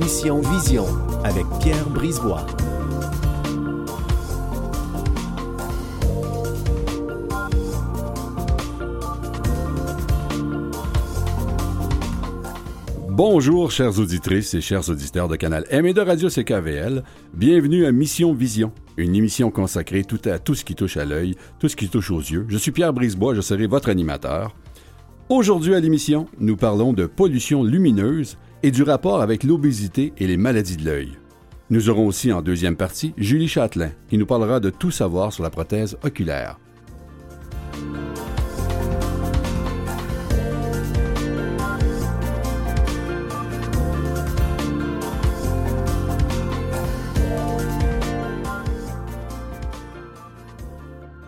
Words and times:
Mission 0.00 0.40
Vision 0.40 0.86
avec 1.22 1.44
Pierre 1.60 1.88
Brisebois. 1.88 2.44
Bonjour, 13.08 13.70
chères 13.70 13.96
auditrices 14.00 14.54
et 14.54 14.60
chers 14.60 14.88
auditeurs 14.90 15.28
de 15.28 15.36
Canal 15.36 15.64
M 15.70 15.86
et 15.86 15.94
de 15.94 16.00
Radio 16.00 16.28
CKVL. 16.28 17.04
Bienvenue 17.32 17.86
à 17.86 17.92
Mission 17.92 18.34
Vision, 18.34 18.72
une 18.96 19.14
émission 19.14 19.52
consacrée 19.52 20.02
tout 20.02 20.20
à 20.24 20.40
tout 20.40 20.56
ce 20.56 20.64
qui 20.64 20.74
touche 20.74 20.96
à 20.96 21.04
l'œil, 21.04 21.36
tout 21.60 21.68
ce 21.68 21.76
qui 21.76 21.88
touche 21.88 22.10
aux 22.10 22.18
yeux. 22.18 22.46
Je 22.48 22.58
suis 22.58 22.72
Pierre 22.72 22.92
Brisebois, 22.92 23.34
je 23.34 23.40
serai 23.40 23.68
votre 23.68 23.90
animateur. 23.90 24.56
Aujourd'hui 25.28 25.74
à 25.74 25.80
l'émission, 25.80 26.26
nous 26.40 26.56
parlons 26.56 26.92
de 26.92 27.06
pollution 27.06 27.62
lumineuse 27.62 28.36
et 28.64 28.70
du 28.70 28.82
rapport 28.82 29.20
avec 29.20 29.44
l'obésité 29.44 30.14
et 30.16 30.26
les 30.26 30.38
maladies 30.38 30.78
de 30.78 30.86
l'œil. 30.86 31.18
Nous 31.68 31.90
aurons 31.90 32.06
aussi 32.06 32.32
en 32.32 32.40
deuxième 32.40 32.76
partie 32.76 33.12
Julie 33.18 33.46
Châtelain, 33.46 33.90
qui 34.08 34.16
nous 34.16 34.24
parlera 34.24 34.58
de 34.58 34.70
tout 34.70 34.90
savoir 34.90 35.34
sur 35.34 35.42
la 35.42 35.50
prothèse 35.50 35.98
oculaire. 36.02 36.58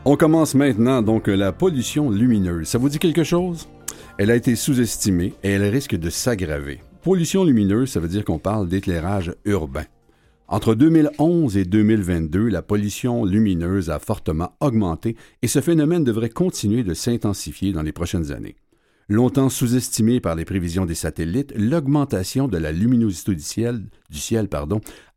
On 0.06 0.16
commence 0.16 0.54
maintenant 0.54 1.02
donc 1.02 1.26
la 1.26 1.52
pollution 1.52 2.08
lumineuse. 2.10 2.66
Ça 2.68 2.78
vous 2.78 2.88
dit 2.88 2.98
quelque 2.98 3.24
chose? 3.24 3.68
Elle 4.16 4.30
a 4.30 4.36
été 4.36 4.56
sous-estimée 4.56 5.34
et 5.42 5.50
elle 5.50 5.64
risque 5.64 5.96
de 5.96 6.08
s'aggraver. 6.08 6.80
Pollution 7.06 7.44
lumineuse, 7.44 7.90
ça 7.90 8.00
veut 8.00 8.08
dire 8.08 8.24
qu'on 8.24 8.40
parle 8.40 8.66
d'éclairage 8.66 9.32
urbain. 9.44 9.84
Entre 10.48 10.74
2011 10.74 11.56
et 11.56 11.64
2022, 11.64 12.48
la 12.48 12.62
pollution 12.62 13.24
lumineuse 13.24 13.90
a 13.90 14.00
fortement 14.00 14.56
augmenté 14.58 15.14
et 15.40 15.46
ce 15.46 15.60
phénomène 15.60 16.02
devrait 16.02 16.30
continuer 16.30 16.82
de 16.82 16.94
s'intensifier 16.94 17.72
dans 17.72 17.82
les 17.82 17.92
prochaines 17.92 18.32
années. 18.32 18.56
Longtemps 19.08 19.50
sous-estimé 19.50 20.18
par 20.18 20.34
les 20.34 20.44
prévisions 20.44 20.84
des 20.84 20.96
satellites, 20.96 21.54
l'augmentation 21.56 22.48
de 22.48 22.58
la 22.58 22.72
luminosité 22.72 23.36
du 23.36 23.40
ciel, 23.40 24.48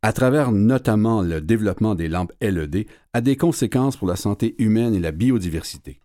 à 0.04 0.14
travers 0.14 0.52
notamment 0.52 1.24
le 1.24 1.42
développement 1.42 1.96
des 1.96 2.08
lampes 2.08 2.34
LED, 2.40 2.86
a 3.14 3.22
des 3.22 3.36
conséquences 3.36 3.98
pour 3.98 4.08
la 4.08 4.16
santé 4.16 4.54
humaine 4.60 4.94
et 4.94 5.00
la 5.00 5.12
biodiversité. 5.12 6.02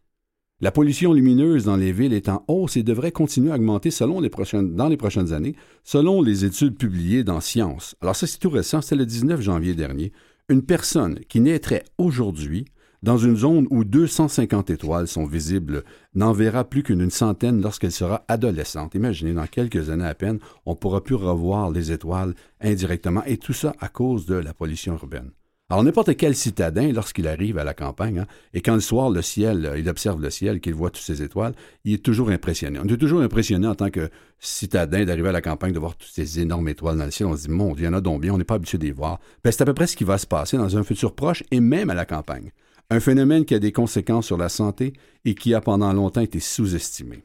La 0.65 0.73
pollution 0.73 1.13
lumineuse 1.13 1.67
dans 1.67 1.77
les 1.77 1.93
villes 1.93 2.15
est 2.15 2.31
en 2.31 2.43
hausse 2.49 2.79
et 2.79 2.83
devrait 2.83 3.13
continuer 3.13 3.53
à 3.53 3.57
augmenter 3.57 3.91
selon 3.91 4.19
les 4.19 4.31
prochaines, 4.31 4.75
dans 4.75 4.89
les 4.89 4.97
prochaines 4.97 5.35
années, 5.35 5.57
selon 5.83 6.23
les 6.23 6.47
études 6.47 6.79
publiées 6.79 7.23
dans 7.23 7.43
Science. 7.43 7.97
Alors 8.01 8.17
ça, 8.17 8.27
c'est 8.27 8.39
tout 8.39 8.49
récent, 8.49 8.81
c'est 8.81 8.97
le 8.97 9.05
19 9.05 9.43
janvier 9.43 9.75
dernier. 9.75 10.11
Une 10.49 10.63
personne 10.63 11.21
qui 11.29 11.41
naîtrait 11.41 11.85
aujourd'hui 11.99 12.65
dans 13.03 13.19
une 13.19 13.37
zone 13.37 13.67
où 13.69 13.85
250 13.85 14.71
étoiles 14.71 15.07
sont 15.07 15.27
visibles, 15.27 15.85
n'en 16.15 16.33
verra 16.33 16.65
plus 16.65 16.83
qu'une 16.83 17.11
centaine 17.11 17.61
lorsqu'elle 17.61 17.93
sera 17.93 18.25
adolescente. 18.29 18.95
Imaginez, 18.95 19.35
dans 19.35 19.47
quelques 19.47 19.91
années 19.91 20.07
à 20.07 20.15
peine, 20.15 20.39
on 20.65 20.77
pourra 20.77 21.05
plus 21.05 21.15
revoir 21.15 21.71
les 21.71 21.93
étoiles 21.93 22.35
indirectement, 22.63 23.23
et 23.27 23.37
tout 23.37 23.53
ça 23.53 23.75
à 23.81 23.91
cause 23.91 24.25
de 24.25 24.37
la 24.37 24.55
pollution 24.55 24.95
urbaine. 24.95 25.31
Alors 25.75 25.83
n'importe 25.83 26.17
quel 26.17 26.37
citadin, 26.37 26.93
lorsqu'il 26.93 27.27
arrive 27.27 27.59
à 27.59 27.65
la 27.65 27.75
campagne, 27.75 28.21
hein, 28.21 28.27
et 28.53 28.61
quand 28.61 28.75
le 28.75 28.81
soir, 28.81 29.11
le 29.11 29.23
ciel, 29.23 29.67
euh, 29.67 29.77
il 29.77 29.89
observe 29.89 30.23
le 30.23 30.31
ciel, 30.31 30.61
qu'il 30.61 30.73
voit 30.73 30.91
toutes 30.91 31.03
ces 31.03 31.21
étoiles, 31.21 31.53
il 31.85 31.95
est 31.95 31.99
toujours 31.99 32.31
impressionné. 32.31 32.79
On 32.81 32.87
est 32.87 32.97
toujours 32.97 33.23
impressionné 33.23 33.67
en 33.67 33.75
tant 33.75 33.91
que 33.91 34.09
citadin 34.39 35.05
d'arriver 35.05 35.31
à 35.31 35.33
la 35.33 35.41
campagne, 35.41 35.73
de 35.73 35.81
voir 35.81 35.97
toutes 35.97 36.13
ces 36.13 36.39
énormes 36.39 36.69
étoiles 36.69 36.97
dans 36.97 37.07
le 37.07 37.11
ciel. 37.11 37.27
On 37.27 37.37
se 37.37 37.49
dit, 37.49 37.51
mon 37.51 37.75
Dieu, 37.75 37.87
il 37.87 37.87
y 37.87 37.89
en 37.89 37.95
a 37.95 38.01
donc 38.01 38.21
bien, 38.21 38.33
on 38.33 38.39
n'est 38.39 38.45
pas 38.45 38.55
habitué 38.55 38.79
les 38.79 38.93
voir. 38.93 39.19
Ben, 39.43 39.51
c'est 39.51 39.63
à 39.63 39.65
peu 39.65 39.75
près 39.75 39.89
ce 39.89 39.97
qui 39.97 40.05
va 40.05 40.17
se 40.17 40.29
passer 40.29 40.57
dans 40.57 40.79
un 40.79 40.85
futur 40.85 41.13
proche 41.13 41.43
et 41.51 41.59
même 41.59 41.91
à 41.91 41.95
la 41.95 42.05
campagne 42.05 42.53
un 42.89 43.01
phénomène 43.01 43.45
qui 43.45 43.57
a 43.57 43.59
des 43.59 43.73
conséquences 43.73 44.27
sur 44.27 44.37
la 44.37 44.49
santé 44.49 44.93
et 45.25 45.35
qui 45.35 45.55
a 45.55 45.61
pendant 45.61 45.93
longtemps 45.93 46.21
été 46.21 46.39
sous-estimé. 46.39 47.25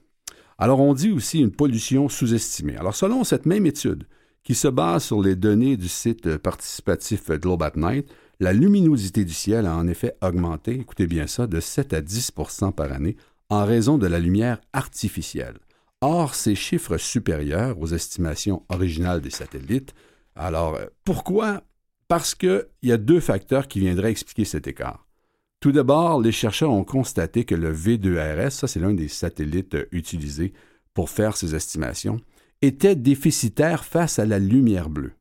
Alors 0.57 0.79
on 0.79 0.95
dit 0.95 1.11
aussi 1.11 1.41
une 1.41 1.51
pollution 1.51 2.09
sous-estimée. 2.09 2.77
Alors 2.77 2.95
selon 2.95 3.23
cette 3.23 3.45
même 3.45 3.67
étude, 3.67 4.05
qui 4.43 4.55
se 4.55 4.67
base 4.67 5.03
sur 5.03 5.21
les 5.21 5.35
données 5.35 5.77
du 5.77 5.87
site 5.87 6.37
participatif 6.37 7.29
Globe 7.29 7.61
at 7.61 7.73
Night, 7.75 8.09
la 8.39 8.53
luminosité 8.53 9.25
du 9.25 9.33
ciel 9.33 9.65
a 9.65 9.75
en 9.75 9.87
effet 9.87 10.15
augmenté, 10.21 10.73
écoutez 10.73 11.07
bien 11.07 11.27
ça, 11.27 11.47
de 11.47 11.59
7 11.59 11.93
à 11.93 12.01
10% 12.01 12.71
par 12.71 12.91
année 12.91 13.17
en 13.49 13.65
raison 13.65 13.97
de 13.97 14.07
la 14.07 14.19
lumière 14.19 14.61
artificielle. 14.73 15.57
Or, 16.01 16.35
ces 16.35 16.55
chiffres 16.55 16.97
supérieurs 16.97 17.77
aux 17.79 17.87
estimations 17.87 18.63
originales 18.69 19.21
des 19.21 19.29
satellites. 19.29 19.93
Alors, 20.35 20.79
pourquoi? 21.03 21.63
Parce 22.07 22.35
qu'il 22.35 22.65
y 22.83 22.93
a 22.93 22.97
deux 22.97 23.19
facteurs 23.19 23.67
qui 23.67 23.81
viendraient 23.81 24.11
expliquer 24.11 24.45
cet 24.45 24.67
écart. 24.67 25.05
Tout 25.59 25.73
d'abord, 25.73 26.21
les 26.21 26.31
chercheurs 26.31 26.71
ont 26.71 26.85
constaté 26.85 27.43
que 27.43 27.55
le 27.55 27.75
V2RS, 27.75 28.51
ça 28.51 28.67
c'est 28.67 28.79
l'un 28.79 28.93
des 28.93 29.09
satellites 29.09 29.75
euh, 29.75 29.89
utilisés 29.91 30.53
pour 30.93 31.09
faire 31.09 31.35
ces 31.35 31.53
estimations, 31.53 32.21
était 32.61 32.95
déficitaire 32.95 33.83
face 33.83 34.19
à 34.19 34.25
la 34.25 34.39
lumière 34.39 34.89
bleue. 34.89 35.11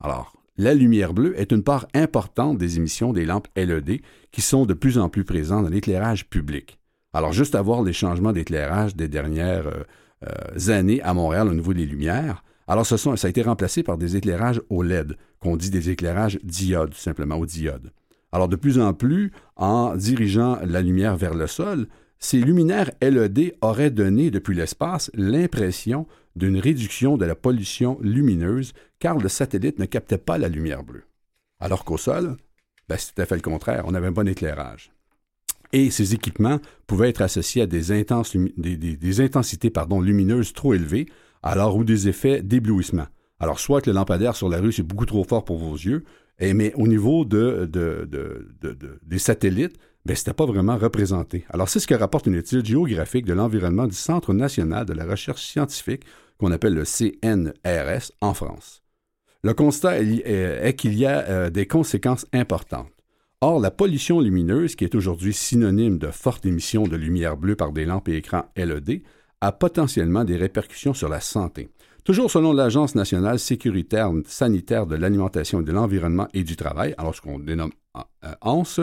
Alors, 0.00 0.33
la 0.56 0.74
lumière 0.74 1.14
bleue 1.14 1.38
est 1.38 1.52
une 1.52 1.64
part 1.64 1.86
importante 1.94 2.58
des 2.58 2.76
émissions 2.76 3.12
des 3.12 3.24
lampes 3.24 3.48
LED 3.56 4.00
qui 4.30 4.40
sont 4.40 4.66
de 4.66 4.74
plus 4.74 4.98
en 4.98 5.08
plus 5.08 5.24
présentes 5.24 5.64
dans 5.64 5.70
l'éclairage 5.70 6.28
public. 6.28 6.78
Alors, 7.12 7.32
juste 7.32 7.54
à 7.54 7.62
voir 7.62 7.82
les 7.82 7.92
changements 7.92 8.32
d'éclairage 8.32 8.96
des 8.96 9.08
dernières 9.08 9.66
euh, 9.66 9.84
euh, 10.26 10.72
années 10.72 11.02
à 11.02 11.14
Montréal 11.14 11.48
au 11.48 11.54
niveau 11.54 11.74
des 11.74 11.86
lumières, 11.86 12.44
alors 12.66 12.86
ça 12.86 12.96
a 12.96 13.28
été 13.28 13.42
remplacé 13.42 13.82
par 13.82 13.98
des 13.98 14.16
éclairages 14.16 14.62
OLED, 14.70 15.16
qu'on 15.38 15.56
dit 15.56 15.70
des 15.70 15.90
éclairages 15.90 16.38
diodes, 16.42 16.94
simplement, 16.94 17.36
au 17.36 17.46
diode. 17.46 17.92
Alors 18.32 18.48
de 18.48 18.56
plus 18.56 18.80
en 18.80 18.94
plus, 18.94 19.32
en 19.56 19.94
dirigeant 19.96 20.58
la 20.64 20.80
lumière 20.82 21.16
vers 21.16 21.34
le 21.34 21.46
sol, 21.46 21.86
ces 22.18 22.38
luminaires 22.38 22.90
LED 23.02 23.54
auraient 23.60 23.90
donné 23.90 24.30
depuis 24.30 24.56
l'espace 24.56 25.10
l'impression 25.14 26.06
d'une 26.36 26.58
réduction 26.58 27.16
de 27.16 27.24
la 27.24 27.34
pollution 27.34 27.98
lumineuse 28.00 28.72
car 28.98 29.18
le 29.18 29.28
satellite 29.28 29.78
ne 29.78 29.84
captait 29.84 30.18
pas 30.18 30.38
la 30.38 30.48
lumière 30.48 30.82
bleue. 30.82 31.04
Alors 31.60 31.84
qu'au 31.84 31.98
sol, 31.98 32.36
ben, 32.88 32.96
c'était 32.98 33.22
à 33.22 33.26
fait 33.26 33.36
le 33.36 33.40
contraire, 33.40 33.84
on 33.86 33.94
avait 33.94 34.08
un 34.08 34.12
bon 34.12 34.28
éclairage. 34.28 34.92
Et 35.72 35.90
ces 35.90 36.14
équipements 36.14 36.60
pouvaient 36.86 37.08
être 37.08 37.22
associés 37.22 37.62
à 37.62 37.66
des, 37.66 37.92
intensités 37.92 39.72
lumineuses 40.00 40.52
trop 40.52 40.74
élevées, 40.74 41.06
alors 41.42 41.76
ou 41.76 41.84
des 41.84 42.08
effets 42.08 42.42
d'éblouissement. 42.42 43.06
Alors 43.40 43.58
soit 43.58 43.80
que 43.80 43.90
le 43.90 43.96
lampadaire 43.96 44.36
sur 44.36 44.48
la 44.48 44.60
rue 44.60 44.72
c'est 44.72 44.82
beaucoup 44.82 45.06
trop 45.06 45.24
fort 45.24 45.44
pour 45.44 45.58
vos 45.58 45.74
yeux, 45.74 46.04
et, 46.38 46.54
mais 46.54 46.72
au 46.74 46.86
niveau 46.86 47.24
de, 47.24 47.70
des 49.02 49.18
satellites, 49.18 49.76
ben, 50.04 50.14
ce 50.14 50.20
n'était 50.20 50.34
pas 50.34 50.46
vraiment 50.46 50.76
représenté. 50.76 51.46
Alors, 51.50 51.68
c'est 51.68 51.80
ce 51.80 51.86
que 51.86 51.94
rapporte 51.94 52.26
une 52.26 52.34
étude 52.34 52.66
géographique 52.66 53.24
de 53.24 53.32
l'environnement 53.32 53.86
du 53.86 53.94
Centre 53.94 54.34
national 54.34 54.84
de 54.84 54.92
la 54.92 55.06
recherche 55.06 55.42
scientifique, 55.42 56.04
qu'on 56.38 56.52
appelle 56.52 56.74
le 56.74 56.84
CNRS, 56.84 58.12
en 58.20 58.34
France. 58.34 58.82
Le 59.42 59.54
constat 59.54 60.00
est 60.00 60.74
qu'il 60.76 60.94
y 60.94 61.06
a 61.06 61.28
euh, 61.28 61.50
des 61.50 61.66
conséquences 61.66 62.26
importantes. 62.32 62.88
Or, 63.40 63.60
la 63.60 63.70
pollution 63.70 64.20
lumineuse, 64.20 64.74
qui 64.74 64.84
est 64.84 64.94
aujourd'hui 64.94 65.34
synonyme 65.34 65.98
de 65.98 66.10
forte 66.10 66.46
émission 66.46 66.84
de 66.84 66.96
lumière 66.96 67.36
bleue 67.36 67.56
par 67.56 67.72
des 67.72 67.84
lampes 67.84 68.08
et 68.08 68.16
écrans 68.16 68.46
LED, 68.56 69.02
a 69.42 69.52
potentiellement 69.52 70.24
des 70.24 70.36
répercussions 70.36 70.94
sur 70.94 71.10
la 71.10 71.20
santé. 71.20 71.68
Toujours 72.04 72.30
selon 72.30 72.52
l'Agence 72.52 72.94
nationale 72.94 73.38
sécuritaire 73.38 74.12
sanitaire 74.26 74.86
de 74.86 74.94
l'alimentation 74.94 75.62
de 75.62 75.72
l'environnement 75.72 76.28
et 76.34 76.44
du 76.44 76.54
travail, 76.54 76.94
alors 76.98 77.14
ce 77.14 77.22
qu'on 77.22 77.38
dénomme 77.38 77.72
ANSE, 78.42 78.80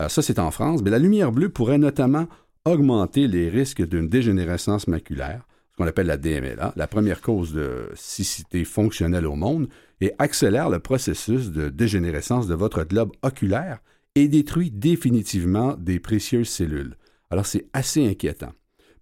euh, 0.00 0.08
ça 0.08 0.22
c'est 0.22 0.40
en 0.40 0.50
France, 0.50 0.82
mais 0.82 0.90
la 0.90 0.98
lumière 0.98 1.30
bleue 1.30 1.50
pourrait 1.50 1.78
notamment 1.78 2.26
augmenter 2.64 3.28
les 3.28 3.48
risques 3.48 3.86
d'une 3.86 4.08
dégénérescence 4.08 4.88
maculaire, 4.88 5.46
ce 5.70 5.76
qu'on 5.76 5.86
appelle 5.86 6.08
la 6.08 6.16
DMLA, 6.16 6.72
la 6.74 6.86
première 6.88 7.20
cause 7.20 7.52
de 7.52 7.90
cécité 7.94 8.64
fonctionnelle 8.64 9.26
au 9.26 9.36
monde, 9.36 9.68
et 10.00 10.12
accélère 10.18 10.68
le 10.68 10.80
processus 10.80 11.52
de 11.52 11.68
dégénérescence 11.68 12.48
de 12.48 12.54
votre 12.54 12.82
globe 12.82 13.12
oculaire 13.22 13.78
et 14.16 14.26
détruit 14.26 14.72
définitivement 14.72 15.76
des 15.78 16.00
précieuses 16.00 16.48
cellules. 16.48 16.96
Alors 17.30 17.46
c'est 17.46 17.66
assez 17.72 18.04
inquiétant. 18.04 18.52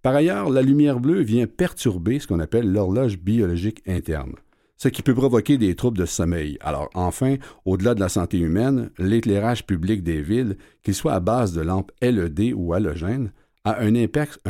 Par 0.03 0.15
ailleurs, 0.15 0.49
la 0.49 0.61
lumière 0.61 0.99
bleue 0.99 1.21
vient 1.21 1.47
perturber 1.47 2.19
ce 2.19 2.27
qu'on 2.27 2.41
appelle 2.41 2.69
l'horloge 2.69 3.17
biologique 3.17 3.81
interne, 3.87 4.33
ce 4.75 4.89
qui 4.89 5.01
peut 5.01 5.15
provoquer 5.15 5.57
des 5.57 5.75
troubles 5.75 5.97
de 5.97 6.05
sommeil. 6.05 6.57
Alors 6.59 6.89
enfin, 6.93 7.37
au-delà 7.63 7.95
de 7.95 8.01
la 8.01 8.09
santé 8.09 8.37
humaine, 8.37 8.89
l'éclairage 8.97 9.65
public 9.65 10.03
des 10.03 10.21
villes, 10.21 10.57
qu'il 10.83 10.93
soit 10.93 11.13
à 11.13 11.21
base 11.21 11.53
de 11.53 11.61
lampes 11.61 11.93
LED 12.01 12.51
ou 12.53 12.73
halogènes, 12.73 13.31
a 13.63 13.79
un 13.79 13.95
impact, 13.95 14.41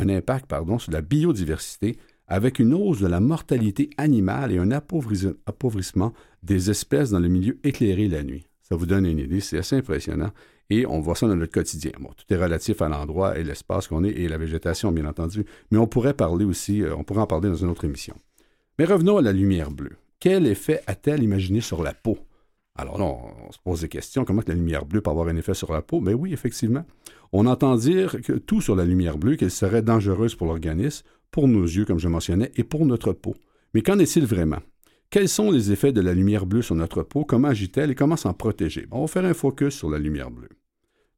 sur 0.80 0.92
la 0.92 1.02
biodiversité 1.02 1.98
avec 2.26 2.58
une 2.58 2.74
hausse 2.74 3.00
de 3.00 3.06
la 3.06 3.20
mortalité 3.20 3.90
animale 3.96 4.50
et 4.50 4.58
un 4.58 4.72
appauvrissement 4.72 6.12
des 6.42 6.68
espèces 6.68 7.10
dans 7.10 7.20
le 7.20 7.28
milieu 7.28 7.60
éclairé 7.62 8.08
la 8.08 8.24
nuit. 8.24 8.48
Ça 8.60 8.74
vous 8.74 8.86
donne 8.86 9.06
une 9.06 9.20
idée, 9.20 9.38
c'est 9.38 9.58
assez 9.58 9.76
impressionnant. 9.76 10.32
Et 10.70 10.86
on 10.86 11.00
voit 11.00 11.14
ça 11.14 11.26
dans 11.26 11.36
notre 11.36 11.52
quotidien. 11.52 11.92
Tout 11.92 12.34
est 12.34 12.36
relatif 12.36 12.80
à 12.82 12.88
l'endroit 12.88 13.38
et 13.38 13.44
l'espace 13.44 13.86
qu'on 13.86 14.04
est 14.04 14.10
et 14.10 14.28
la 14.28 14.38
végétation, 14.38 14.92
bien 14.92 15.06
entendu. 15.06 15.44
Mais 15.70 15.78
on 15.78 15.86
pourrait 15.86 16.14
parler 16.14 16.44
aussi, 16.44 16.82
euh, 16.82 16.94
on 16.96 17.04
pourrait 17.04 17.20
en 17.20 17.26
parler 17.26 17.48
dans 17.48 17.56
une 17.56 17.68
autre 17.68 17.84
émission. 17.84 18.14
Mais 18.78 18.84
revenons 18.84 19.18
à 19.18 19.22
la 19.22 19.32
lumière 19.32 19.70
bleue. 19.70 19.96
quel 20.18 20.46
effet 20.46 20.82
a-t-elle 20.86 21.22
imaginé 21.22 21.60
sur 21.60 21.82
la 21.82 21.92
peau? 21.92 22.18
Alors 22.76 22.98
là, 22.98 23.04
on, 23.04 23.52
se 23.52 23.58
pose 23.62 23.82
des 23.82 23.88
questions. 23.88 24.24
Comment 24.24 24.42
la 24.46 24.54
lumière 24.54 24.84
bleue 24.84 25.00
peut 25.00 25.10
avoir 25.10 25.28
un 25.28 25.36
effet 25.36 25.54
sur 25.54 25.72
la 25.72 25.82
peau? 25.82 26.00
Mais 26.00 26.14
oui, 26.14 26.32
effectivement. 26.32 26.84
On 27.32 27.46
entend 27.46 27.76
dire 27.76 28.20
que 28.22 28.32
tout 28.32 28.60
sur 28.60 28.74
la 28.74 28.84
lumière 28.84 29.16
bleue, 29.16 29.36
qu'elle 29.36 29.50
serait 29.50 29.82
dangereuse 29.82 30.34
pour 30.34 30.48
l'organisme, 30.48 31.06
pour 31.30 31.46
nos 31.46 31.64
yeux, 31.64 31.84
comme 31.84 32.00
je 32.00 32.08
mentionnais, 32.08 32.50
et 32.56 32.64
pour 32.64 32.84
notre 32.84 33.12
peau. 33.12 33.34
Mais 33.74 33.82
qu'en 33.82 33.98
est-il 33.98 34.26
vraiment? 34.26 34.60
Quels 35.14 35.28
sont 35.28 35.52
les 35.52 35.70
effets 35.70 35.92
de 35.92 36.00
la 36.00 36.12
lumière 36.12 36.44
bleue 36.44 36.60
sur 36.60 36.74
notre 36.74 37.04
peau? 37.04 37.24
Comment 37.24 37.46
agit-elle? 37.46 37.92
Et 37.92 37.94
comment 37.94 38.16
s'en 38.16 38.32
protéger? 38.32 38.88
on 38.90 39.02
va 39.02 39.06
faire 39.06 39.24
un 39.24 39.32
focus 39.32 39.72
sur 39.72 39.88
la 39.88 40.00
lumière 40.00 40.32
bleue. 40.32 40.48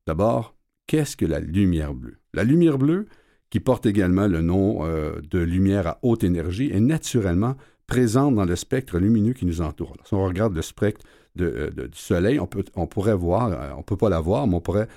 D'abord, 0.06 0.54
qu'est-ce 0.87 1.16
que 1.16 1.25
la 1.25 1.40
lumière 1.40 1.94
bleue? 1.94 2.19
La 2.34 2.44
lumière 2.44 2.76
bleue, 2.76 3.06
qui 3.48 3.58
porte 3.58 3.87
également 3.87 4.26
le 4.26 4.43
nom 4.43 4.84
euh, 4.84 5.22
de 5.31 5.38
lumière 5.38 5.87
à 5.87 5.98
haute 6.02 6.25
énergie, 6.25 6.70
est 6.70 6.81
naturellement 6.81 7.56
présente 7.87 8.34
dans 8.34 8.44
le 8.44 8.54
spectre 8.54 8.98
lumineux 8.98 9.32
qui 9.32 9.46
nous 9.46 9.62
entoure. 9.62 9.96
si 10.04 10.12
on 10.12 10.26
regarde 10.26 10.54
le 10.54 10.60
spectre 10.60 11.00
euh, 11.40 11.70
du 11.70 11.98
Soleil, 11.98 12.38
on, 12.38 12.87
pourrait 12.87 13.16
voir, 13.16 13.46
euh, 13.50 13.70
on 13.76 13.78
ne 13.78 13.82
peut 13.82 13.96
pas 13.96 14.10
la 14.10 14.20
voir, 14.20 14.46
mais 14.46 14.56
on 14.56 14.60
pourrait 14.60 14.88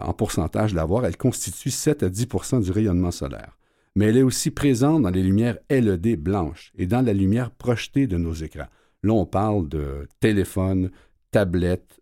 en 0.00 0.12
pourcentage 0.12 0.74
la 0.74 0.84
voir, 0.84 1.04
elle 1.04 1.16
constitue 1.16 1.72
7 1.72 2.04
à 2.04 2.08
10% 2.08 2.62
du 2.62 2.70
rayonnement 2.70 3.10
solaire. 3.10 3.58
Mais 3.96 4.06
elle 4.06 4.16
est 4.16 4.22
aussi 4.22 4.50
présente 4.50 5.02
dans 5.02 5.10
les 5.10 5.22
lumières 5.22 5.58
LED 5.70 6.20
blanches 6.20 6.72
et 6.76 6.86
dans 6.86 7.02
la 7.02 7.12
lumière 7.12 7.50
projetée 7.50 8.06
de 8.06 8.16
nos 8.16 8.32
écrans. 8.32 8.66
Là, 9.02 9.12
on 9.12 9.26
parle 9.26 9.68
de 9.68 10.08
téléphones, 10.20 10.90
tablettes, 11.30 12.00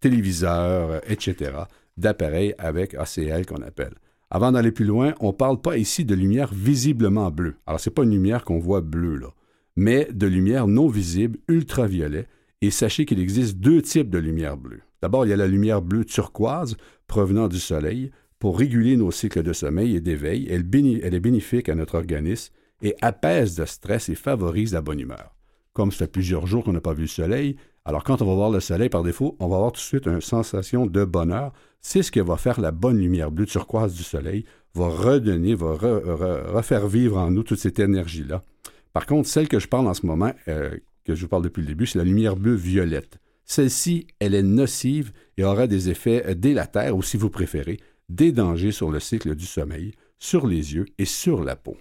téléviseurs, 0.00 1.00
etc., 1.10 1.52
d'appareils 1.96 2.54
avec 2.58 2.94
ACL 2.94 3.46
qu'on 3.46 3.62
appelle. 3.62 3.94
Avant 4.30 4.52
d'aller 4.52 4.72
plus 4.72 4.84
loin, 4.84 5.14
on 5.20 5.28
ne 5.28 5.32
parle 5.32 5.60
pas 5.60 5.76
ici 5.76 6.04
de 6.04 6.14
lumière 6.14 6.52
visiblement 6.52 7.30
bleue. 7.30 7.56
Alors, 7.66 7.80
ce 7.80 7.90
n'est 7.90 7.94
pas 7.94 8.04
une 8.04 8.12
lumière 8.12 8.44
qu'on 8.44 8.58
voit 8.58 8.80
bleue, 8.80 9.16
là, 9.16 9.28
mais 9.76 10.08
de 10.12 10.26
lumière 10.26 10.66
non 10.66 10.88
visible, 10.88 11.38
ultraviolet. 11.48 12.26
Et 12.62 12.70
sachez 12.70 13.06
qu'il 13.06 13.20
existe 13.20 13.56
deux 13.56 13.80
types 13.80 14.10
de 14.10 14.18
lumière 14.18 14.58
bleue. 14.58 14.82
D'abord, 15.00 15.24
il 15.24 15.30
y 15.30 15.32
a 15.32 15.36
la 15.36 15.46
lumière 15.46 15.80
bleue 15.80 16.04
turquoise 16.04 16.76
provenant 17.06 17.48
du 17.48 17.58
soleil 17.58 18.10
pour 18.40 18.58
réguler 18.58 18.96
nos 18.96 19.12
cycles 19.12 19.44
de 19.44 19.52
sommeil 19.52 19.94
et 19.94 20.00
d'éveil. 20.00 20.48
Elle, 20.50 20.64
est 21.14 21.20
bénéfique 21.20 21.68
à 21.68 21.76
notre 21.76 21.94
organisme 21.94 22.52
et 22.82 22.96
apaise 23.00 23.56
le 23.58 23.66
stress 23.66 24.08
et 24.08 24.16
favorise 24.16 24.72
la 24.72 24.80
bonne 24.80 24.98
humeur. 24.98 25.36
Comme 25.72 25.92
ça 25.92 25.98
fait 25.98 26.08
plusieurs 26.08 26.48
jours 26.48 26.64
qu'on 26.64 26.72
n'a 26.72 26.80
pas 26.80 26.94
vu 26.94 27.02
le 27.02 27.06
soleil, 27.06 27.56
alors 27.84 28.02
quand 28.02 28.20
on 28.20 28.26
va 28.26 28.34
voir 28.34 28.50
le 28.50 28.58
soleil 28.58 28.88
par 28.88 29.04
défaut, 29.04 29.36
on 29.38 29.46
va 29.46 29.56
avoir 29.56 29.70
tout 29.70 29.80
de 29.80 29.84
suite 29.84 30.06
une 30.06 30.20
sensation 30.20 30.86
de 30.86 31.04
bonheur 31.04 31.52
c'est 31.80 32.02
ce 32.02 32.12
que 32.12 32.20
va 32.20 32.36
faire 32.36 32.60
la 32.60 32.72
bonne 32.72 32.98
lumière 32.98 33.30
bleue 33.30 33.46
turquoise 33.46 33.94
du 33.94 34.02
soleil, 34.02 34.44
va 34.74 34.88
redonner, 34.88 35.54
va 35.54 35.72
refaire 35.72 36.86
vivre 36.86 37.18
en 37.18 37.30
nous 37.30 37.42
toute 37.42 37.58
cette 37.58 37.78
énergie-là. 37.78 38.44
Par 38.92 39.06
contre, 39.06 39.28
celle 39.28 39.48
que 39.48 39.58
je 39.58 39.68
parle 39.68 39.88
en 39.88 39.94
ce 39.94 40.04
moment, 40.04 40.32
euh, 40.48 40.76
que 41.04 41.14
je 41.14 41.22
vous 41.22 41.28
parle 41.28 41.42
depuis 41.42 41.62
le 41.62 41.68
début, 41.68 41.86
c'est 41.86 41.98
la 41.98 42.04
lumière 42.04 42.36
bleue 42.36 42.54
violette. 42.54 43.18
Celle-ci, 43.44 44.06
elle 44.20 44.34
est 44.34 44.42
nocive 44.42 45.12
et 45.36 45.44
aura 45.44 45.66
des 45.66 45.88
effets 45.88 46.34
délétères, 46.34 46.96
ou 46.96 47.02
si 47.02 47.16
vous 47.16 47.30
préférez, 47.30 47.78
des 48.10 48.32
dangers 48.32 48.72
sur 48.72 48.90
le 48.90 49.00
cycle 49.00 49.34
du 49.34 49.46
sommeil, 49.46 49.92
sur 50.18 50.46
les 50.46 50.74
yeux 50.74 50.86
et 50.98 51.04
sur 51.04 51.42
la 51.42 51.56
peau. 51.56 51.76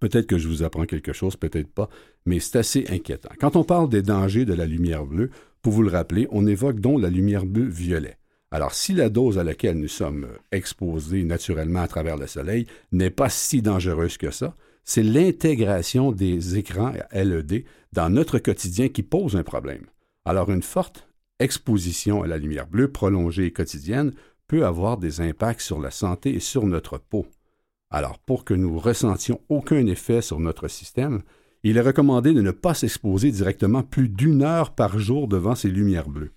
Peut-être 0.00 0.26
que 0.26 0.38
je 0.38 0.48
vous 0.48 0.62
apprends 0.62 0.86
quelque 0.86 1.12
chose, 1.12 1.36
peut-être 1.36 1.72
pas, 1.72 1.88
mais 2.26 2.40
c'est 2.40 2.58
assez 2.58 2.86
inquiétant. 2.88 3.30
Quand 3.38 3.56
on 3.56 3.64
parle 3.64 3.88
des 3.88 4.02
dangers 4.02 4.44
de 4.44 4.54
la 4.54 4.66
lumière 4.66 5.04
bleue, 5.04 5.30
pour 5.60 5.72
vous 5.72 5.82
le 5.82 5.90
rappeler, 5.90 6.26
on 6.30 6.46
évoque 6.46 6.80
donc 6.80 7.00
la 7.00 7.10
lumière 7.10 7.46
bleue 7.46 7.68
violet. 7.68 8.16
Alors, 8.50 8.74
si 8.74 8.92
la 8.92 9.08
dose 9.08 9.38
à 9.38 9.44
laquelle 9.44 9.78
nous 9.78 9.88
sommes 9.88 10.26
exposés 10.50 11.24
naturellement 11.24 11.82
à 11.82 11.88
travers 11.88 12.16
le 12.16 12.26
soleil 12.26 12.66
n'est 12.90 13.10
pas 13.10 13.28
si 13.28 13.62
dangereuse 13.62 14.16
que 14.16 14.30
ça, 14.30 14.56
c'est 14.84 15.02
l'intégration 15.02 16.12
des 16.12 16.58
écrans 16.58 16.92
LED 17.12 17.64
dans 17.92 18.10
notre 18.10 18.38
quotidien 18.38 18.88
qui 18.88 19.02
pose 19.02 19.36
un 19.36 19.44
problème. 19.44 19.86
Alors, 20.24 20.50
une 20.50 20.62
forte 20.62 21.06
exposition 21.38 22.22
à 22.22 22.26
la 22.26 22.38
lumière 22.38 22.66
bleue 22.66 22.90
prolongée 22.90 23.46
et 23.46 23.52
quotidienne 23.52 24.12
avoir 24.60 24.98
des 24.98 25.20
impacts 25.20 25.62
sur 25.62 25.80
la 25.80 25.90
santé 25.90 26.34
et 26.34 26.40
sur 26.40 26.66
notre 26.66 26.98
peau. 26.98 27.26
Alors, 27.90 28.18
pour 28.18 28.44
que 28.44 28.54
nous 28.54 28.78
ressentions 28.78 29.40
aucun 29.48 29.86
effet 29.86 30.20
sur 30.20 30.40
notre 30.40 30.68
système, 30.68 31.22
il 31.62 31.76
est 31.76 31.82
recommandé 31.82 32.32
de 32.32 32.42
ne 32.42 32.50
pas 32.50 32.74
s'exposer 32.74 33.30
directement 33.30 33.82
plus 33.82 34.08
d'une 34.08 34.42
heure 34.42 34.74
par 34.74 34.98
jour 34.98 35.28
devant 35.28 35.54
ces 35.54 35.68
lumières 35.68 36.08
bleues. 36.08 36.32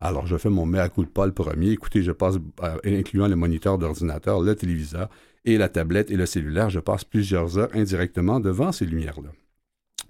Alors, 0.00 0.26
je 0.26 0.36
fais 0.36 0.50
mon 0.50 0.66
mea 0.66 0.88
culpa 0.88 1.26
le 1.26 1.32
premier. 1.32 1.70
Écoutez, 1.70 2.02
je 2.02 2.12
passe, 2.12 2.36
euh, 2.62 2.78
incluant 2.84 3.28
le 3.28 3.36
moniteur 3.36 3.78
d'ordinateur, 3.78 4.40
le 4.40 4.54
téléviseur 4.54 5.08
et 5.44 5.56
la 5.58 5.68
tablette 5.68 6.10
et 6.10 6.16
le 6.16 6.26
cellulaire, 6.26 6.70
je 6.70 6.80
passe 6.80 7.04
plusieurs 7.04 7.56
heures 7.56 7.70
indirectement 7.72 8.40
devant 8.40 8.72
ces 8.72 8.84
lumières-là. 8.84 9.30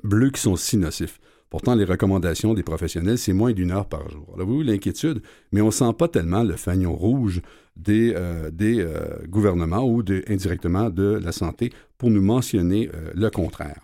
Bleus 0.02 0.30
qui 0.30 0.40
sont 0.40 0.56
si 0.56 0.76
nocifs. 0.76 1.20
Pourtant, 1.56 1.74
les 1.74 1.86
recommandations 1.86 2.52
des 2.52 2.62
professionnels, 2.62 3.16
c'est 3.16 3.32
moins 3.32 3.52
d'une 3.54 3.70
heure 3.70 3.86
par 3.86 4.10
jour. 4.10 4.30
Alors, 4.34 4.46
vous 4.46 4.60
l'inquiétude, 4.60 5.22
mais 5.52 5.62
on 5.62 5.68
ne 5.68 5.70
sent 5.70 5.94
pas 5.98 6.06
tellement 6.06 6.42
le 6.42 6.54
fagnon 6.54 6.94
rouge 6.94 7.40
des, 7.76 8.12
euh, 8.14 8.50
euh, 8.60 9.16
gouvernements 9.26 9.82
ou 9.82 10.02
indirectement 10.28 10.90
de 10.90 11.18
la 11.24 11.32
santé 11.32 11.72
pour 11.96 12.10
nous 12.10 12.20
mentionner 12.20 12.90
le 13.14 13.30
contraire. 13.30 13.80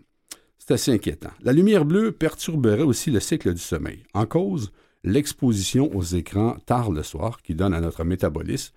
C'est 0.58 0.74
assez 0.74 0.92
inquiétant. 0.92 1.30
La 1.42 1.54
lumière 1.54 1.86
bleue 1.86 2.12
perturberait 2.12 2.82
aussi 2.82 3.10
le 3.10 3.20
cycle 3.20 3.54
du 3.54 3.62
sommeil. 3.62 4.02
En 4.12 4.26
cause, 4.26 4.70
l'exposition 5.02 5.90
aux 5.96 6.02
écrans 6.02 6.58
tard 6.66 6.90
le 6.90 7.02
soir 7.02 7.40
qui 7.40 7.54
donne 7.54 7.72
à 7.72 7.80
notre 7.80 8.04
métabolisme 8.04 8.74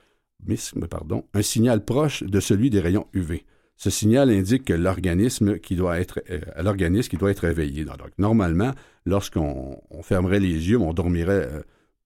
pardon, 0.90 1.26
un 1.34 1.42
signal 1.42 1.84
proche 1.84 2.24
de 2.24 2.40
celui 2.40 2.70
des 2.70 2.80
rayons 2.80 3.08
UV. 3.14 3.44
Ce 3.78 3.90
signal 3.90 4.30
indique 4.30 4.66
que 4.66 4.74
l'organisme 4.74 5.60
qui 5.60 5.76
doit 5.76 6.00
être 6.00 6.22
euh, 6.30 6.40
l'organisme 6.62 7.10
qui 7.10 7.18
doit 7.18 7.32
être 7.32 7.42
réveillé. 7.42 7.86
Normalement, 8.18 8.74
lorsqu'on 9.06 9.82
fermerait 10.02 10.40
les 10.40 10.70
yeux, 10.70 10.80
on 10.80 10.94
dormirait 10.94 11.48
euh, 11.52 11.60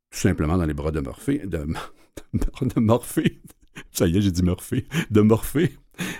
tout 0.09 0.19
simplement 0.19 0.57
dans 0.57 0.65
les 0.65 0.73
bras 0.73 0.91
de 0.91 0.99
Morphée, 0.99 1.39
de, 1.45 1.65
de 2.33 2.79
Morphée. 2.79 3.39
Ça 3.91 4.07
y 4.07 4.17
est, 4.17 4.21
j'ai 4.21 4.31
dit 4.31 4.43
Morphée, 4.43 4.85
de 5.11 5.21
Morphée. 5.21 5.71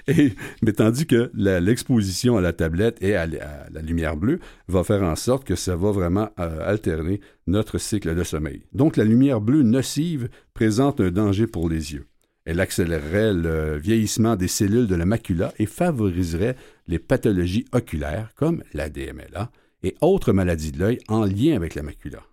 Et, 0.08 0.34
mais 0.62 0.74
tandis 0.74 1.06
que 1.06 1.32
l'exposition 1.34 2.38
à 2.38 2.42
la 2.42 2.54
tablette 2.54 3.02
et 3.02 3.16
à, 3.16 3.26
la 3.26 3.82
lumière 3.82 4.18
bleue 4.18 4.40
va 4.68 4.84
faire 4.84 5.04
en 5.04 5.16
sorte 5.16 5.46
que 5.46 5.56
ça 5.56 5.76
va 5.76 5.92
vraiment 5.92 6.30
euh, 6.40 6.70
alterner 6.70 7.22
notre 7.48 7.78
cycle 7.78 8.14
de 8.14 8.24
sommeil. 8.24 8.66
Donc 8.74 8.98
la 8.98 9.06
lumière 9.06 9.42
bleue 9.42 9.64
nocive 9.64 10.30
présente 10.54 11.00
un 11.00 11.12
danger 11.12 11.48
pour 11.48 11.70
les 11.70 11.94
yeux. 11.94 12.09
Elle 12.50 12.62
accélérerait 12.62 13.32
le 13.32 13.78
vieillissement 13.78 14.36
des 14.36 14.48
cellules 14.48 14.88
de 14.88 14.96
la 14.96 15.06
macula 15.06 15.54
et 15.60 15.68
favoriserait 15.68 16.56
les 16.88 16.98
pathologies 16.98 17.66
oculaires 17.74 18.32
comme 18.36 18.64
la 18.74 18.90
DMLA 18.90 19.52
et 19.84 19.94
autres 20.02 20.34
maladies 20.34 20.72
de 20.72 20.80
l'œil 20.80 20.98
en 21.10 21.26
lien 21.26 21.56
avec 21.56 21.76
la 21.76 21.84
macula. 21.84 22.24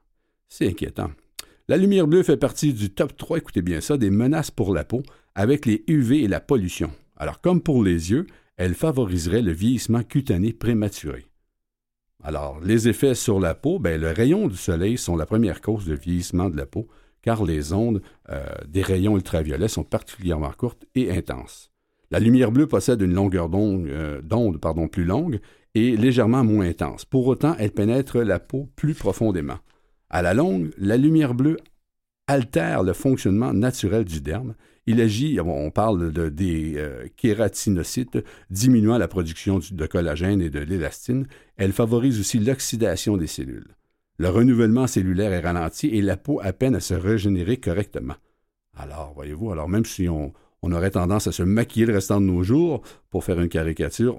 C'est 0.49 0.69
inquiétant. 0.69 1.11
La 1.69 1.77
lumière 1.77 2.07
bleue 2.07 2.23
fait 2.23 2.39
partie 2.39 2.73
du 2.73 2.89
top 2.89 3.15
3, 3.15 3.37
écoutez 3.37 3.61
bien 3.61 3.83
ça, 3.83 3.99
des 3.99 4.09
menaces 4.09 4.51
pour 4.51 4.73
la 4.73 4.85
peau 4.85 5.03
avec 5.35 5.67
les 5.67 5.85
UV 5.87 6.23
et 6.23 6.29
la 6.29 6.41
pollution. 6.41 6.91
Alors, 7.19 7.43
comme 7.43 7.61
pour 7.61 7.85
les 7.85 8.11
yeux, 8.11 8.27
elle 8.57 8.75
favoriserait 8.75 9.43
le 9.43 9.53
vieillissement 9.53 10.03
cutané 10.03 10.55
prématuré. 10.55 11.27
Alors, 12.25 12.59
les 12.61 12.89
effets 12.89 13.15
sur 13.15 13.39
la 13.39 13.55
peau, 13.55 13.79
bien, 13.79 13.99
le 13.99 14.13
rayon 14.13 14.49
du 14.49 14.57
soleil 14.57 14.97
sont 14.97 15.15
la 15.15 15.27
première 15.27 15.61
cause 15.61 15.85
de 15.85 15.95
vieillissement 15.95 16.49
de 16.49 16.57
la 16.57 16.65
peau, 16.65 16.89
car 17.27 17.45
les 17.45 17.75
ondes 17.75 18.01
euh, 18.31 18.47
des 18.69 18.83
rayons 18.83 19.17
ultraviolets 19.17 19.69
sont 19.69 19.85
particulièrement 19.85 20.53
courtes 20.57 20.87
et 20.95 21.11
intenses. 21.11 21.71
La 22.11 22.21
lumière 22.21 22.53
bleue 22.53 22.69
possède 22.69 23.03
une 23.03 23.13
longueur 23.13 23.49
d'onde, 23.49 23.89
euh, 23.89 24.89
plus 24.91 25.05
longue 25.05 25.41
et 25.75 25.97
légèrement 25.97 26.45
moins 26.45 26.67
intense. 26.67 27.05
Pour 27.05 27.27
autant, 27.27 27.55
elle 27.59 27.73
pénètre 27.73 28.19
la 28.19 28.39
peau 28.39 28.71
plus 28.77 28.95
profondément. 28.95 29.59
À 30.09 30.23
la 30.23 30.33
longue, 30.33 30.71
la 30.79 30.97
lumière 30.97 31.35
bleue 31.35 31.59
altère 32.29 32.83
le 32.83 32.93
fonctionnement 32.93 33.53
naturel 33.53 34.05
du 34.05 34.21
derme 34.21 34.55
il 34.87 35.01
agit, 35.01 35.41
on 35.41 35.71
parle 35.73 36.13
de, 36.13 36.29
des 36.29 36.75
euh, 36.77 37.09
kératinocytes, 37.17 38.19
diminuant 38.51 38.99
la 38.99 39.09
production 39.09 39.59
de 39.59 39.87
collagène 39.87 40.41
et 40.41 40.49
de 40.49 40.61
l'élastine. 40.61 41.27
Elle 41.57 41.73
favorise 41.73 42.21
aussi 42.21 42.39
l'oxydation 42.39 43.17
des 43.17 43.27
cellules. 43.27 43.75
Le 44.19 44.29
renouvellement 44.31 44.87
cellulaire 44.87 45.33
est 45.33 45.41
ralenti 45.41 45.89
et 45.89 46.01
la 46.01 46.17
peau 46.17 46.41
a 46.43 46.53
peine 46.53 46.75
à 46.75 46.81
se 46.81 46.95
régénérer 46.95 47.59
correctement. 47.59 48.15
Alors, 48.75 49.13
voyez-vous, 49.15 49.53
alors 49.53 49.69
même 49.69 49.85
si 49.85 50.09
on, 50.09 50.33
aurait 50.63 50.91
tendance 50.91 51.29
à 51.29 51.33
se 51.33 51.45
maquiller 51.45 51.87
le 51.87 51.95
restant 51.95 52.21
de 52.21 52.27
nos 52.27 52.43
jours 52.43 52.83
pour 53.11 53.23
faire 53.23 53.41
une 53.41 53.49
caricature, 53.49 54.19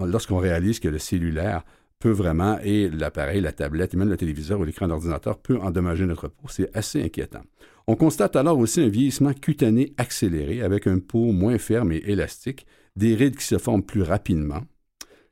lorsqu'on 0.00 0.38
réalise 0.38 0.80
que 0.80 0.88
le 0.88 0.98
cellulaire 0.98 1.62
peut 2.00 2.10
vraiment, 2.10 2.58
et 2.62 2.88
l'appareil, 2.88 3.40
la 3.40 3.52
tablette, 3.52 3.94
et 3.94 3.96
même 3.96 4.08
le 4.08 4.16
téléviseur 4.16 4.58
ou 4.58 4.64
l'écran 4.64 4.88
d'ordinateur 4.88 5.38
peut 5.38 5.58
endommager 5.58 6.06
notre 6.06 6.28
peau, 6.28 6.48
c'est 6.48 6.76
assez 6.76 7.02
inquiétant. 7.02 7.42
On 7.86 7.96
constate 7.96 8.36
alors 8.36 8.58
aussi 8.58 8.80
un 8.80 8.88
vieillissement 8.88 9.32
cutané 9.34 9.94
accéléré 9.98 10.62
avec 10.62 10.86
un 10.86 10.98
peau 10.98 11.32
moins 11.32 11.58
ferme 11.58 11.92
et 11.92 12.02
élastique, 12.06 12.66
des 12.96 13.14
rides 13.14 13.36
qui 13.36 13.44
se 13.44 13.58
forment 13.58 13.84
plus 13.84 14.02
rapidement. 14.02 14.62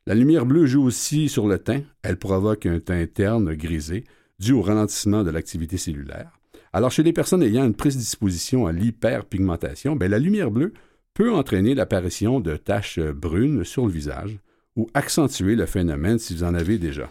La 0.08 0.14
lumière 0.14 0.46
bleue 0.46 0.66
joue 0.66 0.84
aussi 0.84 1.28
sur 1.28 1.48
le 1.48 1.58
teint. 1.58 1.82
Elle 2.02 2.16
provoque 2.16 2.64
un 2.64 2.78
teint 2.78 3.06
terne 3.06 3.54
grisé 3.54 4.04
dû 4.38 4.52
au 4.52 4.62
ralentissement 4.62 5.25
de 5.25 5.30
l'activité 5.30 5.78
cellulaire. 5.78 6.38
Alors, 6.72 6.92
chez 6.92 7.02
les 7.02 7.12
personnes 7.12 7.42
ayant 7.42 7.64
une 7.64 7.75
prédisposition 7.75 8.68
à 8.68 8.72
l'hyperpigmentation, 8.72 9.96
ben, 9.96 10.08
la 10.08 10.20
lumière 10.20 10.52
bleue 10.52 10.75
peut 11.12 11.32
entraîner 11.32 11.75
l'apparition 11.75 12.38
de 12.38 12.56
taches 12.56 13.00
brunes 13.00 13.64
sur 13.64 13.84
le 13.84 13.92
visage 13.92 14.38
ou 14.76 14.86
accentuer 14.94 15.56
le 15.56 15.66
phénomène 15.66 16.20
si 16.20 16.36
vous 16.36 16.44
en 16.44 16.54
avez 16.54 16.78
déjà. 16.78 17.10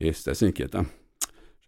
Et 0.00 0.12
c'est 0.12 0.30
assez 0.30 0.46
inquiétant. 0.46 0.86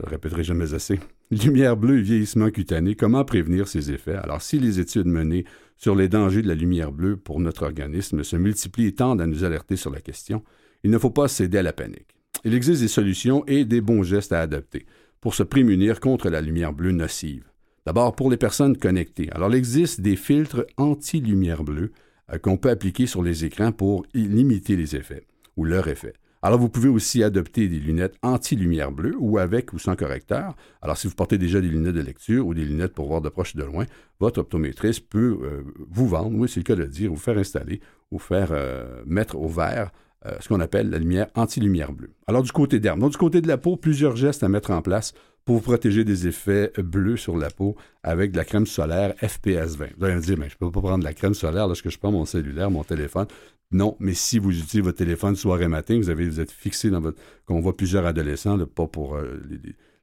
Je 0.00 0.04
le 0.04 0.10
répéterai 0.10 0.42
jamais 0.42 0.74
assez. 0.74 0.98
Lumière 1.30 1.76
bleue 1.76 1.98
et 1.98 2.02
vieillissement 2.02 2.50
cutané, 2.50 2.96
comment 2.96 3.24
prévenir 3.24 3.68
ces 3.68 3.92
effets? 3.92 4.16
Alors, 4.16 4.42
si 4.42 4.58
les 4.58 4.80
études 4.80 5.06
menées 5.06 5.44
sur 5.76 5.94
les 5.94 6.08
dangers 6.08 6.42
de 6.42 6.48
la 6.48 6.54
lumière 6.54 6.90
bleue 6.90 7.16
pour 7.16 7.38
notre 7.38 7.64
organisme 7.64 8.24
se 8.24 8.36
multiplient 8.36 8.86
et 8.86 8.94
tendent 8.94 9.20
à 9.20 9.26
nous 9.26 9.44
alerter 9.44 9.76
sur 9.76 9.90
la 9.90 10.00
question, 10.00 10.42
il 10.86 10.92
ne 10.92 10.98
faut 10.98 11.10
pas 11.10 11.26
céder 11.26 11.58
à 11.58 11.62
la 11.64 11.72
panique. 11.72 12.14
Il 12.44 12.54
existe 12.54 12.80
des 12.80 12.86
solutions 12.86 13.44
et 13.46 13.64
des 13.64 13.80
bons 13.80 14.04
gestes 14.04 14.32
à 14.32 14.40
adopter 14.40 14.86
pour 15.20 15.34
se 15.34 15.42
prémunir 15.42 15.98
contre 15.98 16.30
la 16.30 16.40
lumière 16.40 16.72
bleue 16.72 16.92
nocive. 16.92 17.42
D'abord, 17.84 18.14
pour 18.14 18.30
les 18.30 18.36
personnes 18.36 18.76
connectées. 18.76 19.28
Alors, 19.32 19.50
il 19.50 19.56
existe 19.56 20.00
des 20.00 20.14
filtres 20.14 20.64
anti-lumière 20.76 21.64
bleue 21.64 21.90
euh, 22.32 22.38
qu'on 22.38 22.56
peut 22.56 22.70
appliquer 22.70 23.08
sur 23.08 23.24
les 23.24 23.44
écrans 23.44 23.72
pour 23.72 24.06
limiter 24.14 24.76
les 24.76 24.94
effets 24.94 25.26
ou 25.56 25.64
leur 25.64 25.88
effet. 25.88 26.12
Alors, 26.40 26.60
vous 26.60 26.68
pouvez 26.68 26.88
aussi 26.88 27.24
adopter 27.24 27.66
des 27.66 27.80
lunettes 27.80 28.14
anti-lumière 28.22 28.92
bleue 28.92 29.16
ou 29.18 29.38
avec 29.38 29.72
ou 29.72 29.80
sans 29.80 29.96
correcteur. 29.96 30.54
Alors, 30.82 30.96
si 30.96 31.08
vous 31.08 31.16
portez 31.16 31.36
déjà 31.36 31.60
des 31.60 31.68
lunettes 31.68 31.96
de 31.96 32.00
lecture 32.00 32.46
ou 32.46 32.54
des 32.54 32.64
lunettes 32.64 32.94
pour 32.94 33.08
voir 33.08 33.22
de 33.22 33.28
proche 33.28 33.56
ou 33.56 33.58
de 33.58 33.64
loin, 33.64 33.86
votre 34.20 34.38
optométriste 34.38 35.08
peut 35.08 35.36
euh, 35.42 35.62
vous 35.90 36.06
vendre, 36.06 36.38
oui, 36.38 36.48
c'est 36.48 36.60
le 36.60 36.64
cas 36.64 36.76
de 36.76 36.82
le 36.82 36.88
dire, 36.88 37.10
vous 37.10 37.16
faire 37.16 37.38
installer 37.38 37.80
ou 38.12 38.20
faire 38.20 38.50
euh, 38.52 39.02
mettre 39.04 39.36
au 39.36 39.48
vert 39.48 39.90
euh, 40.24 40.36
ce 40.40 40.48
qu'on 40.48 40.60
appelle 40.60 40.90
la 40.90 40.98
lumière 40.98 41.26
anti-lumière 41.34 41.92
bleue. 41.92 42.12
Alors, 42.26 42.42
du 42.42 42.52
côté. 42.52 42.80
Donc, 42.80 43.10
du 43.10 43.16
côté 43.18 43.40
de 43.40 43.48
la 43.48 43.58
peau, 43.58 43.76
plusieurs 43.76 44.16
gestes 44.16 44.42
à 44.42 44.48
mettre 44.48 44.70
en 44.70 44.82
place 44.82 45.12
pour 45.44 45.56
vous 45.56 45.62
protéger 45.62 46.04
des 46.04 46.26
effets 46.26 46.72
bleus 46.76 47.16
sur 47.16 47.36
la 47.36 47.50
peau 47.50 47.76
avec 48.02 48.32
de 48.32 48.36
la 48.36 48.44
crème 48.44 48.66
solaire 48.66 49.14
FPS 49.18 49.76
20. 49.76 49.86
Vous 49.96 50.04
allez 50.04 50.16
me 50.16 50.20
dire, 50.20 50.36
mais 50.36 50.48
je 50.48 50.56
ne 50.60 50.66
peux 50.66 50.72
pas 50.72 50.80
prendre 50.80 50.98
de 50.98 51.04
la 51.04 51.14
crème 51.14 51.34
solaire 51.34 51.68
lorsque 51.68 51.88
je 51.88 51.98
prends 51.98 52.10
mon 52.10 52.24
cellulaire, 52.24 52.70
mon 52.70 52.82
téléphone. 52.82 53.26
Non, 53.70 53.96
mais 54.00 54.14
si 54.14 54.38
vous 54.38 54.50
utilisez 54.50 54.80
votre 54.80 54.98
téléphone 54.98 55.36
soir 55.36 55.62
et 55.62 55.68
matin, 55.68 55.98
vous, 55.98 56.10
avez, 56.10 56.28
vous 56.28 56.40
êtes 56.40 56.50
fixé 56.50 56.90
dans 56.90 57.00
votre... 57.00 57.20
Qu'on 57.46 57.60
voit 57.60 57.76
plusieurs 57.76 58.06
adolescents, 58.06 58.58
pas 58.66 58.86
pour 58.88 59.16
euh, 59.16 59.40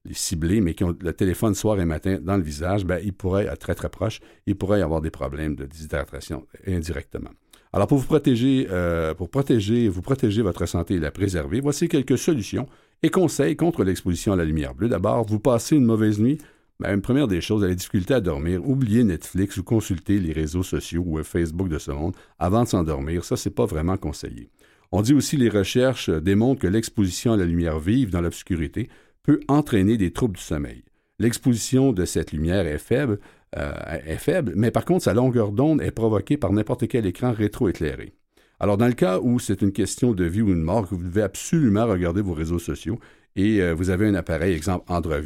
les, 0.06 0.14
cibler, 0.14 0.62
mais 0.62 0.74
qui 0.74 0.84
ont 0.84 0.96
le 1.00 1.14
téléphone 1.14 1.56
soir 1.56 1.80
et 1.80 1.86
matin 1.86 2.20
dans 2.22 2.38
le 2.38 2.44
visage, 2.44 2.86
ben, 2.86 3.00
il 3.04 3.14
pourrait 3.14 3.46
être 3.46 3.60
très 3.60 3.76
très 3.76 3.90
proche, 3.90 4.20
il 4.46 4.56
pourrait 4.58 4.80
y 4.80 4.82
avoir 4.82 5.00
des 5.00 5.12
problèmes 5.12 5.56
de 5.56 5.66
déshydratation 5.66 6.46
indirectement. 6.68 7.32
Alors 7.76 7.88
pour 7.88 7.98
vous 7.98 8.06
protéger, 8.06 8.68
euh, 8.70 9.16
pour 9.16 9.30
protéger, 9.30 9.88
vous 9.88 10.04
protéger 10.04 10.44
votre 10.44 10.68
santé 10.68 10.94
et 10.94 11.00
la 11.00 11.10
préserver, 11.10 11.60
voici 11.60 11.88
quelques 11.88 12.20
solutions 12.20 12.68
et 13.02 13.10
conseils 13.10 13.56
contre 13.56 13.84
l'exposition 13.84 14.32
à 14.32 14.36
la 14.36 14.46
lumière 14.46 14.76
bleue. 14.76 14.90
D'abord, 14.90 15.26
vous 15.26 15.40
passez 15.40 15.76
une 15.76 15.86
mauvaise 15.86 16.20
nuit, 16.20 16.38
ben, 16.80 16.94
une 16.94 17.02
première 17.02 17.28
des 17.28 17.42
choses, 17.42 17.64
la 17.64 17.74
difficulté 17.74 18.14
à 18.14 18.22
dormir, 18.22 18.62
oubliez 18.64 19.04
Netflix 19.04 19.58
ou 19.58 19.64
consulter 19.64 20.20
les 20.20 20.34
réseaux 20.34 20.62
sociaux 20.62 21.04
ou 21.04 21.24
Facebook 21.24 21.68
de 21.68 21.80
ce 21.80 21.90
monde 21.90 22.16
avant 22.38 22.62
de 22.62 22.68
s'endormir. 22.68 23.26
Ça, 23.26 23.38
c'est 23.38 23.50
pas 23.50 23.66
vraiment 23.66 23.98
conseillé. 23.98 24.52
On 24.92 25.02
dit 25.02 25.16
aussi 25.16 25.38
les 25.38 25.50
recherches 25.50 26.12
démontrent 26.12 26.62
que 26.62 26.68
l'exposition 26.68 27.34
à 27.34 27.38
la 27.38 27.46
lumière 27.46 27.80
vive 27.80 28.12
dans 28.12 28.22
l'obscurité 28.22 28.88
peut 29.24 29.40
entraîner 29.48 29.98
des 29.98 30.12
troubles 30.12 30.36
du 30.36 30.44
sommeil. 30.44 30.84
L'exposition 31.18 31.92
de 31.92 32.06
cette 32.06 32.34
lumière 32.34 32.68
est 32.68 32.78
faible, 32.78 33.20
euh, 33.58 33.74
est 34.06 34.18
faible, 34.18 34.54
mais 34.56 34.72
par 34.72 34.86
contre, 34.86 35.04
sa 35.04 35.14
longueur 35.14 35.52
d'onde 35.52 35.82
est 35.82 35.92
provoquée 35.92 36.38
par 36.38 36.52
n'importe 36.52 36.88
quel 36.88 37.06
écran 37.06 37.32
rétroéclairé. 37.32 38.14
Alors, 38.60 38.78
dans 38.78 38.88
le 38.88 38.94
cas 38.94 39.20
où 39.20 39.40
c'est 39.40 39.62
une 39.62 39.72
question 39.72 40.14
de 40.14 40.24
vie 40.24 40.42
ou 40.42 40.50
de 40.50 40.60
mort, 40.60 40.86
vous 40.86 40.98
devez 40.98 41.22
absolument 41.22 41.86
regarder 41.86 42.22
vos 42.22 42.34
réseaux 42.34 42.60
sociaux 42.60 43.00
et 43.36 43.62
euh, 43.62 43.74
vous 43.74 43.90
avez 43.90 44.08
un 44.08 44.16
appareil, 44.16 44.56
exemple 44.56 44.86
Android, 44.88 45.24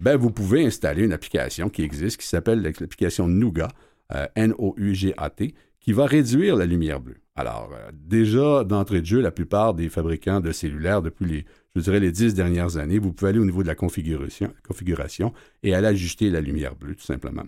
ben, 0.00 0.16
vous 0.16 0.30
pouvez 0.30 0.64
installer 0.64 1.04
une 1.04 1.12
application 1.12 1.68
qui 1.68 1.82
existe, 1.82 2.20
qui 2.20 2.26
s'appelle 2.26 2.62
l'application 2.62 3.26
Nougat, 3.26 3.68
euh, 4.14 4.26
N-O-U-G-A-T, 4.36 5.54
qui 5.80 5.92
va 5.92 6.06
réduire 6.06 6.56
la 6.56 6.66
lumière 6.66 7.00
bleue. 7.00 7.16
Alors, 7.34 7.70
déjà, 7.92 8.64
d'entrée 8.64 9.00
de 9.00 9.06
jeu, 9.06 9.20
la 9.20 9.30
plupart 9.30 9.74
des 9.74 9.88
fabricants 9.88 10.40
de 10.40 10.52
cellulaires, 10.52 11.02
depuis 11.02 11.24
les, 11.24 11.46
je 11.80 11.90
les 11.90 12.12
dix 12.12 12.34
dernières 12.34 12.76
années, 12.76 12.98
vous 12.98 13.12
pouvez 13.12 13.30
aller 13.30 13.38
au 13.38 13.44
niveau 13.44 13.62
de 13.62 13.68
la 13.68 13.74
configuration, 13.74 14.52
configuration 14.66 15.32
et 15.62 15.74
aller 15.74 15.88
ajuster 15.88 16.30
la 16.30 16.40
lumière 16.40 16.76
bleue, 16.76 16.94
tout 16.94 17.04
simplement. 17.04 17.44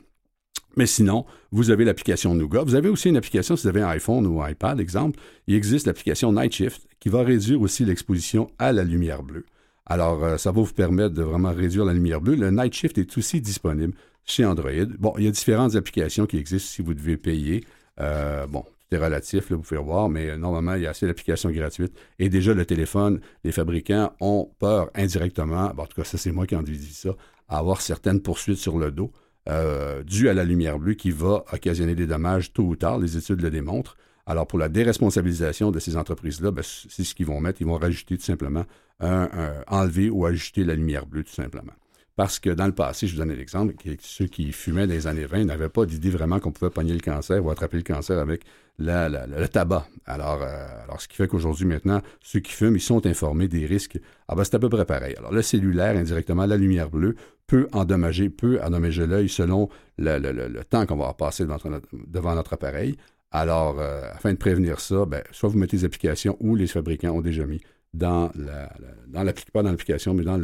Mais 0.77 0.87
sinon, 0.87 1.27
vous 1.51 1.71
avez 1.71 1.85
l'application 1.85 2.35
Nougat. 2.35 2.63
Vous 2.63 2.75
avez 2.75 2.89
aussi 2.89 3.09
une 3.09 3.17
application, 3.17 3.57
si 3.57 3.65
vous 3.65 3.69
avez 3.69 3.83
un 3.83 3.89
iPhone 3.89 4.27
ou 4.27 4.41
un 4.43 4.51
iPad, 4.51 4.79
exemple, 4.79 5.19
il 5.47 5.55
existe 5.55 5.87
l'application 5.87 6.33
Night 6.33 6.53
Shift 6.53 6.87
qui 7.01 7.09
va 7.09 7.23
réduire 7.23 7.61
aussi 7.61 7.85
l'exposition 7.85 8.51
à 8.59 8.73
la 8.73 8.85
lumière 8.85 9.23
bleue. 9.23 9.47
Alors, 9.87 10.23
euh, 10.23 10.37
ça 10.37 10.53
va 10.53 10.61
vous 10.61 10.73
permettre 10.73 11.15
de 11.15 11.23
vraiment 11.23 11.53
réduire 11.53 11.85
la 11.85 11.93
lumière 11.93 12.21
bleue. 12.21 12.37
Le 12.37 12.51
Night 12.51 12.73
Shift 12.73 12.99
est 12.99 13.19
aussi 13.19 13.41
disponible 13.41 13.95
chez 14.25 14.45
Android. 14.45 14.87
Bon, 14.99 15.13
il 15.19 15.25
y 15.25 15.29
a 15.29 15.31
différentes 15.33 15.75
applications 15.75 16.27
qui 16.27 16.37
existent 16.37 16.71
si 16.71 16.83
vous 16.83 16.95
devez 16.95 17.17
payer. 17.17 17.65
Euh, 17.99 18.47
bon, 18.47 18.65
est 18.91 18.99
relatif, 18.99 19.51
là, 19.51 19.57
vous 19.57 19.63
pouvez 19.63 19.81
voir, 19.81 20.09
mais 20.09 20.31
euh, 20.31 20.37
normalement, 20.37 20.75
il 20.75 20.83
y 20.83 20.87
a 20.87 20.91
assez 20.91 21.07
d'applications 21.07 21.51
gratuites. 21.51 21.95
Et 22.19 22.29
déjà, 22.29 22.55
le 22.55 22.65
téléphone, 22.65 23.21
les 23.45 23.53
fabricants 23.53 24.13
ont 24.21 24.51
peur 24.59 24.91
indirectement, 24.95 25.73
en 25.77 25.87
tout 25.87 25.97
cas, 25.97 26.05
ça, 26.05 26.19
c'est 26.19 26.33
moi 26.33 26.47
qui 26.47 26.57
en 26.57 26.63
dis 26.63 26.93
ça, 26.93 27.11
à 27.49 27.59
avoir 27.59 27.81
certaines 27.81 28.21
poursuites 28.21 28.59
sur 28.59 28.79
le 28.79 28.91
dos 28.91 29.13
euh, 29.49 30.03
dues 30.03 30.29
à 30.29 30.35
la 30.35 30.45
lumière 30.45 30.79
bleue 30.79 30.95
qui 30.95 31.11
va 31.11 31.45
occasionner 31.53 31.95
des 31.95 32.07
dommages 32.07 32.53
tôt 32.53 32.65
ou 32.65 32.77
tard. 32.77 32.99
Les 32.99 33.17
études 33.17 33.41
le 33.41 33.51
démontrent. 33.51 33.97
Alors, 34.27 34.47
pour 34.47 34.59
la 34.59 34.69
déresponsabilisation 34.69 35.71
de 35.71 35.79
ces 35.79 35.97
entreprises-là, 35.97 36.51
ben, 36.51 36.63
c'est 36.63 37.05
ce 37.05 37.15
qu'ils 37.15 37.27
vont 37.27 37.41
mettre. 37.41 37.61
Ils 37.61 37.67
vont 37.67 37.79
rajouter 37.79 38.17
tout 38.17 38.25
simplement 38.25 38.65
enlever 39.01 40.11
ou 40.11 40.27
ajouter 40.27 40.63
la 40.63 40.75
lumière 40.75 41.07
bleue, 41.07 41.25
tout 41.25 41.33
simplement. 41.33 41.73
Parce 42.21 42.39
que 42.39 42.51
dans 42.51 42.67
le 42.67 42.73
passé, 42.73 43.07
je 43.07 43.15
vous 43.15 43.19
donne 43.21 43.33
l'exemple, 43.33 43.73
ceux 44.03 44.27
qui 44.27 44.53
fumaient 44.53 44.87
dans 44.87 44.93
les 44.93 45.07
années 45.07 45.25
20 45.25 45.45
n'avaient 45.45 45.71
pas 45.71 45.87
d'idée 45.87 46.11
vraiment 46.11 46.39
qu'on 46.39 46.53
pouvait 46.53 46.71
pogner 46.71 46.93
le 46.93 47.01
cancer 47.01 47.43
ou 47.43 47.51
attraper 47.51 47.79
le 47.79 47.83
cancer 47.83 48.19
avec 48.19 48.43
le 48.79 49.47
tabac. 49.47 49.87
Alors, 50.05 50.43
euh, 50.43 50.67
alors, 50.85 51.01
ce 51.01 51.09
qui 51.09 51.17
fait 51.17 51.27
qu'aujourd'hui, 51.29 51.65
maintenant, 51.65 52.03
ceux 52.21 52.41
qui 52.41 52.53
fument, 52.53 52.77
ils 52.77 52.83
sont 52.83 53.07
informés 53.07 53.49
des 53.49 53.65
risques. 53.65 53.99
Ah 54.29 54.35
ben, 54.35 54.45
c'est 54.45 54.55
à 54.55 54.59
peu 54.59 54.69
près 54.69 54.85
pareil. 54.85 55.15
Alors, 55.17 55.33
le 55.33 55.41
cellulaire, 55.41 55.97
indirectement, 55.97 56.45
la 56.45 56.59
lumière 56.59 56.91
bleue 56.91 57.17
peut 57.47 57.69
endommager, 57.73 58.29
peut 58.29 58.61
endommager 58.63 59.07
l'œil 59.07 59.31
selon 59.31 59.71
le, 59.97 60.63
temps 60.65 60.85
qu'on 60.85 60.97
va 60.97 61.15
passer 61.15 61.47
devant 61.47 62.35
notre 62.35 62.53
appareil. 62.53 62.99
Alors, 63.31 63.81
euh, 63.81 64.03
afin 64.13 64.35
de 64.35 64.39
prévenir 64.39 64.81
ça, 64.81 65.07
ben, 65.07 65.23
soit 65.31 65.49
vous 65.49 65.57
mettez 65.57 65.79
les 65.79 65.85
applications 65.87 66.37
ou 66.41 66.55
les 66.55 66.67
fabricants 66.67 67.13
ont 67.13 67.23
déjà 67.23 67.47
mis 67.47 67.63
dans 67.95 68.31
la, 68.35 68.71
dans 69.09 69.25
pas 69.55 69.63
dans 69.63 69.71
l'application, 69.71 70.13
mais 70.13 70.25
dans 70.25 70.37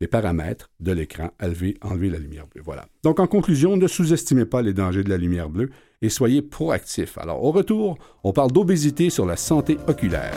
les 0.00 0.06
paramètres 0.06 0.70
de 0.80 0.92
l'écran, 0.92 1.30
enlever, 1.42 1.76
enlever 1.82 2.10
la 2.10 2.18
lumière 2.18 2.46
bleue. 2.46 2.62
Voilà. 2.64 2.86
Donc, 3.02 3.20
en 3.20 3.26
conclusion, 3.26 3.76
ne 3.76 3.86
sous-estimez 3.86 4.44
pas 4.44 4.62
les 4.62 4.72
dangers 4.72 5.04
de 5.04 5.10
la 5.10 5.16
lumière 5.16 5.48
bleue 5.48 5.70
et 6.02 6.08
soyez 6.08 6.42
proactifs. 6.42 7.18
Alors, 7.18 7.42
au 7.42 7.52
retour, 7.52 7.98
on 8.24 8.32
parle 8.32 8.52
d'obésité 8.52 9.10
sur 9.10 9.26
la 9.26 9.36
santé 9.36 9.78
oculaire. 9.86 10.36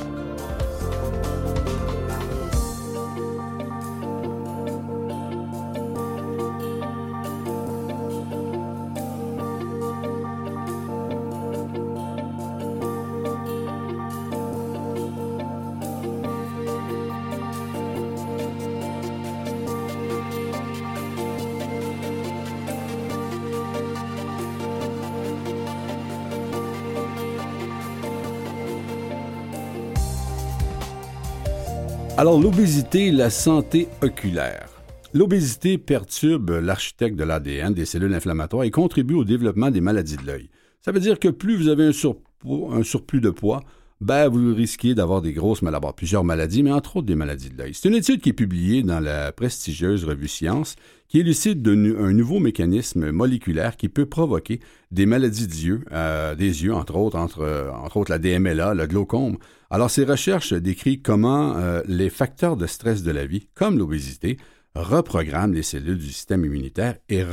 Alors, 32.19 32.37
l'obésité, 32.37 33.11
la 33.11 33.29
santé 33.29 33.87
oculaire. 34.01 34.67
L'obésité 35.13 35.77
perturbe 35.77 36.49
l'architecte 36.49 37.15
de 37.15 37.23
l'ADN 37.23 37.73
des 37.73 37.85
cellules 37.85 38.13
inflammatoires 38.13 38.65
et 38.65 38.71
contribue 38.71 39.13
au 39.13 39.23
développement 39.23 39.71
des 39.71 39.79
maladies 39.79 40.17
de 40.17 40.25
l'œil. 40.25 40.49
Ça 40.81 40.91
veut 40.91 40.99
dire 40.99 41.17
que 41.17 41.29
plus 41.29 41.55
vous 41.55 41.69
avez 41.69 41.85
un, 41.85 42.73
un 42.73 42.83
surplus 42.83 43.21
de 43.21 43.29
poids, 43.29 43.61
ben, 44.01 44.29
vous 44.29 44.55
risquez 44.55 44.95
d'avoir 44.95 45.21
des 45.21 45.33
grosses 45.33 45.61
maladies, 45.61 45.87
plusieurs 45.95 46.23
maladies, 46.23 46.63
mais 46.63 46.71
entre 46.71 46.97
autres 46.97 47.07
des 47.07 47.15
maladies 47.15 47.49
de 47.49 47.57
l'œil. 47.57 47.73
C'est 47.73 47.89
une 47.89 47.95
étude 47.95 48.21
qui 48.21 48.29
est 48.29 48.33
publiée 48.33 48.81
dans 48.81 49.01
la 49.01 49.33
prestigieuse 49.33 50.05
revue 50.05 50.29
Science 50.29 50.77
qui 51.09 51.19
élucide 51.19 51.67
un 51.67 52.13
nouveau 52.13 52.39
mécanisme 52.39 53.11
moléculaire 53.11 53.75
qui 53.75 53.89
peut 53.89 54.05
provoquer 54.05 54.61
des 54.91 55.05
maladies 55.05 55.47
des 55.47 55.65
yeux, 55.65 55.83
euh, 55.91 56.33
des 56.35 56.63
yeux 56.63 56.73
entre 56.73 56.95
autres, 56.95 57.17
entre, 57.17 57.71
entre 57.73 57.97
autres 57.97 58.11
la 58.11 58.19
DMLA, 58.19 58.73
le 58.73 58.87
glaucome. 58.87 59.37
Alors 59.69 59.91
ces 59.91 60.05
recherches 60.05 60.53
décrivent 60.53 61.01
comment 61.01 61.57
euh, 61.57 61.81
les 61.87 62.09
facteurs 62.09 62.55
de 62.55 62.67
stress 62.67 63.03
de 63.03 63.11
la 63.11 63.25
vie, 63.25 63.47
comme 63.53 63.77
l'obésité, 63.77 64.37
reprogramment 64.75 65.53
les 65.53 65.63
cellules 65.63 65.97
du 65.97 66.07
système 66.07 66.45
immunitaire 66.45 66.95
et, 67.09 67.23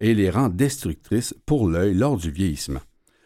et 0.00 0.14
les 0.14 0.30
rend 0.30 0.48
destructrices 0.48 1.34
pour 1.46 1.68
l'œil 1.68 1.94
lors 1.94 2.18
du 2.18 2.30
vieillissement. 2.30 2.80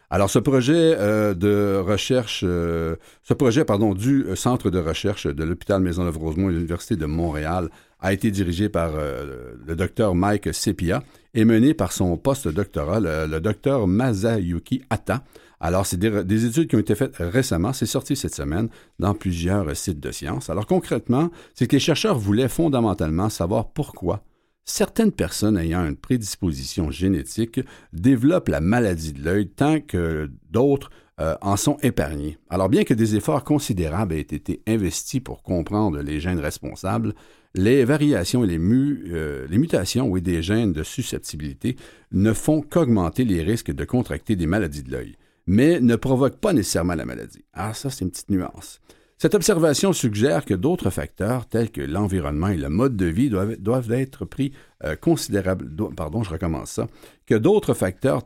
Alors, 0.09 0.29
ce 0.29 0.39
projet 0.39 0.95
euh, 0.97 1.33
de 1.33 1.81
recherche, 1.85 2.45
euh, 2.47 2.95
ce 3.23 3.33
projet, 3.33 3.65
pardon, 3.65 3.93
du 3.93 4.25
Centre 4.35 4.69
de 4.69 4.79
recherche 4.79 5.27
de 5.27 5.43
l'hôpital 5.43 5.81
Maisonneuve-Rosemont 5.81 6.47
et 6.49 6.53
de 6.53 6.57
l'Université 6.57 6.95
de 6.95 7.05
Montréal 7.05 7.69
a 7.99 8.13
été 8.13 8.31
dirigé 8.31 8.69
par 8.69 8.91
euh, 8.95 9.55
le 9.65 9.75
docteur 9.75 10.15
Mike 10.15 10.53
Sepia 10.53 11.03
et 11.33 11.43
mené 11.43 11.73
par 11.73 11.91
son 11.91 12.15
post-doctorat, 12.15 13.01
le, 13.01 13.39
docteur 13.41 13.85
Masayuki 13.85 14.81
Atta. 14.89 15.23
Alors, 15.59 15.85
c'est 15.85 15.97
des, 15.97 16.45
études 16.45 16.69
qui 16.69 16.77
ont 16.77 16.79
été 16.79 16.95
faites 16.95 17.15
récemment, 17.19 17.73
c'est 17.73 17.85
sorti 17.85 18.15
cette 18.15 18.35
semaine 18.35 18.69
dans 18.99 19.13
plusieurs 19.13 19.75
sites 19.75 19.99
de 19.99 20.11
sciences. 20.11 20.49
Alors, 20.49 20.67
concrètement, 20.67 21.31
c'est 21.53 21.67
que 21.67 21.75
les 21.75 21.81
chercheurs 21.81 22.17
voulaient 22.17 22.47
fondamentalement 22.47 23.27
savoir 23.27 23.67
pourquoi 23.71 24.21
certaines 24.67 25.13
personnes 25.13 25.57
ayant 25.57 25.87
une 25.87 25.95
prédisposition 25.95 26.91
génétique 26.91 27.61
développent 27.93 28.49
la 28.49 28.61
maladie 28.61 29.13
de 29.13 29.23
l'œil 29.23 29.47
tant 29.47 29.79
que 29.79 30.29
d'autres 30.51 30.91
euh, 31.19 31.35
en 31.41 31.57
sont 31.57 31.77
épargnés. 31.81 32.37
Alors 32.49 32.69
bien 32.69 32.83
que 32.83 32.93
des 32.93 33.15
efforts 33.15 33.43
considérables 33.43 34.13
aient 34.13 34.19
été 34.19 34.61
investis 34.67 35.21
pour 35.21 35.41
comprendre 35.41 35.99
les 36.01 36.19
gènes 36.19 36.39
responsables, 36.39 37.15
les 37.55 37.85
variations 37.85 38.43
et 38.43 38.47
les, 38.47 38.59
euh, 38.59 39.47
les 39.49 39.57
mutations 39.57 40.07
ou 40.09 40.19
des 40.19 40.43
gènes 40.43 40.73
de 40.73 40.83
susceptibilité 40.83 41.75
ne 42.11 42.33
font 42.33 42.61
qu'augmenter 42.61 43.25
les 43.25 43.41
risques 43.41 43.71
de 43.71 43.85
contracter 43.85 44.35
des 44.35 44.45
maladies 44.45 44.83
de 44.83 44.91
l'œil, 44.91 45.15
mais 45.47 45.79
ne 45.79 45.95
provoquent 45.95 46.39
pas 46.39 46.53
nécessairement 46.53 46.93
la 46.93 47.05
maladie. 47.05 47.45
Ah, 47.53 47.73
ça, 47.73 47.89
c'est 47.89 48.05
une 48.05 48.11
petite 48.11 48.29
nuance. 48.29 48.79
Cette 49.19 49.33
observation 49.33 49.93
suggère 49.93 50.45
que 50.45 50.53
d'autres 50.53 50.91
facteurs 50.91 51.47
tels 51.47 51.71
que 51.71 51.81
l'environnement 51.81 52.49
et 52.49 52.57
le 52.57 52.69
mode 52.69 52.95
de 52.95 53.07
vie 53.07 53.31
doivent, 53.31 53.91
être 53.91 54.25
pris 54.25 54.53
euh, 54.83 54.95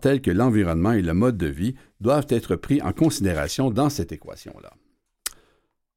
tels 0.02 0.22
que 0.22 0.32
l'environnement 0.32 0.92
et 0.92 1.02
le 1.02 1.14
mode 1.14 1.38
de 1.38 1.48
vie 1.48 1.76
doivent 2.02 2.28
être 2.28 2.58
pris 2.58 2.82
en 2.82 2.92
considération 2.92 3.72
dans 3.72 3.90
cette 3.90 4.12
équation-là. 4.12 4.74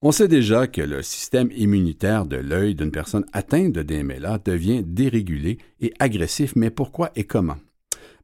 On 0.01 0.13
sait 0.13 0.29
déjà 0.29 0.69
que 0.69 0.83
le 0.83 1.03
système 1.03 1.51
immunitaire 1.57 2.25
de 2.25 2.37
l'œil 2.37 2.77
d'une 2.77 2.93
personne 2.93 3.25
atteinte 3.33 3.73
de 3.73 3.83
DMLA 3.83 4.39
devient 4.45 4.85
dérégulé 4.85 5.59
et 5.81 5.93
agressif, 5.99 6.55
mais 6.55 6.71
pourquoi 6.71 7.11
et 7.17 7.25
comment? 7.25 7.57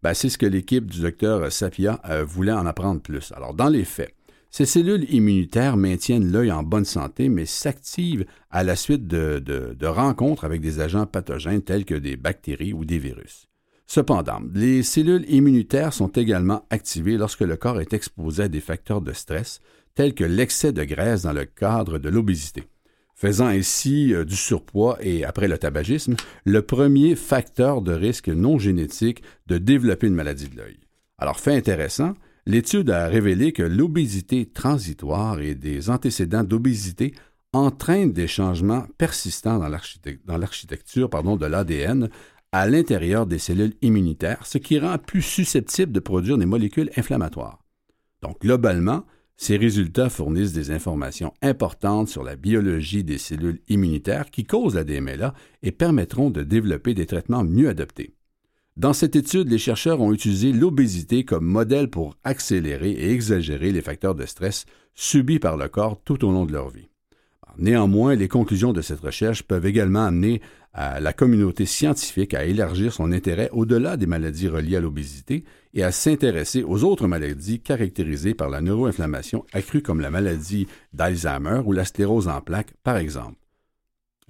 Ben, 0.02 0.14
c'est 0.14 0.28
ce 0.28 0.38
que 0.38 0.46
l'équipe 0.46 0.88
du 0.88 1.00
docteur 1.00 1.50
Sapia 1.50 2.00
euh, 2.08 2.22
voulait 2.24 2.52
en 2.52 2.66
apprendre 2.66 3.00
plus. 3.00 3.32
Alors, 3.32 3.54
dans 3.54 3.68
les 3.68 3.84
faits, 3.84 4.14
ces 4.50 4.66
cellules 4.66 5.06
immunitaires 5.12 5.76
maintiennent 5.76 6.32
l'œil 6.32 6.50
en 6.50 6.64
bonne 6.64 6.84
santé, 6.84 7.28
mais 7.28 7.46
s'activent 7.46 8.26
à 8.50 8.64
la 8.64 8.74
suite 8.74 9.06
de, 9.06 9.86
rencontres 9.86 10.44
avec 10.44 10.60
des 10.60 10.80
agents 10.80 11.06
pathogènes 11.06 11.62
tels 11.62 11.84
que 11.84 11.94
des 11.94 12.16
bactéries 12.16 12.72
ou 12.72 12.84
des 12.84 12.98
virus. 12.98 13.46
Cependant, 13.86 14.40
les 14.52 14.82
cellules 14.82 15.24
immunitaires 15.28 15.92
sont 15.92 16.08
également 16.08 16.66
activées 16.70 17.16
lorsque 17.16 17.40
le 17.40 17.56
corps 17.56 17.80
est 17.80 17.92
exposé 17.92 18.44
à 18.44 18.48
des 18.48 18.60
facteurs 18.60 19.00
de 19.00 19.12
stress, 19.12 19.60
tels 19.94 20.14
que 20.14 20.24
l'excès 20.24 20.72
de 20.72 20.84
graisse 20.84 21.22
dans 21.22 21.32
le 21.32 21.44
cadre 21.44 21.98
de 21.98 22.08
l'obésité, 22.08 22.64
faisant 23.14 23.46
ainsi 23.46 24.14
euh, 24.14 24.24
du 24.24 24.36
surpoids 24.36 24.96
et, 25.00 25.24
après 25.24 25.48
le 25.48 25.58
tabagisme, 25.58 26.14
le 26.44 26.62
premier 26.62 27.16
facteur 27.16 27.82
de 27.82 27.92
risque 27.92 28.28
non 28.28 28.58
génétique 28.58 29.22
de 29.48 29.58
développer 29.58 30.06
une 30.06 30.14
maladie 30.14 30.48
de 30.48 30.56
l'œil. 30.56 30.78
Alors, 31.18 31.40
fait 31.40 31.54
intéressant, 31.54 32.14
L'étude 32.50 32.90
a 32.90 33.06
révélé 33.06 33.52
que 33.52 33.62
l'obésité 33.62 34.44
transitoire 34.44 35.40
et 35.40 35.54
des 35.54 35.88
antécédents 35.88 36.42
d'obésité 36.42 37.14
entraînent 37.52 38.12
des 38.12 38.26
changements 38.26 38.86
persistants 38.98 39.60
dans 39.60 40.36
l'architecture 40.36 41.08
de 41.08 41.46
l'ADN 41.46 42.10
à 42.50 42.68
l'intérieur 42.68 43.26
des 43.26 43.38
cellules 43.38 43.74
immunitaires, 43.82 44.44
ce 44.46 44.58
qui 44.58 44.80
rend 44.80 44.98
plus 44.98 45.22
susceptible 45.22 45.92
de 45.92 46.00
produire 46.00 46.38
des 46.38 46.46
molécules 46.46 46.90
inflammatoires. 46.96 47.62
Donc, 48.20 48.40
globalement, 48.40 49.04
ces 49.36 49.56
résultats 49.56 50.10
fournissent 50.10 50.52
des 50.52 50.72
informations 50.72 51.32
importantes 51.42 52.08
sur 52.08 52.24
la 52.24 52.34
biologie 52.34 53.04
des 53.04 53.18
cellules 53.18 53.60
immunitaires 53.68 54.28
qui 54.28 54.44
causent 54.44 54.74
la 54.74 54.82
DMLA 54.82 55.34
et 55.62 55.70
permettront 55.70 56.30
de 56.30 56.42
développer 56.42 56.94
des 56.94 57.06
traitements 57.06 57.44
mieux 57.44 57.68
adaptés. 57.68 58.16
Dans 58.80 58.94
cette 58.94 59.14
étude, 59.14 59.50
les 59.50 59.58
chercheurs 59.58 60.00
ont 60.00 60.10
utilisé 60.10 60.54
l'obésité 60.54 61.26
comme 61.26 61.44
modèle 61.44 61.90
pour 61.90 62.16
accélérer 62.24 62.92
et 62.92 63.10
exagérer 63.10 63.72
les 63.72 63.82
facteurs 63.82 64.14
de 64.14 64.24
stress 64.24 64.64
subis 64.94 65.38
par 65.38 65.58
le 65.58 65.68
corps 65.68 66.00
tout 66.02 66.24
au 66.24 66.32
long 66.32 66.46
de 66.46 66.54
leur 66.54 66.70
vie. 66.70 66.88
Néanmoins, 67.58 68.14
les 68.14 68.26
conclusions 68.26 68.72
de 68.72 68.80
cette 68.80 69.00
recherche 69.00 69.42
peuvent 69.42 69.66
également 69.66 70.06
amener 70.06 70.40
la 70.74 71.12
communauté 71.12 71.66
scientifique 71.66 72.32
à 72.32 72.46
élargir 72.46 72.94
son 72.94 73.12
intérêt 73.12 73.50
au-delà 73.52 73.98
des 73.98 74.06
maladies 74.06 74.48
reliées 74.48 74.76
à 74.76 74.80
l'obésité 74.80 75.44
et 75.74 75.82
à 75.82 75.92
s'intéresser 75.92 76.62
aux 76.62 76.82
autres 76.82 77.06
maladies 77.06 77.60
caractérisées 77.60 78.32
par 78.32 78.48
la 78.48 78.62
neuroinflammation 78.62 79.44
accrue 79.52 79.82
comme 79.82 80.00
la 80.00 80.10
maladie 80.10 80.68
d'Alzheimer 80.94 81.60
ou 81.66 81.72
la 81.72 81.84
sclérose 81.84 82.28
en 82.28 82.40
plaques, 82.40 82.72
par 82.82 82.96
exemple. 82.96 83.36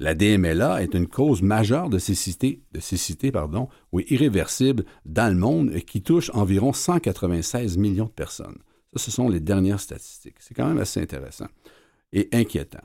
La 0.01 0.15
DMLA 0.15 0.83
est 0.83 0.95
une 0.95 1.09
cause 1.09 1.43
majeure 1.43 1.91
de 1.91 1.99
cécité, 1.99 2.63
de 2.73 2.81
cécité 2.81 3.31
pardon, 3.31 3.69
oui, 3.93 4.07
irréversible 4.09 4.87
dans 5.05 5.31
le 5.31 5.39
monde 5.39 5.75
qui 5.81 6.01
touche 6.01 6.31
environ 6.33 6.73
196 6.73 7.77
millions 7.77 8.07
de 8.07 8.11
personnes. 8.11 8.57
Ça, 8.95 8.99
ce 8.99 9.11
sont 9.11 9.29
les 9.29 9.41
dernières 9.41 9.79
statistiques. 9.79 10.37
C'est 10.39 10.55
quand 10.55 10.67
même 10.67 10.79
assez 10.79 11.03
intéressant 11.03 11.49
et 12.15 12.31
inquiétant. 12.33 12.81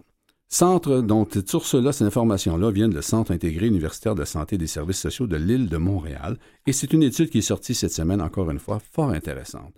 Centre, 0.49 0.99
dont 0.99 1.25
sur 1.47 1.65
cela, 1.65 1.93
ces 1.93 2.04
informations-là 2.04 2.69
viennent 2.69 2.89
du 2.89 3.01
Centre 3.01 3.32
intégré 3.32 3.67
universitaire 3.67 4.13
de 4.13 4.25
santé 4.25 4.56
et 4.56 4.60
des 4.60 4.67
services 4.67 4.99
sociaux 4.99 5.25
de 5.25 5.38
l'île 5.38 5.69
de 5.69 5.78
Montréal, 5.78 6.38
et 6.67 6.73
c'est 6.73 6.91
une 6.91 7.01
étude 7.01 7.30
qui 7.30 7.38
est 7.38 7.41
sortie 7.41 7.75
cette 7.75 7.93
semaine, 7.93 8.21
encore 8.21 8.51
une 8.51 8.60
fois, 8.60 8.80
fort 8.91 9.12
intéressante 9.12 9.73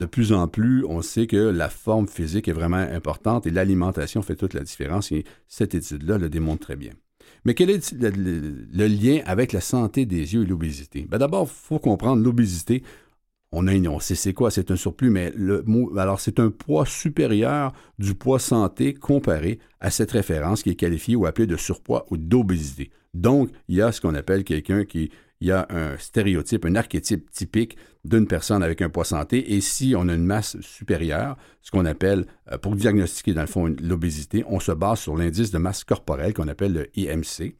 de 0.00 0.06
plus 0.06 0.32
en 0.32 0.48
plus, 0.48 0.84
on 0.84 1.02
sait 1.02 1.26
que 1.26 1.36
la 1.36 1.68
forme 1.68 2.08
physique 2.08 2.48
est 2.48 2.52
vraiment 2.52 2.76
importante 2.76 3.46
et 3.46 3.50
l'alimentation 3.50 4.22
fait 4.22 4.36
toute 4.36 4.54
la 4.54 4.62
différence 4.62 5.12
et 5.12 5.24
cette 5.46 5.74
étude-là 5.74 6.18
le 6.18 6.28
démontre 6.28 6.66
très 6.66 6.76
bien. 6.76 6.92
Mais 7.44 7.54
quel 7.54 7.70
est 7.70 7.92
le, 7.92 8.86
lien 8.86 9.20
avec 9.26 9.52
la 9.52 9.60
santé 9.60 10.06
des 10.06 10.34
yeux 10.34 10.42
et 10.42 10.46
l'obésité? 10.46 11.06
Ben 11.08 11.18
D'abord, 11.18 11.48
il 11.48 11.54
faut 11.54 11.78
comprendre 11.78 12.22
l'obésité. 12.22 12.82
On, 13.52 13.68
a, 13.68 13.72
on 13.72 14.00
sait 14.00 14.14
c'est 14.14 14.32
quoi, 14.32 14.50
c'est 14.50 14.70
un 14.70 14.76
surplus, 14.76 15.10
mais 15.10 15.32
le, 15.36 15.64
alors 15.96 16.20
c'est 16.20 16.40
un 16.40 16.50
poids 16.50 16.86
supérieur 16.86 17.72
du 17.98 18.14
poids 18.14 18.40
santé 18.40 18.94
comparé 18.94 19.60
à 19.80 19.90
cette 19.90 20.10
référence 20.10 20.62
qui 20.62 20.70
est 20.70 20.74
qualifiée 20.74 21.14
ou 21.14 21.26
appelée 21.26 21.46
de 21.46 21.56
surpoids 21.56 22.06
ou 22.10 22.16
d'obésité. 22.16 22.90
Donc, 23.12 23.50
il 23.68 23.76
y 23.76 23.82
a 23.82 23.92
ce 23.92 24.00
qu'on 24.00 24.14
appelle 24.14 24.42
quelqu'un 24.42 24.84
qui 24.84 25.10
a 25.50 25.66
un 25.70 25.96
stéréotype, 25.98 26.64
un 26.64 26.74
archétype 26.74 27.30
typique 27.30 27.76
d'une 28.04 28.26
personne 28.26 28.62
avec 28.62 28.82
un 28.82 28.90
poids 28.90 29.04
santé. 29.04 29.54
Et 29.54 29.60
si 29.60 29.94
on 29.96 30.08
a 30.08 30.14
une 30.14 30.24
masse 30.24 30.60
supérieure, 30.60 31.36
ce 31.62 31.70
qu'on 31.70 31.86
appelle, 31.86 32.26
euh, 32.52 32.58
pour 32.58 32.76
diagnostiquer 32.76 33.34
dans 33.34 33.40
le 33.40 33.46
fond 33.46 33.74
l'obésité, 33.80 34.44
on 34.48 34.60
se 34.60 34.72
base 34.72 35.00
sur 35.00 35.16
l'indice 35.16 35.50
de 35.50 35.58
masse 35.58 35.84
corporelle 35.84 36.34
qu'on 36.34 36.48
appelle 36.48 36.72
le 36.72 36.98
IMC. 36.98 37.56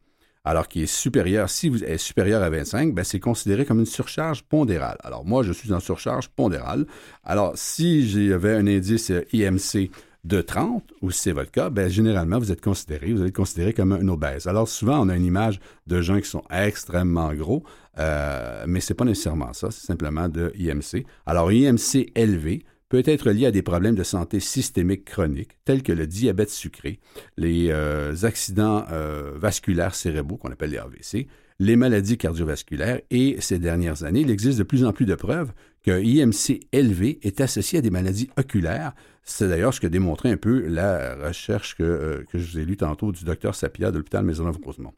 Alors 0.47 0.67
qui 0.67 0.83
est 0.83 0.85
supérieur, 0.85 1.49
si 1.49 1.69
vous 1.69 1.83
êtes 1.83 1.99
supérieur 1.99 2.43
à 2.43 2.51
25, 2.51 2.93
ben 2.93 3.03
c'est 3.03 3.19
considéré 3.19 3.65
comme 3.65 3.79
une 3.79 3.87
surcharge 3.87 4.43
pondérale. 4.43 4.97
Alors 5.03 5.25
moi, 5.25 5.41
je 5.41 5.51
suis 5.51 5.73
en 5.73 5.79
surcharge 5.79 6.29
pondérale. 6.29 6.85
Alors 7.23 7.53
si 7.55 8.07
j'avais 8.07 8.53
un 8.53 8.67
indice 8.67 9.11
IMC 9.33 9.89
de 10.25 10.41
30, 10.41 10.83
ou 11.01 11.11
si 11.11 11.21
c'est 11.21 11.31
votre 11.31 11.51
cas, 11.51 11.69
ben, 11.69 11.87
généralement, 11.87 12.39
vous 12.39 12.51
êtes 12.51 12.61
considéré, 12.61 13.73
comme 13.73 13.91
un 13.91 14.07
obèse. 14.07 14.47
Alors, 14.47 14.67
souvent, 14.67 14.99
on 14.99 15.07
a 15.09 15.15
une 15.15 15.25
image 15.25 15.59
de 15.85 16.01
gens 16.01 16.19
qui 16.19 16.27
sont 16.27 16.43
extrêmement 16.49 17.31
gros, 17.33 17.63
euh, 17.99 18.65
mais 18.67 18.79
ce 18.79 18.91
n'est 18.91 18.97
pas 18.97 19.05
nécessairement 19.05 19.53
ça, 19.53 19.69
c'est 19.69 19.85
simplement 19.85 20.27
de 20.27 20.51
IMC. 20.57 21.05
Alors, 21.27 21.51
IMC 21.51 22.11
élevé 22.15 22.65
peut 22.89 23.03
être 23.05 23.29
lié 23.29 23.47
à 23.47 23.51
des 23.51 23.61
problèmes 23.61 23.95
de 23.95 24.03
santé 24.03 24.39
systémique 24.39 25.05
chroniques, 25.05 25.57
tels 25.63 25.83
que 25.83 25.91
le 25.91 26.07
diabète 26.07 26.49
sucré, 26.49 26.99
les 27.37 27.67
euh, 27.69 28.15
accidents 28.23 28.85
euh, 28.91 29.33
vasculaires 29.35 29.93
cérébraux, 29.93 30.37
qu'on 30.37 30.51
appelle 30.51 30.71
les 30.71 30.77
AVC, 30.77 31.27
les 31.59 31.75
maladies 31.75 32.17
cardiovasculaires, 32.17 33.01
et 33.11 33.37
ces 33.39 33.59
dernières 33.59 34.03
années, 34.03 34.21
il 34.21 34.29
existe 34.29 34.57
de 34.57 34.63
plus 34.63 34.83
en 34.83 34.91
plus 34.91 35.05
de 35.05 35.15
preuves 35.15 35.53
qu'un 35.83 35.99
IMC 35.99 36.59
élevé 36.71 37.19
est 37.23 37.39
associé 37.41 37.79
à 37.79 37.81
des 37.81 37.91
maladies 37.91 38.29
oculaires. 38.37 38.93
C'est 39.23 39.47
d'ailleurs 39.47 39.73
ce 39.73 39.79
que 39.79 39.87
démontrait 39.87 40.31
un 40.31 40.37
peu 40.37 40.67
la 40.67 41.15
recherche 41.15 41.75
que, 41.75 41.83
euh, 41.83 42.23
que 42.31 42.37
je 42.37 42.51
vous 42.51 42.59
ai 42.59 42.65
lue 42.65 42.77
tantôt 42.77 43.11
du 43.11 43.23
docteur 43.23 43.55
Sapia 43.55 43.91
de 43.91 43.97
l'hôpital 43.97 44.25
Maisonneuve-Rosemont. 44.25 44.93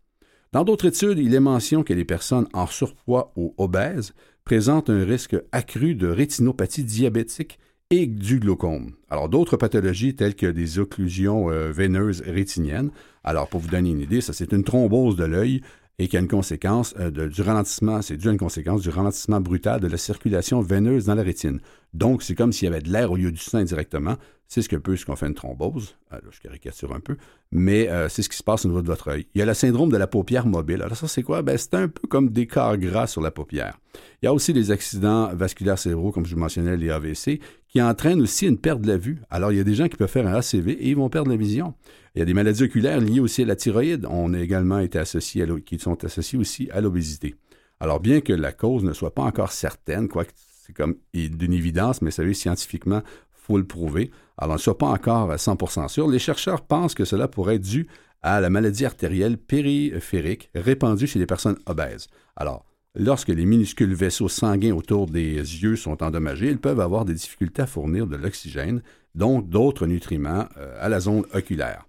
Dans 0.53 0.63
d'autres 0.63 0.85
études, 0.85 1.19
il 1.19 1.35
est 1.35 1.39
mention 1.39 1.83
que 1.83 1.93
les 1.93 2.05
personnes 2.05 2.47
en 2.53 2.67
surpoids 2.67 3.33
ou 3.35 3.53
obèses 3.57 4.13
présentent 4.45 4.89
un 4.89 5.03
risque 5.03 5.35
accru 5.51 5.93
de 5.93 6.07
rétinopathie 6.07 6.85
diabétique 6.85 7.59
et 7.89 8.05
du 8.05 8.39
glaucome. 8.39 8.93
Alors, 9.09 9.29
d'autres 9.29 9.57
pathologies 9.57 10.15
telles 10.15 10.35
que 10.35 10.47
des 10.47 10.79
occlusions 10.79 11.49
euh, 11.49 11.71
veineuses 11.71 12.21
rétiniennes. 12.25 12.91
Alors, 13.23 13.47
pour 13.47 13.59
vous 13.59 13.69
donner 13.69 13.91
une 13.91 13.99
idée, 13.99 14.21
ça, 14.21 14.33
c'est 14.33 14.51
une 14.53 14.63
thrombose 14.63 15.15
de 15.15 15.25
l'œil 15.25 15.61
et 15.99 16.07
qui 16.07 16.17
a 16.17 16.19
une 16.19 16.27
conséquence 16.27 16.93
euh, 16.99 17.09
du 17.27 17.41
ralentissement, 17.41 18.01
c'est 18.01 18.17
dû 18.17 18.29
à 18.29 18.31
une 18.31 18.37
conséquence 18.37 18.81
du 18.81 18.89
ralentissement 18.89 19.41
brutal 19.41 19.79
de 19.79 19.87
la 19.87 19.97
circulation 19.97 20.61
veineuse 20.61 21.05
dans 21.05 21.15
la 21.15 21.23
rétine. 21.23 21.59
Donc, 21.93 22.23
c'est 22.23 22.35
comme 22.35 22.51
s'il 22.51 22.65
y 22.65 22.71
avait 22.71 22.81
de 22.81 22.91
l'air 22.91 23.11
au 23.11 23.15
lieu 23.15 23.31
du 23.31 23.39
sang 23.39 23.63
directement. 23.63 24.17
C'est 24.47 24.61
ce 24.61 24.69
que 24.69 24.77
peut 24.77 24.95
ce 24.95 25.05
qu'on 25.05 25.17
fait 25.17 25.27
une 25.27 25.33
thrombose. 25.33 25.97
Euh, 26.13 26.19
je 26.31 26.39
caricature 26.39 26.93
un 26.93 27.01
peu, 27.01 27.17
mais 27.51 27.89
euh, 27.89 28.07
c'est 28.07 28.21
ce 28.21 28.29
qui 28.29 28.37
se 28.37 28.43
passe 28.43 28.63
au 28.63 28.69
niveau 28.69 28.81
de 28.81 28.87
votre 28.87 29.09
œil. 29.09 29.27
Il 29.35 29.39
y 29.39 29.41
a 29.41 29.45
le 29.45 29.53
syndrome 29.53 29.91
de 29.91 29.97
la 29.97 30.07
paupière 30.07 30.45
mobile. 30.45 30.81
Alors, 30.81 30.95
ça, 30.95 31.07
c'est 31.07 31.23
quoi? 31.23 31.41
Ben, 31.41 31.57
c'est 31.57 31.73
un 31.73 31.89
peu 31.89 32.07
comme 32.07 32.29
des 32.29 32.47
corps 32.47 32.77
gras 32.77 33.07
sur 33.07 33.21
la 33.21 33.31
paupière. 33.31 33.77
Il 34.21 34.25
y 34.25 34.27
a 34.29 34.33
aussi 34.33 34.53
les 34.53 34.71
accidents 34.71 35.33
vasculaires 35.35 35.77
cérébraux, 35.77 36.11
comme 36.11 36.25
je 36.25 36.33
vous 36.33 36.39
mentionnais, 36.39 36.77
les 36.77 36.89
AVC, 36.89 37.41
qui 37.67 37.81
entraînent 37.81 38.21
aussi 38.21 38.47
une 38.47 38.57
perte 38.57 38.79
de 38.81 38.87
la 38.87 38.97
vue. 38.97 39.21
Alors, 39.29 39.51
il 39.51 39.57
y 39.57 39.61
a 39.61 39.65
des 39.65 39.75
gens 39.75 39.89
qui 39.89 39.97
peuvent 39.97 40.09
faire 40.09 40.27
un 40.27 40.33
ACV 40.33 40.71
et 40.71 40.89
ils 40.89 40.95
vont 40.95 41.09
perdre 41.09 41.29
la 41.29 41.35
vision. 41.35 41.73
Il 42.15 42.19
y 42.19 42.21
a 42.21 42.25
des 42.25 42.33
maladies 42.33 42.63
oculaires 42.63 43.01
liées 43.01 43.19
aussi 43.19 43.41
à 43.41 43.45
la 43.45 43.57
thyroïde. 43.57 44.07
On 44.09 44.33
a 44.33 44.39
également 44.39 44.79
été 44.79 44.97
associés 44.97 45.43
à 45.43 45.47
qui 45.59 45.77
sont 45.77 46.05
associées 46.05 46.39
aussi 46.39 46.69
à 46.71 46.79
l'obésité. 46.79 47.35
Alors, 47.81 47.99
bien 47.99 48.21
que 48.21 48.33
la 48.33 48.53
cause 48.53 48.83
ne 48.83 48.93
soit 48.93 49.13
pas 49.13 49.23
encore 49.23 49.51
certaine, 49.51 50.07
quoique 50.07 50.31
c'est 50.67 50.73
comme 50.73 50.95
d'une 51.13 51.53
évidence, 51.53 52.01
mais 52.01 52.09
vous 52.09 52.15
savez, 52.15 52.33
scientifiquement, 52.33 53.01
faut 53.31 53.57
le 53.57 53.65
prouver. 53.65 54.11
Alors, 54.37 54.51
on 54.51 54.57
ne 54.57 54.61
soit 54.61 54.77
pas 54.77 54.87
encore 54.87 55.31
à 55.31 55.37
100% 55.37 55.87
sûr. 55.87 56.07
Les 56.09 56.19
chercheurs 56.19 56.61
pensent 56.61 56.93
que 56.93 57.05
cela 57.05 57.29
pourrait 57.29 57.55
être 57.55 57.61
dû 57.61 57.87
à 58.21 58.41
la 58.41 58.49
maladie 58.49 58.85
artérielle 58.85 59.37
périphérique 59.37 60.49
répandue 60.53 61.07
chez 61.07 61.19
les 61.19 61.25
personnes 61.25 61.57
obèses. 61.65 62.07
Alors, 62.35 62.65
lorsque 62.95 63.29
les 63.29 63.45
minuscules 63.45 63.93
vaisseaux 63.93 64.27
sanguins 64.27 64.75
autour 64.75 65.07
des 65.07 65.35
yeux 65.35 65.77
sont 65.77 66.03
endommagés, 66.03 66.49
ils 66.49 66.59
peuvent 66.59 66.81
avoir 66.81 67.05
des 67.05 67.13
difficultés 67.13 67.61
à 67.61 67.67
fournir 67.67 68.05
de 68.05 68.17
l'oxygène, 68.17 68.81
donc 69.15 69.49
d'autres 69.49 69.87
nutriments 69.87 70.45
euh, 70.57 70.77
à 70.79 70.89
la 70.89 70.99
zone 70.99 71.23
oculaire. 71.33 71.85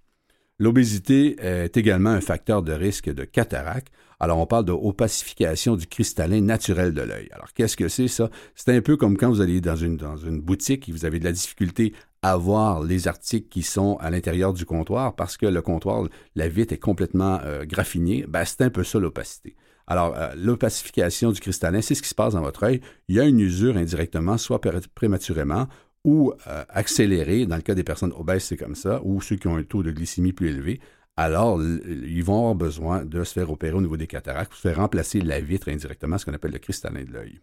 L'obésité 0.59 1.37
est 1.39 1.77
également 1.77 2.09
un 2.09 2.21
facteur 2.21 2.61
de 2.61 2.73
risque 2.73 3.09
de 3.09 3.23
cataracte. 3.23 3.93
Alors, 4.19 4.37
on 4.39 4.45
parle 4.45 4.65
de 4.65 4.73
opacification 4.73 5.77
du 5.77 5.87
cristallin 5.87 6.41
naturel 6.41 6.93
de 6.93 7.01
l'œil. 7.01 7.29
Alors, 7.31 7.53
qu'est-ce 7.53 7.77
que 7.77 7.87
c'est 7.87 8.09
ça? 8.09 8.29
C'est 8.53 8.75
un 8.75 8.81
peu 8.81 8.97
comme 8.97 9.17
quand 9.17 9.29
vous 9.29 9.39
allez 9.39 9.61
dans 9.61 9.77
une, 9.77 9.95
dans 9.95 10.17
une 10.17 10.41
boutique 10.41 10.89
et 10.89 10.91
vous 10.91 11.05
avez 11.05 11.19
de 11.19 11.23
la 11.23 11.31
difficulté 11.31 11.93
à 12.21 12.35
voir 12.35 12.83
les 12.83 13.07
articles 13.07 13.47
qui 13.47 13.63
sont 13.63 13.97
à 14.01 14.11
l'intérieur 14.11 14.53
du 14.53 14.65
comptoir 14.65 15.15
parce 15.15 15.37
que 15.37 15.45
le 15.45 15.61
comptoir, 15.61 16.07
la 16.35 16.49
vitre 16.49 16.73
est 16.73 16.79
complètement 16.79 17.39
euh, 17.43 17.63
graffinée. 17.63 18.25
Ben, 18.27 18.43
c'est 18.43 18.61
un 18.61 18.69
peu 18.69 18.83
ça 18.83 18.99
l'opacité. 18.99 19.55
Alors, 19.87 20.13
euh, 20.17 20.29
l'opacification 20.35 21.31
du 21.31 21.39
cristallin, 21.39 21.81
c'est 21.81 21.95
ce 21.95 22.01
qui 22.01 22.09
se 22.09 22.15
passe 22.15 22.33
dans 22.33 22.41
votre 22.41 22.63
œil. 22.63 22.81
Il 23.07 23.15
y 23.15 23.21
a 23.21 23.23
une 23.23 23.39
usure 23.39 23.77
indirectement, 23.77 24.37
soit 24.37 24.59
prématurément 24.95 25.67
ou 26.03 26.33
euh, 26.47 26.63
accélérée. 26.69 27.45
Dans 27.45 27.55
le 27.55 27.61
cas 27.61 27.73
des 27.73 27.83
personnes 27.83 28.13
obèses, 28.17 28.43
c'est 28.43 28.57
comme 28.57 28.75
ça, 28.75 29.01
ou 29.03 29.21
ceux 29.21 29.37
qui 29.37 29.47
ont 29.47 29.55
un 29.55 29.63
taux 29.63 29.81
de 29.81 29.91
glycémie 29.91 30.33
plus 30.33 30.49
élevé 30.49 30.81
alors 31.19 31.61
ils 31.61 32.23
vont 32.23 32.37
avoir 32.37 32.55
besoin 32.55 33.03
de 33.03 33.25
se 33.25 33.33
faire 33.33 33.51
opérer 33.51 33.73
au 33.73 33.81
niveau 33.81 33.97
des 33.97 34.07
cataractes 34.07 34.51
pour 34.51 34.57
se 34.57 34.67
faire 34.67 34.77
remplacer 34.77 35.19
la 35.19 35.41
vitre 35.41 35.67
indirectement, 35.67 36.17
ce 36.17 36.23
qu'on 36.23 36.33
appelle 36.33 36.53
le 36.53 36.59
cristallin 36.59 37.03
de 37.03 37.11
l'œil. 37.11 37.41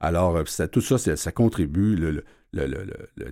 Alors, 0.00 0.36
euh, 0.38 0.66
tout 0.72 0.80
ça, 0.80 0.96
ça, 0.98 1.30
contribue, 1.30 1.96
le, 1.96 2.24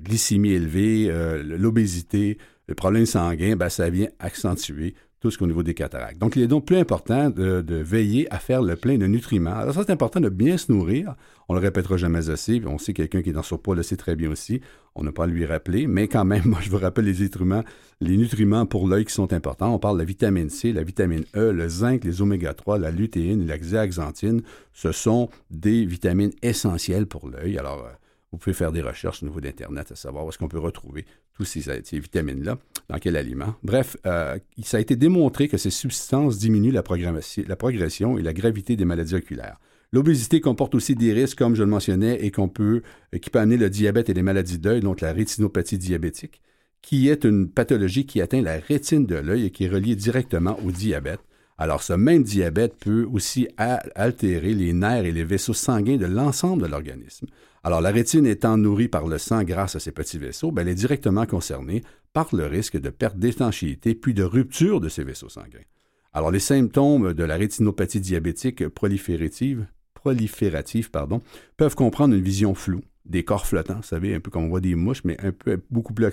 glycémie 0.01 0.51
élevée, 0.51 1.07
euh, 1.09 1.42
l'obésité, 1.42 2.37
le 2.66 2.74
problème 2.74 3.07
sanguin, 3.07 3.57
ben, 3.57 3.70
ça 3.70 3.88
vient 3.88 4.09
accentuer 4.18 4.94
tout 5.21 5.31
ce 5.31 5.39
qu'au 5.39 5.47
niveau 5.47 5.63
des 5.63 5.75
cataractes. 5.75 6.19
Donc, 6.19 6.37
il 6.37 6.43
est 6.43 6.47
donc 6.49 6.65
plus 6.65 6.77
important 6.77 7.31
de, 7.31 7.65
veiller 7.75 8.33
à 8.33 8.39
faire 8.39 8.63
le 8.63 8.77
plein 8.77 8.99
de 8.99 9.07
nutriments. 9.07 9.57
Alors, 9.57 9.75
ça, 9.75 9.83
c'est 9.85 9.93
important 9.93 10.21
de 10.21 10.29
bien 10.29 10.57
se 10.57 10.71
nourrir. 10.71 11.15
On 11.49 11.55
le 11.55 11.61
répétera 11.61 11.97
jamais 11.97 12.31
assez. 12.31 12.63
On 12.67 12.79
sait 12.79 12.93
quelqu'un 12.93 13.23
qui 13.23 13.31
est 13.31 13.33
dans 13.33 13.43
son 13.43 13.59
poids 13.59 13.75
le 13.75 13.83
sait 13.83 13.97
très 13.97 14.15
bien 14.15 14.31
aussi. 14.31 14.61
On 14.95 15.03
n'a 15.03 15.13
pas 15.13 15.25
à 15.25 15.27
lui 15.27 15.45
rappeler. 15.45 15.87
Mais 15.87 16.07
quand 16.07 16.25
même, 16.25 16.43
moi, 16.47 16.61
je 16.63 16.71
vous 16.71 16.79
rappelle 16.79 17.05
les 17.05 18.17
nutriments, 18.17 18.67
pour 18.67 18.87
l'œil 18.87 19.05
qui 19.05 19.13
sont 19.13 19.33
importants. 19.33 19.75
On 19.75 19.79
parle 19.79 19.97
de 19.97 20.03
la 20.03 20.07
vitamine 20.07 20.51
C, 20.51 20.73
la 20.73 20.85
vitamine 20.85 21.25
E, 21.35 21.51
le 21.53 21.69
zinc, 21.69 22.05
les 22.05 22.23
oméga 22.23 22.55
3, 22.55 22.79
la 22.79 22.91
lutéine, 22.91 23.47
la 23.47 23.59
xéaxanthine. 23.59 24.43
Ce 24.73 24.93
sont 24.93 25.29
des 25.51 25.85
vitamines 25.85 26.33
essentielles 26.43 27.07
pour 27.07 27.29
l'œil. 27.29 27.59
Alors, 27.59 27.85
euh, 27.85 28.08
vous 28.33 28.38
pouvez 28.38 28.55
faire 28.55 28.73
des 28.73 28.83
recherches 28.83 29.23
au 29.23 29.27
niveau 29.27 29.41
d'Internet 29.41 29.91
à 29.91 29.97
savoir 29.97 30.27
où 30.27 30.29
est-ce 30.29 30.38
qu'on 30.38 30.49
peut 30.49 30.59
retrouver 30.59 31.07
toutes 31.35 31.47
ces, 31.47 31.83
vitamines-là, 31.93 32.59
dans 32.88 32.99
quel 32.99 33.17
aliment. 33.17 33.55
Bref, 33.62 33.97
euh, 34.07 34.38
ça 34.62 34.77
a 34.77 34.81
été 34.81 34.97
démontré 34.97 35.49
que 35.49 35.57
ces 35.57 35.71
substances 35.71 36.38
diminuent 36.38 36.73
la, 36.73 36.83
progression 36.83 38.19
et 38.19 38.23
la 38.23 38.33
gravité 38.33 38.77
des 38.77 38.85
maladies 38.85 39.14
oculaires. 39.14 39.59
L'obésité 39.93 40.43
comporte 40.43 40.75
aussi 40.75 40.95
des 40.95 41.14
risques, 41.14 41.38
comme 41.38 41.55
je 41.55 41.62
le 41.62 41.71
mentionnais, 41.71 42.19
et 42.23 42.31
qu'on 42.31 42.49
peut, 42.49 42.83
qui 43.23 43.31
peut 43.31 43.38
amener 43.38 43.57
le 43.57 43.71
diabète 43.71 44.11
et 44.11 44.14
les 44.14 44.23
maladies 44.23 44.59
d'œil, 44.59 44.81
donc 44.81 45.01
la 45.01 45.12
rétinopathie 45.12 45.79
diabétique, 45.79 46.43
qui 46.83 47.09
est 47.09 47.25
une 47.25 47.49
pathologie 47.49 48.05
qui 48.05 48.21
atteint 48.21 48.43
la 48.43 48.59
rétine 48.59 49.07
de 49.07 49.17
l'œil 49.17 49.47
et 49.47 49.51
qui 49.51 49.64
est 49.64 49.69
reliée 49.69 49.97
directement 49.97 50.59
au 50.64 50.71
diabète. 50.71 51.21
Alors, 51.57 51.83
ce 51.83 51.95
même 51.95 52.23
diabète 52.23 52.77
peut 52.77 53.09
aussi 53.11 53.49
altérer 53.57 54.55
les 54.55 54.73
nerfs 54.73 55.07
et 55.07 55.12
les 55.12 55.25
vaisseaux 55.25 55.55
sanguins 55.55 55.97
de 55.97 56.07
l'ensemble 56.07 56.62
de 56.62 56.69
l'organisme. 56.69 57.27
Alors, 57.64 57.81
la 57.81 57.90
rétine 57.90 58.27
étant 58.27 58.57
nourrie 58.57 58.88
par 58.88 59.07
le 59.07 59.18
sang 59.18 59.42
grâce 59.42 59.77
à 59.77 59.81
ces 59.81 59.92
petits 59.92 60.18
vaisseaux, 60.18 60.53
ben, 60.53 60.62
elle 60.62 60.68
est 60.68 60.75
directement 60.75 61.27
concernée 61.27 61.83
par 62.12 62.29
le 62.35 62.47
risque 62.47 62.79
de 62.79 62.90
perte 62.90 63.18
d'étanchéité 63.18 63.94
puis 63.94 64.14
de 64.14 64.23
rupture 64.23 64.81
de 64.81 64.88
ces 64.88 65.05
vaisseaux 65.05 65.29
sanguins. 65.29 65.64
Alors, 66.12 66.31
les 66.31 66.40
symptômes 66.40 67.14
de 67.14 67.25
la 67.25 67.37
rétinopathie 67.37 68.01
diabétique 68.01 68.68
proliférative, 68.68 69.66
proliférative 69.94 70.90
pardon, 70.90 71.21
peuvent 71.57 71.75
comprendre 71.75 72.14
une 72.14 72.23
vision 72.23 72.55
floue, 72.55 72.83
des 73.05 73.25
corps 73.25 73.47
flottants, 73.47 73.77
vous 73.77 73.83
savez, 73.83 74.14
un 74.14 74.21
peu 74.21 74.31
comme 74.31 74.44
on 74.44 74.49
voit 74.49 74.61
des 74.61 74.75
mouches, 74.75 75.05
mais 75.05 75.21
un 75.21 75.33
peu 75.33 75.61
beaucoup 75.71 75.94
plus 75.94 76.07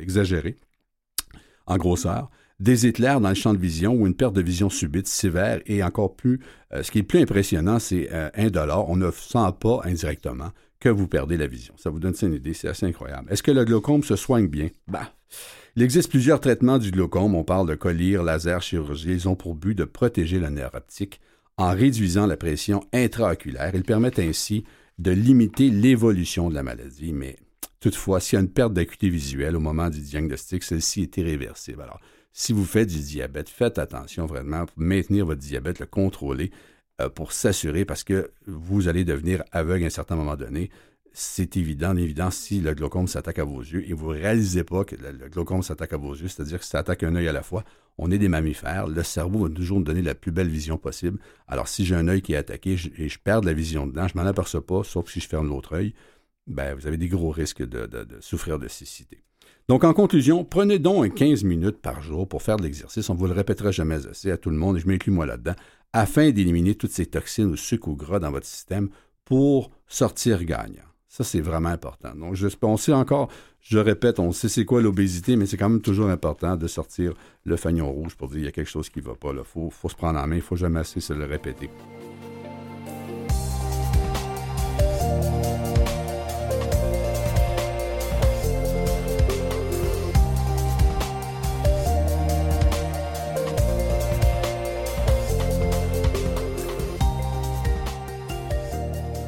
exagéré 0.00 0.56
en 1.66 1.76
grosseur, 1.76 2.30
des 2.64 2.86
éclairs 2.86 3.20
dans 3.20 3.28
le 3.28 3.34
champ 3.34 3.52
de 3.52 3.58
vision 3.58 3.92
ou 3.94 4.06
une 4.06 4.14
perte 4.14 4.34
de 4.34 4.40
vision 4.40 4.70
subite 4.70 5.06
sévère 5.06 5.60
et 5.66 5.84
encore 5.84 6.16
plus, 6.16 6.40
euh, 6.72 6.82
ce 6.82 6.90
qui 6.90 6.98
est 6.98 7.02
plus 7.02 7.20
impressionnant, 7.20 7.78
c'est 7.78 8.08
euh, 8.10 8.30
un 8.34 8.48
dollar. 8.48 8.88
On 8.88 8.96
ne 8.96 9.10
sent 9.10 9.52
pas 9.60 9.82
indirectement 9.84 10.50
que 10.80 10.88
vous 10.88 11.06
perdez 11.06 11.36
la 11.36 11.46
vision. 11.46 11.74
Ça 11.76 11.90
vous 11.90 12.00
donne 12.00 12.14
une 12.22 12.32
idée, 12.32 12.54
c'est 12.54 12.68
assez 12.68 12.86
incroyable. 12.86 13.30
Est-ce 13.30 13.42
que 13.42 13.50
le 13.50 13.64
glaucome 13.64 14.02
se 14.02 14.16
soigne 14.16 14.48
bien? 14.48 14.70
Bah, 14.88 15.12
il 15.76 15.82
existe 15.82 16.08
plusieurs 16.08 16.40
traitements 16.40 16.78
du 16.78 16.90
glaucome. 16.90 17.34
On 17.34 17.44
parle 17.44 17.68
de 17.68 17.74
collyre, 17.74 18.22
laser, 18.22 18.62
chirurgie. 18.62 19.12
Ils 19.12 19.28
ont 19.28 19.36
pour 19.36 19.54
but 19.54 19.74
de 19.74 19.84
protéger 19.84 20.38
le 20.38 20.48
nerf 20.48 20.70
optique 20.72 21.20
en 21.58 21.74
réduisant 21.74 22.26
la 22.26 22.38
pression 22.38 22.82
intraoculaire. 22.94 23.72
Ils 23.74 23.84
permettent 23.84 24.18
ainsi 24.18 24.64
de 24.98 25.10
limiter 25.10 25.68
l'évolution 25.68 26.48
de 26.48 26.54
la 26.54 26.62
maladie, 26.62 27.12
mais 27.12 27.36
toutefois, 27.80 28.20
s'il 28.20 28.36
y 28.36 28.40
a 28.40 28.42
une 28.42 28.48
perte 28.48 28.72
d'acuité 28.72 29.10
visuelle 29.10 29.54
au 29.54 29.60
moment 29.60 29.90
du 29.90 30.00
diagnostic, 30.00 30.62
celle-ci 30.62 31.02
est 31.02 31.16
irréversible. 31.18 31.82
Alors, 31.82 32.00
si 32.36 32.52
vous 32.52 32.64
faites 32.64 32.88
du 32.88 32.98
diabète, 32.98 33.48
faites 33.48 33.78
attention 33.78 34.26
vraiment 34.26 34.66
pour 34.66 34.76
maintenir 34.76 35.24
votre 35.24 35.40
diabète, 35.40 35.78
le 35.78 35.86
contrôler, 35.86 36.50
euh, 37.00 37.08
pour 37.08 37.32
s'assurer, 37.32 37.84
parce 37.84 38.02
que 38.02 38.32
vous 38.46 38.88
allez 38.88 39.04
devenir 39.04 39.44
aveugle 39.52 39.84
à 39.84 39.86
un 39.86 39.90
certain 39.90 40.16
moment 40.16 40.36
donné. 40.36 40.68
C'est 41.12 41.56
évident, 41.56 41.96
évident, 41.96 42.32
si 42.32 42.60
le 42.60 42.74
glaucome 42.74 43.06
s'attaque 43.06 43.38
à 43.38 43.44
vos 43.44 43.60
yeux 43.60 43.88
et 43.88 43.92
vous 43.92 44.12
ne 44.12 44.18
réalisez 44.18 44.64
pas 44.64 44.84
que 44.84 44.96
le, 44.96 45.28
glaucome 45.28 45.62
s'attaque 45.62 45.92
à 45.92 45.96
vos 45.96 46.12
yeux, 46.12 46.26
c'est-à-dire 46.26 46.58
que 46.58 46.64
ça 46.64 46.80
attaque 46.80 47.04
un 47.04 47.14
œil 47.14 47.28
à 47.28 47.32
la 47.32 47.44
fois. 47.44 47.62
On 47.98 48.10
est 48.10 48.18
des 48.18 48.28
mammifères, 48.28 48.88
le 48.88 49.04
cerveau 49.04 49.46
va 49.46 49.54
toujours 49.54 49.78
nous 49.78 49.84
donner 49.84 50.02
la 50.02 50.16
plus 50.16 50.32
belle 50.32 50.48
vision 50.48 50.76
possible. 50.76 51.20
Alors, 51.46 51.68
si 51.68 51.86
j'ai 51.86 51.94
un 51.94 52.08
œil 52.08 52.20
qui 52.20 52.32
est 52.32 52.36
attaqué 52.36 52.76
et 52.98 53.08
je 53.08 53.18
perds 53.20 53.42
la 53.42 53.52
vision 53.52 53.86
dedans, 53.86 54.08
je 54.08 54.18
m'en 54.18 54.26
aperçois 54.26 54.66
pas, 54.66 54.82
sauf 54.82 55.08
si 55.08 55.20
je 55.20 55.28
ferme 55.28 55.46
l'autre 55.46 55.74
œil, 55.74 55.94
ben, 56.48 56.74
vous 56.74 56.88
avez 56.88 56.96
des 56.96 57.08
gros 57.08 57.30
risques 57.30 57.62
de, 57.62 57.86
de 57.86 58.20
souffrir 58.20 58.58
de 58.58 58.66
cécité. 58.66 59.22
Donc, 59.66 59.82
en 59.84 59.94
conclusion, 59.94 60.44
prenez 60.44 60.78
donc 60.78 61.14
15 61.14 61.42
minutes 61.44 61.78
par 61.78 62.02
jour 62.02 62.28
pour 62.28 62.42
faire 62.42 62.56
de 62.56 62.62
l'exercice. 62.62 63.08
On 63.08 63.14
ne 63.14 63.18
vous 63.18 63.26
le 63.26 63.32
répétera 63.32 63.70
jamais 63.70 64.06
assez 64.06 64.30
à 64.30 64.36
tout 64.36 64.50
le 64.50 64.56
monde, 64.56 64.76
et 64.76 64.80
je 64.80 64.86
m'inclus 64.86 65.10
moi 65.10 65.24
là-dedans, 65.24 65.54
afin 65.94 66.30
d'éliminer 66.30 66.74
toutes 66.74 66.90
ces 66.90 67.06
toxines 67.06 67.50
ou 67.50 67.56
sucres 67.56 67.88
ou 67.88 67.96
gras 67.96 68.18
dans 68.18 68.30
votre 68.30 68.46
système 68.46 68.90
pour 69.24 69.70
sortir 69.86 70.44
gagnant. 70.44 70.82
Ça, 71.08 71.24
c'est 71.24 71.40
vraiment 71.40 71.70
important. 71.70 72.14
Donc, 72.14 72.34
je, 72.34 72.48
on 72.60 72.76
sait 72.76 72.92
encore, 72.92 73.30
je 73.60 73.78
répète, 73.78 74.18
on 74.18 74.32
sait 74.32 74.50
c'est 74.50 74.66
quoi 74.66 74.82
l'obésité, 74.82 75.36
mais 75.36 75.46
c'est 75.46 75.56
quand 75.56 75.70
même 75.70 75.80
toujours 75.80 76.10
important 76.10 76.56
de 76.56 76.66
sortir 76.66 77.14
le 77.44 77.56
fagnon 77.56 77.90
rouge 77.90 78.16
pour 78.16 78.28
dire 78.28 78.36
qu'il 78.36 78.44
y 78.44 78.48
a 78.48 78.52
quelque 78.52 78.70
chose 78.70 78.90
qui 78.90 78.98
ne 78.98 79.04
va 79.04 79.14
pas. 79.14 79.30
Il 79.32 79.44
faut, 79.44 79.70
faut 79.70 79.88
se 79.88 79.96
prendre 79.96 80.18
en 80.18 80.26
main, 80.26 80.34
il 80.34 80.38
ne 80.38 80.42
faut 80.42 80.56
jamais 80.56 80.80
assez 80.80 81.00
se 81.00 81.14
le 81.14 81.24
répéter. 81.24 81.70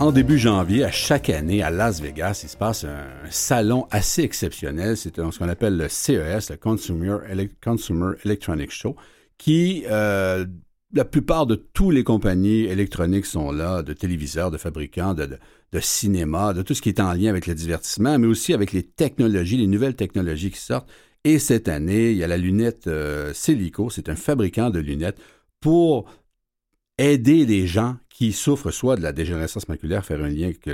En 0.07 0.12
début 0.12 0.38
janvier, 0.38 0.85
à 0.85 0.92
chaque 0.92 1.31
année, 1.31 1.64
à 1.64 1.71
Las 1.71 2.01
Vegas, 2.01 2.42
il 2.45 2.49
se 2.49 2.57
passe 2.57 2.85
un, 2.85 3.09
salon 3.29 3.88
assez 3.90 4.23
exceptionnel. 4.23 4.97
C'est 4.97 5.16
ce 5.16 5.37
qu'on 5.37 5.49
appelle 5.49 5.77
le 5.77 5.88
CES, 5.88 6.51
le 6.51 6.57
Consumer, 6.57 8.14
Electronics 8.25 8.71
Show, 8.71 8.95
qui, 9.37 9.83
euh, 9.90 10.47
la 10.92 11.05
plupart 11.05 11.49
de 11.49 11.57
tous 11.57 11.90
les 11.90 12.05
compagnies 12.05 12.66
électroniques 12.66 13.27
sont 13.27 13.51
là, 13.51 13.83
de 13.83 13.95
téléviseurs, 13.95 14.53
de 14.53 14.59
fabricants, 14.59 15.12
de, 15.12 15.27
de, 15.73 15.81
cinéma, 15.81 16.55
de 16.55 16.62
tout 16.62 16.75
ce 16.75 16.83
qui 16.83 16.90
est 16.90 17.01
en 17.01 17.12
lien 17.12 17.31
avec 17.31 17.49
le 17.49 17.57
divertissement, 17.57 18.16
mais 18.16 18.29
aussi 18.29 18.55
avec 18.55 18.73
les 18.73 18.85
technologies, 18.85 19.57
les 19.57 19.66
nouvelles 19.66 19.97
technologies 19.97 20.53
qui 20.53 20.61
sortent. 20.61 20.88
Et 21.25 21.40
cette 21.40 21.66
année, 21.66 22.12
il 22.12 22.16
y 22.16 22.23
a 22.23 22.29
la 22.29 22.37
lunette 22.37 22.87
euh, 22.87 23.33
c'est 23.35 24.09
un 24.09 24.14
fabricant 24.14 24.71
de 24.71 24.79
lunettes 24.79 25.19
pour 25.61 26.09
aider 26.99 27.47
les 27.47 27.67
gens 27.67 27.97
qui 28.09 28.33
souffrent 28.33 28.71
soit 28.71 28.97
de 28.97 29.03
la 29.03 29.13
dégénérescence 29.13 29.69
maculaire, 29.69 30.05
faire 30.05 30.23
un 30.23 30.29
lien 30.29 30.47
avec 30.47 30.67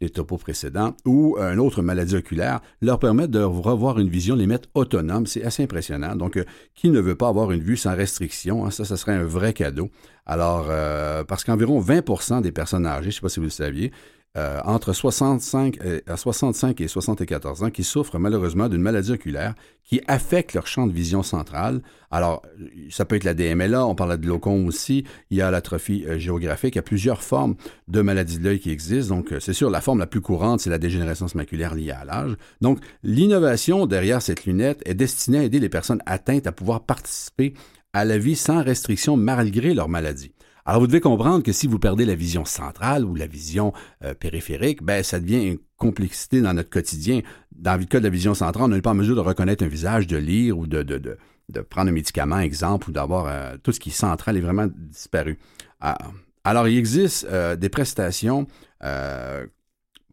les 0.00 0.10
topos 0.10 0.38
précédents, 0.38 0.96
ou 1.04 1.36
une 1.38 1.60
autre 1.60 1.82
maladie 1.82 2.16
oculaire, 2.16 2.60
leur 2.80 2.98
permettre 2.98 3.30
de 3.30 3.42
revoir 3.42 4.00
une 4.00 4.08
vision, 4.08 4.34
les 4.34 4.48
mettre 4.48 4.68
autonomes. 4.74 5.26
C'est 5.26 5.44
assez 5.44 5.62
impressionnant. 5.62 6.16
Donc, 6.16 6.36
euh, 6.36 6.44
qui 6.74 6.90
ne 6.90 6.98
veut 6.98 7.14
pas 7.14 7.28
avoir 7.28 7.52
une 7.52 7.62
vue 7.62 7.76
sans 7.76 7.94
restriction? 7.94 8.66
Hein? 8.66 8.72
Ça, 8.72 8.84
ça 8.84 8.96
serait 8.96 9.12
un 9.12 9.24
vrai 9.24 9.52
cadeau. 9.52 9.88
Alors, 10.26 10.66
euh, 10.68 11.22
parce 11.22 11.44
qu'environ 11.44 11.80
20% 11.80 12.42
des 12.42 12.50
personnes 12.50 12.86
âgées, 12.86 13.02
je 13.02 13.06
ne 13.08 13.12
sais 13.12 13.20
pas 13.20 13.28
si 13.28 13.38
vous 13.38 13.44
le 13.44 13.50
saviez, 13.50 13.92
euh, 14.36 14.60
entre 14.64 14.92
65, 14.92 15.78
euh, 15.84 16.00
à 16.06 16.16
65 16.16 16.80
et 16.80 16.86
74 16.86 17.64
ans 17.64 17.70
qui 17.70 17.82
souffrent 17.82 18.16
malheureusement 18.16 18.68
d'une 18.68 18.80
maladie 18.80 19.10
oculaire 19.10 19.54
qui 19.82 20.00
affecte 20.06 20.54
leur 20.54 20.68
champ 20.68 20.86
de 20.86 20.92
vision 20.92 21.24
centrale. 21.24 21.82
Alors, 22.12 22.42
ça 22.90 23.04
peut 23.04 23.16
être 23.16 23.24
la 23.24 23.34
DMLA, 23.34 23.84
on 23.84 23.96
parle 23.96 24.16
de 24.16 24.22
glaucome 24.22 24.68
aussi, 24.68 25.02
il 25.30 25.38
y 25.38 25.42
a 25.42 25.50
l'atrophie 25.50 26.04
euh, 26.06 26.16
géographique, 26.20 26.76
il 26.76 26.78
y 26.78 26.80
a 26.80 26.82
plusieurs 26.82 27.24
formes 27.24 27.56
de 27.88 28.02
maladies 28.02 28.38
de 28.38 28.44
l'œil 28.44 28.60
qui 28.60 28.70
existent. 28.70 29.16
Donc, 29.16 29.34
c'est 29.40 29.52
sûr, 29.52 29.68
la 29.68 29.80
forme 29.80 29.98
la 29.98 30.06
plus 30.06 30.20
courante, 30.20 30.60
c'est 30.60 30.70
la 30.70 30.78
dégénérescence 30.78 31.34
maculaire 31.34 31.74
liée 31.74 31.90
à 31.90 32.04
l'âge. 32.04 32.36
Donc, 32.60 32.78
l'innovation 33.02 33.86
derrière 33.86 34.22
cette 34.22 34.44
lunette 34.44 34.80
est 34.86 34.94
destinée 34.94 35.38
à 35.38 35.42
aider 35.42 35.58
les 35.58 35.68
personnes 35.68 36.02
atteintes 36.06 36.46
à 36.46 36.52
pouvoir 36.52 36.84
participer 36.84 37.54
à 37.92 38.04
la 38.04 38.16
vie 38.16 38.36
sans 38.36 38.62
restriction 38.62 39.16
malgré 39.16 39.74
leur 39.74 39.88
maladie. 39.88 40.30
Alors, 40.70 40.82
vous 40.82 40.86
devez 40.86 41.00
comprendre 41.00 41.42
que 41.42 41.50
si 41.50 41.66
vous 41.66 41.80
perdez 41.80 42.04
la 42.04 42.14
vision 42.14 42.44
centrale 42.44 43.04
ou 43.04 43.16
la 43.16 43.26
vision 43.26 43.72
euh, 44.04 44.14
périphérique, 44.14 44.84
ben, 44.84 45.02
ça 45.02 45.18
devient 45.18 45.44
une 45.44 45.58
complexité 45.76 46.40
dans 46.42 46.54
notre 46.54 46.70
quotidien. 46.70 47.22
Dans 47.50 47.76
le 47.76 47.86
cas 47.86 47.98
de 47.98 48.04
la 48.04 48.10
vision 48.10 48.34
centrale, 48.34 48.66
on 48.66 48.68
n'est 48.68 48.80
pas 48.80 48.92
en 48.92 48.94
mesure 48.94 49.16
de 49.16 49.20
reconnaître 49.20 49.64
un 49.64 49.66
visage, 49.66 50.06
de 50.06 50.16
lire 50.16 50.56
ou 50.56 50.68
de, 50.68 50.84
de, 50.84 50.98
de, 50.98 51.18
de 51.48 51.60
prendre 51.60 51.88
un 51.88 51.92
médicament, 51.92 52.38
exemple, 52.38 52.90
ou 52.90 52.92
d'avoir 52.92 53.26
euh, 53.26 53.56
tout 53.60 53.72
ce 53.72 53.80
qui 53.80 53.88
est 53.88 53.92
central 53.92 54.36
est 54.36 54.40
vraiment 54.40 54.68
disparu. 54.72 55.40
Ah, 55.80 55.98
alors, 56.44 56.68
il 56.68 56.78
existe 56.78 57.26
euh, 57.28 57.56
des 57.56 57.68
prestations 57.68 58.46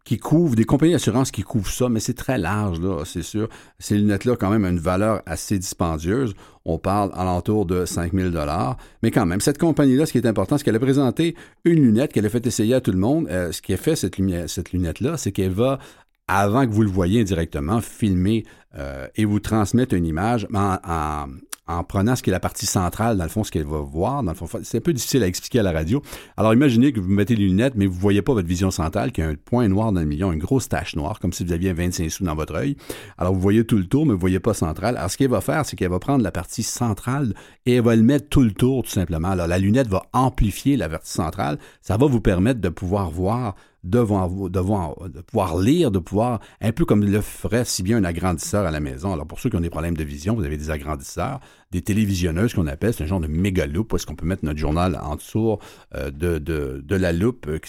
qui 0.08 0.17
couvrent, 0.17 0.56
des 0.56 0.63
compagnies 0.63 0.93
d'assurance 0.93 1.32
qui 1.32 1.43
couvrent 1.43 1.70
ça, 1.70 1.89
mais 1.89 2.00
c'est 2.00 2.13
très 2.13 2.38
large, 2.38 2.80
là, 2.80 3.04
c'est 3.04 3.24
sûr. 3.24 3.50
Ces 3.78 3.98
lunettes-là, 3.98 4.38
quand 4.38 4.50
même, 4.50 4.63
ont 4.63 4.70
une 4.70 4.80
valeur 4.80 5.22
assez 5.26 5.60
dispendieuse. 5.60 6.34
On 6.63 6.78
parle 6.78 7.12
alentour 7.13 7.65
de 7.65 7.84
5000 7.84 8.32
dollars. 8.32 8.78
Mais 9.04 9.12
quand 9.12 9.26
même, 9.26 9.41
cette 9.41 9.58
compagnie-là, 9.58 10.06
ce 10.06 10.13
qui 10.13 10.17
est 10.17 10.26
important, 10.26 10.58
c'est 10.58 10.63
qu'elle 10.63 10.78
a 10.78 10.80
présenté 10.80 11.36
une 11.65 11.84
lunette 11.84 12.13
qu'elle 12.13 12.26
a 12.26 12.30
fait 12.30 12.48
essayer 12.48 12.74
à 12.74 12.80
tout 12.80 12.93
le 12.93 12.98
monde. 12.98 13.28
Euh, 13.30 13.52
ce 13.52 13.62
qui 13.62 13.74
a 13.74 13.78
fait 13.78 13.98
cette, 13.98 14.15
cette 14.48 14.72
lunette-là, 14.72 15.17
c'est 15.17 15.34
qu'elle 15.34 15.52
va 15.52 15.78
avant 16.30 16.65
que 16.65 16.72
vous 16.72 16.84
le 16.84 16.89
voyez 16.89 17.26
directement, 17.26 17.82
filmer 17.82 18.46
euh, 18.78 19.08
et 19.17 19.26
vous 19.26 19.41
transmettre 19.41 19.93
une 19.93 20.06
image 20.06 20.48
en, 20.54 20.78
en, 20.88 21.26
en 21.67 21.84
prenant 21.84 22.15
ce 22.15 22.23
qui 22.23 22.30
est 22.30 22.34
la 22.34 22.39
partie 22.39 22.65
centrale, 22.65 23.17
dans 23.17 23.23
le 23.23 23.30
fond, 23.30 23.43
ce 23.43 23.51
qu'elle 23.51 23.65
va 23.65 23.80
voir. 23.80 24.23
Dans 24.23 24.32
le 24.32 24.38
fond, 24.38 24.47
c'est 24.63 24.77
un 24.77 24.82
peu 24.82 24.93
difficile 24.93 25.23
à 25.23 25.27
expliquer 25.27 25.60
à 25.60 25.63
la 25.63 25.71
radio. 25.71 26.01
Alors, 26.38 26.53
imaginez 26.53 26.93
que 26.93 26.99
vous 26.99 27.10
mettez 27.10 27.36
les 27.36 27.45
lunettes, 27.47 27.73
mais 27.75 27.86
vous 27.86 27.95
ne 27.95 28.01
voyez 28.01 28.21
pas 28.21 28.34
votre 28.34 28.47
vision 28.47 28.71
centrale, 28.71 29.12
qui 29.12 29.21
a 29.21 29.27
un 29.27 29.36
point 29.36 29.67
noir 29.67 29.91
dans 29.91 29.99
le 29.99 30.06
milieu, 30.06 30.25
une 30.27 30.39
grosse 30.39 30.69
tache 30.69 30.95
noire, 30.95 31.19
comme 31.19 31.34
si 31.34 31.43
vous 31.43 31.51
aviez 31.51 31.73
25 31.73 32.10
sous 32.10 32.23
dans 32.23 32.36
votre 32.36 32.56
œil. 32.56 32.77
Alors, 33.17 33.34
vous 33.34 33.41
voyez 33.41 33.65
tout 33.65 33.77
le 33.77 33.86
tour, 33.86 34.06
mais 34.06 34.12
vous 34.12 34.17
ne 34.17 34.21
voyez 34.21 34.39
pas 34.39 34.53
central. 34.53 34.97
Alors, 34.97 35.12
ce 35.12 35.17
qu'elle 35.17 35.30
va 35.30 35.41
faire, 35.41 35.65
c'est 35.65 35.75
qu'elle 35.75 35.89
va 35.89 35.99
prendre 35.99 36.23
la 36.23 36.32
partie 36.32 36.63
centrale 36.63 37.34
et 37.65 37.75
elle 37.75 37.84
va 37.84 37.95
le 37.95 38.03
mettre 38.03 38.30
tout 38.30 38.43
le 38.43 38.51
tour, 38.51 38.84
tout 38.84 38.89
simplement. 38.89 39.30
Alors, 39.30 39.47
la 39.47 39.60
lunette 39.60 39.88
va 39.88 40.03
amplifier 40.13 40.77
la 40.77 40.89
partie 40.89 41.12
centrale. 41.12 41.58
Ça 41.82 41.97
va 41.97 42.08
vous 42.08 42.21
permettre 42.21 42.62
de 42.62 42.69
pouvoir 42.69 43.10
voir 43.10 43.56
devant 43.88 44.28
de 44.28 45.21
pouvoir 45.21 45.58
lire, 45.58 45.91
de 45.91 46.00
pouvoir, 46.00 46.39
un 46.62 46.71
peu 46.71 46.86
comme 46.86 47.04
le 47.04 47.21
ferait 47.21 47.65
si 47.65 47.84
bien 47.84 47.97
un 47.97 48.04
agrandisseur 48.04 48.65
à 48.65 48.71
la 48.71 48.80
maison. 48.80 49.13
Alors, 49.13 49.28
pour 49.28 49.39
ceux 49.39 49.50
qui 49.50 49.56
ont 49.56 49.62
des 49.62 49.69
problèmes 49.69 49.97
de 49.97 50.04
vision, 50.04 50.36
vous 50.36 50.43
avez 50.43 50.58
des 50.58 50.69
agrandisseurs, 50.69 51.39
des 51.71 51.82
télévisionneuses 51.82 52.53
qu'on 52.53 52.67
appelle, 52.67 52.93
c'est 52.93 53.03
un 53.03 53.08
genre 53.08 53.19
de 53.19 53.27
méga 53.27 53.65
loupe, 53.65 53.91
où 53.91 53.97
est-ce 53.97 54.06
qu'on 54.06 54.15
peut 54.15 54.25
mettre 54.25 54.45
notre 54.45 54.60
journal 54.60 54.97
en 55.01 55.15
dessous 55.15 55.58
euh, 55.95 56.12
de, 56.12 56.39
de, 56.39 56.95
la 56.95 57.12
loupe 57.12 57.45
euh, 57.47 57.60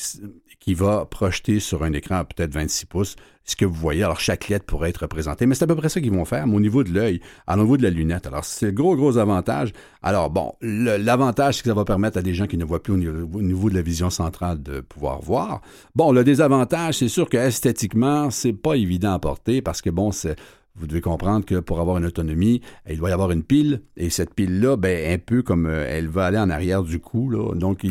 qui, 0.61 0.74
va 0.74 1.04
projeter 1.04 1.61
sur 1.61 1.82
un 1.82 1.92
écran 1.92 2.16
à 2.16 2.24
peut-être 2.24 2.52
26 2.52 2.87
pouces 2.87 3.16
ce 3.44 3.56
que 3.56 3.64
vous 3.64 3.74
voyez. 3.74 4.04
Alors, 4.04 4.20
chaque 4.20 4.48
lettre 4.48 4.66
pourrait 4.66 4.90
être 4.90 4.98
représentée, 4.98 5.46
mais 5.46 5.54
c'est 5.54 5.64
à 5.64 5.66
peu 5.66 5.74
près 5.74 5.88
ça 5.88 6.00
qu'ils 6.00 6.12
vont 6.12 6.26
faire, 6.26 6.44
au 6.44 6.61
niveau 6.61 6.84
de 6.84 6.92
l'œil, 6.92 7.20
au 7.48 7.56
niveau 7.56 7.78
de 7.78 7.82
la 7.82 7.90
lunette. 7.90 8.26
Alors, 8.26 8.44
c'est 8.44 8.66
le 8.66 8.72
gros, 8.72 8.94
gros 8.94 9.16
avantage. 9.16 9.72
Alors, 10.02 10.28
bon, 10.28 10.52
l'avantage, 10.61 11.56
c'est 11.56 11.62
que 11.62 11.70
ça 11.70 11.74
va 11.74 11.87
permettre 11.87 12.18
à 12.18 12.22
des 12.22 12.34
gens 12.34 12.46
qui 12.46 12.58
ne 12.58 12.64
voient 12.64 12.82
plus 12.82 12.92
au 12.92 12.98
niveau, 12.98 13.38
au 13.38 13.42
niveau, 13.42 13.70
de 13.70 13.74
la 13.74 13.82
vision 13.82 14.11
centrale 14.11 14.62
de 14.62 14.80
pouvoir 14.80 15.22
voir. 15.22 15.62
Bon, 15.94 16.12
le 16.12 16.24
désavantage, 16.24 16.98
c'est 16.98 17.08
sûr 17.08 17.30
que 17.30 17.38
esthétiquement, 17.38 18.30
c'est 18.30 18.52
pas 18.52 18.74
évident 18.74 19.14
à 19.14 19.18
porter 19.18 19.62
parce 19.62 19.80
que, 19.80 19.88
bon, 19.88 20.12
c'est 20.12 20.37
vous 20.78 20.86
devez 20.86 21.00
comprendre 21.00 21.44
que 21.44 21.56
pour 21.56 21.80
avoir 21.80 21.98
une 21.98 22.06
autonomie, 22.06 22.60
il 22.88 22.98
doit 22.98 23.10
y 23.10 23.12
avoir 23.12 23.30
une 23.30 23.42
pile, 23.42 23.82
et 23.96 24.10
cette 24.10 24.34
pile-là, 24.34 24.76
ben, 24.76 25.14
un 25.14 25.18
peu 25.18 25.42
comme 25.42 25.66
euh, 25.66 25.86
elle 25.88 26.08
va 26.08 26.26
aller 26.26 26.38
en 26.38 26.50
arrière 26.50 26.82
du 26.82 27.00
cou. 27.00 27.34
Donc, 27.54 27.84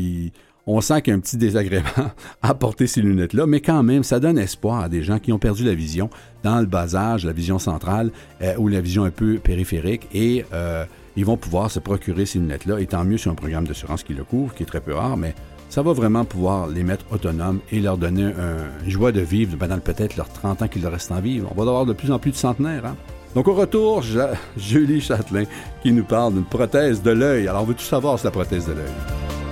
on 0.65 0.81
sent 0.81 1.01
qu'il 1.01 1.11
y 1.11 1.13
a 1.13 1.17
un 1.17 1.21
petit 1.21 1.37
désagrément 1.37 1.87
à 2.41 2.53
porter 2.53 2.87
ces 2.87 3.01
lunettes-là, 3.01 3.45
mais 3.45 3.61
quand 3.61 3.83
même, 3.83 4.03
ça 4.03 4.19
donne 4.19 4.37
espoir 4.37 4.81
à 4.81 4.89
des 4.89 5.03
gens 5.03 5.19
qui 5.19 5.31
ont 5.31 5.39
perdu 5.39 5.63
la 5.63 5.73
vision 5.73 6.09
dans 6.43 6.59
le 6.59 6.65
bas 6.65 6.95
âge, 6.95 7.25
la 7.25 7.33
vision 7.33 7.59
centrale 7.59 8.11
euh, 8.41 8.55
ou 8.57 8.67
la 8.67 8.81
vision 8.81 9.03
un 9.03 9.11
peu 9.11 9.37
périphérique, 9.37 10.07
et 10.13 10.45
euh, 10.53 10.85
ils 11.15 11.25
vont 11.25 11.37
pouvoir 11.37 11.71
se 11.71 11.79
procurer 11.79 12.25
ces 12.25 12.39
lunettes-là, 12.39 12.79
et 12.79 12.85
tant 12.85 13.03
mieux 13.03 13.17
sur 13.17 13.31
un 13.31 13.35
programme 13.35 13.67
d'assurance 13.67 14.03
qui 14.03 14.13
le 14.13 14.23
couvre, 14.23 14.53
qui 14.53 14.63
est 14.63 14.67
très 14.67 14.81
peu 14.81 14.93
rare, 14.93 15.17
mais 15.17 15.33
ça 15.69 15.81
va 15.81 15.93
vraiment 15.93 16.25
pouvoir 16.25 16.67
les 16.67 16.83
mettre 16.83 17.05
autonomes 17.11 17.59
et 17.71 17.79
leur 17.79 17.97
donner 17.97 18.31
une 18.83 18.89
joie 18.89 19.11
de 19.11 19.21
vivre 19.21 19.57
pendant 19.57 19.79
peut-être 19.79 20.15
leurs 20.17 20.29
30 20.29 20.61
ans 20.61 20.67
qu'il 20.67 20.85
reste 20.87 21.11
en 21.11 21.19
vivre. 21.19 21.49
On 21.51 21.55
va 21.55 21.69
avoir 21.69 21.85
de 21.85 21.93
plus 21.93 22.11
en 22.11 22.19
plus 22.19 22.31
de 22.31 22.37
centenaires. 22.37 22.85
Hein? 22.85 22.95
Donc 23.35 23.47
au 23.47 23.53
retour, 23.53 24.01
Julie 24.55 25.01
Châtelain 25.01 25.43
qui 25.83 25.91
nous 25.91 26.05
parle 26.05 26.33
d'une 26.33 26.45
prothèse 26.45 27.01
de 27.01 27.11
l'œil. 27.11 27.47
Alors 27.47 27.67
tout 27.67 27.79
savoir 27.79 28.17
sur 28.17 28.27
la 28.27 28.31
prothèse 28.31 28.65
de 28.65 28.73
l'œil? 28.73 29.46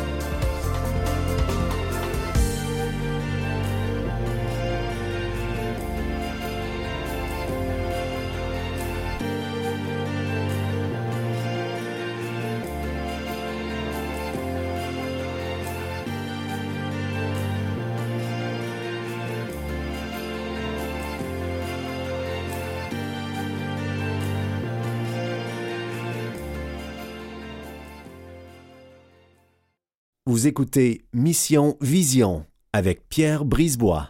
Vous 30.36 30.48
écoutez 30.48 31.06
Mission 31.14 31.78
Vision 31.80 32.46
avec 32.74 33.08
Pierre 33.08 33.46
Brisebois. 33.46 34.10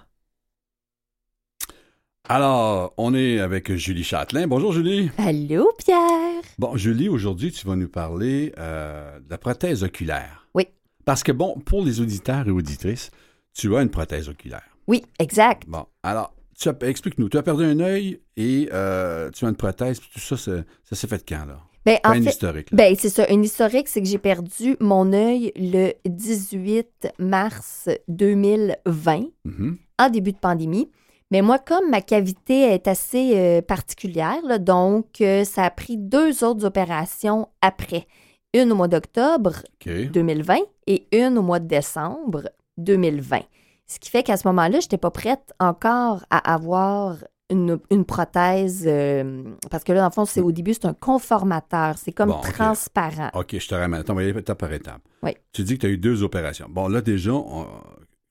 Alors, 2.28 2.96
on 2.98 3.14
est 3.14 3.40
avec 3.40 3.72
Julie 3.76 4.04
Châtelain. 4.04 4.48
Bonjour 4.48 4.74
Julie. 4.74 5.12
Allô 5.20 5.72
Pierre. 5.78 6.42
Bon, 6.58 6.76
Julie, 6.78 7.10
aujourd'hui, 7.10 7.52
tu 7.52 7.68
vas 7.68 7.76
nous 7.76 7.90
parler 7.90 8.52
euh, 8.58 9.20
de 9.20 9.30
la 9.30 9.38
prothèse 9.38 9.84
oculaire. 9.84 10.48
Oui. 10.56 10.68
Parce 11.06 11.22
que, 11.22 11.32
bon, 11.32 11.60
pour 11.64 11.86
les 11.86 12.02
auditeurs 12.02 12.48
et 12.48 12.52
auditrices, 12.52 13.12
tu 13.54 13.76
as 13.76 13.84
une 13.84 13.92
prothèse 13.92 14.28
oculaire. 14.28 14.76
Oui, 14.88 15.04
exact. 15.20 15.66
Bon, 15.68 15.86
alors, 16.02 16.34
explique-nous. 16.82 17.30
Tu 17.30 17.38
as 17.38 17.44
perdu 17.44 17.66
un 17.66 17.80
œil 17.80 18.20
et 18.36 18.68
euh, 18.74 19.30
tu 19.30 19.46
as 19.46 19.50
une 19.50 19.56
prothèse. 19.56 20.00
Tout 20.00 20.20
ça, 20.20 20.38
ça 20.38 20.64
s'est 20.96 21.08
fait 21.08 21.24
quand, 21.24 21.46
là? 21.46 21.60
Ben, 21.86 21.98
en 22.04 22.14
fait, 22.14 22.20
historique. 22.32 22.70
Ben, 22.74 22.96
c'est 22.98 23.10
ça. 23.10 23.28
Une 23.30 23.44
historique, 23.44 23.88
c'est 23.88 24.02
que 24.02 24.08
j'ai 24.08 24.18
perdu 24.18 24.76
mon 24.80 25.14
œil 25.14 25.52
le 25.56 25.92
18 26.08 27.10
mars 27.20 27.90
2020, 28.08 29.26
Mhm. 29.46 29.78
en 30.00 30.10
début 30.10 30.32
de 30.32 30.38
pandémie. 30.38 30.90
Mais 31.32 31.42
moi, 31.42 31.60
comme 31.60 31.90
ma 31.90 32.02
cavité 32.02 32.62
est 32.74 32.88
assez 32.88 33.34
euh, 33.36 33.62
particulière, 33.62 34.40
là, 34.46 34.60
donc 34.60 35.22
euh, 35.22 35.44
ça 35.44 35.64
a 35.64 35.70
pris 35.72 35.98
deux 35.98 36.44
autres 36.44 36.66
opérations 36.66 37.48
après. 37.62 38.06
Une 38.54 38.72
au 38.72 38.76
mois 38.76 38.88
d'octobre 38.88 39.54
OK. 39.86 40.12
2020 40.12 40.58
et 40.88 41.08
une 41.12 41.38
au 41.38 41.42
mois 41.42 41.60
de 41.60 41.68
décembre 41.68 42.50
2020. 42.78 43.42
Ce 43.88 44.00
qui 44.00 44.10
fait 44.10 44.24
qu'à 44.24 44.38
ce 44.38 44.48
moment-là, 44.48 44.80
je 44.80 44.86
n'étais 44.86 44.98
pas 44.98 45.12
prête 45.12 45.54
encore 45.60 46.26
à 46.30 46.54
avoir 46.54 47.18
une, 47.52 47.78
une 47.92 48.06
prothèse, 48.06 48.84
euh, 48.88 49.44
parce 49.70 49.84
que 49.84 49.92
là, 49.94 50.00
dans 50.00 50.08
le 50.08 50.12
fond, 50.12 50.26
c'est 50.26 50.42
au 50.42 50.52
début, 50.52 50.74
c'est 50.74 50.86
un 50.86 50.94
conformateur. 50.94 51.98
C'est 51.98 52.12
comme 52.12 52.30
Bon, 52.30 52.42
transparent. 52.42 53.30
OK, 53.34 53.58
je 53.60 53.68
te 53.68 53.76
ramène. 53.76 54.00
Attends, 54.02 54.14
on 54.14 54.16
va 54.16 54.24
y 54.24 54.30
aller 54.30 54.40
étape 54.40 54.58
par 54.60 54.74
étape. 54.74 55.02
Oui. 55.22 55.32
Tu 55.54 55.64
dis 55.64 55.76
que 55.76 55.82
tu 55.82 55.86
as 55.88 55.90
eu 55.90 55.98
deux 55.98 56.24
opérations. 56.24 56.68
Bon, 56.70 56.88
là, 56.88 57.02
déjà, 57.02 57.34
on- 57.34 57.68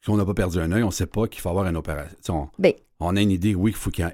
si 0.03 0.11
on 0.11 0.17
n'a 0.17 0.25
pas 0.25 0.35
perdu 0.35 0.59
un 0.59 0.71
œil, 0.73 0.83
on 0.83 0.87
ne 0.89 0.93
sait 0.93 1.07
pas 1.07 1.29
qu'il 1.29 1.41
faut 1.41 1.49
avoir 1.49 1.67
une 1.67 1.77
opération. 1.77 2.43
On, 2.43 2.49
Ben, 2.59 2.73
on 3.01 3.17
a 3.17 3.21
une 3.23 3.31
idée, 3.31 3.55
oui, 3.55 3.71
qu'il 3.71 3.79
faut 3.79 3.91
qu'il, 3.91 4.05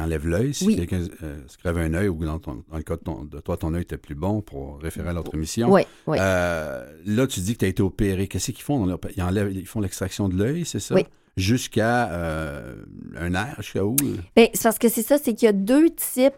enlève 0.00 0.26
l'œil. 0.28 0.52
Si 0.54 0.66
Oui. 0.66 0.76
quelqu'un 0.76 1.00
euh, 1.22 1.38
se 1.46 1.56
crève 1.58 1.78
un 1.78 1.94
œil 1.94 2.08
ou 2.08 2.24
dans, 2.24 2.38
ton- 2.38 2.62
dans 2.70 2.76
le 2.76 2.82
cas 2.82 2.96
de, 2.96 3.00
ton- 3.02 3.24
de 3.24 3.40
toi, 3.40 3.56
ton 3.56 3.74
œil 3.74 3.82
était 3.82 3.96
plus 3.98 4.14
bon 4.14 4.42
pour 4.42 4.78
référer 4.80 5.08
à 5.08 5.12
l'autre 5.12 5.34
émission. 5.34 5.72
oui, 5.72 5.82
oui. 6.06 6.18
Euh, 6.20 6.84
là, 7.06 7.26
tu 7.26 7.40
dis 7.40 7.54
que 7.54 7.60
tu 7.60 7.64
as 7.64 7.68
été 7.68 7.82
opéré. 7.82 8.28
Qu'est-ce 8.28 8.52
qu'ils 8.52 8.62
font? 8.62 8.86
Ils, 9.16 9.22
enlèvent- 9.22 9.52
ils 9.52 9.66
font 9.66 9.80
l'extraction 9.80 10.28
de 10.28 10.36
l'œil, 10.36 10.64
c'est 10.64 10.80
ça? 10.80 10.94
Oui. 10.94 11.06
Jusqu'à 11.38 12.10
euh, 12.12 12.74
un 13.16 13.32
air, 13.34 13.54
jusqu'à 13.58 13.84
où? 13.84 13.96
C'est 14.36 14.52
parce 14.62 14.78
que 14.78 14.88
c'est 14.88 15.02
ça, 15.02 15.18
c'est 15.18 15.34
qu'il 15.34 15.46
y 15.46 15.48
a 15.48 15.52
deux 15.52 15.90
types 15.90 16.34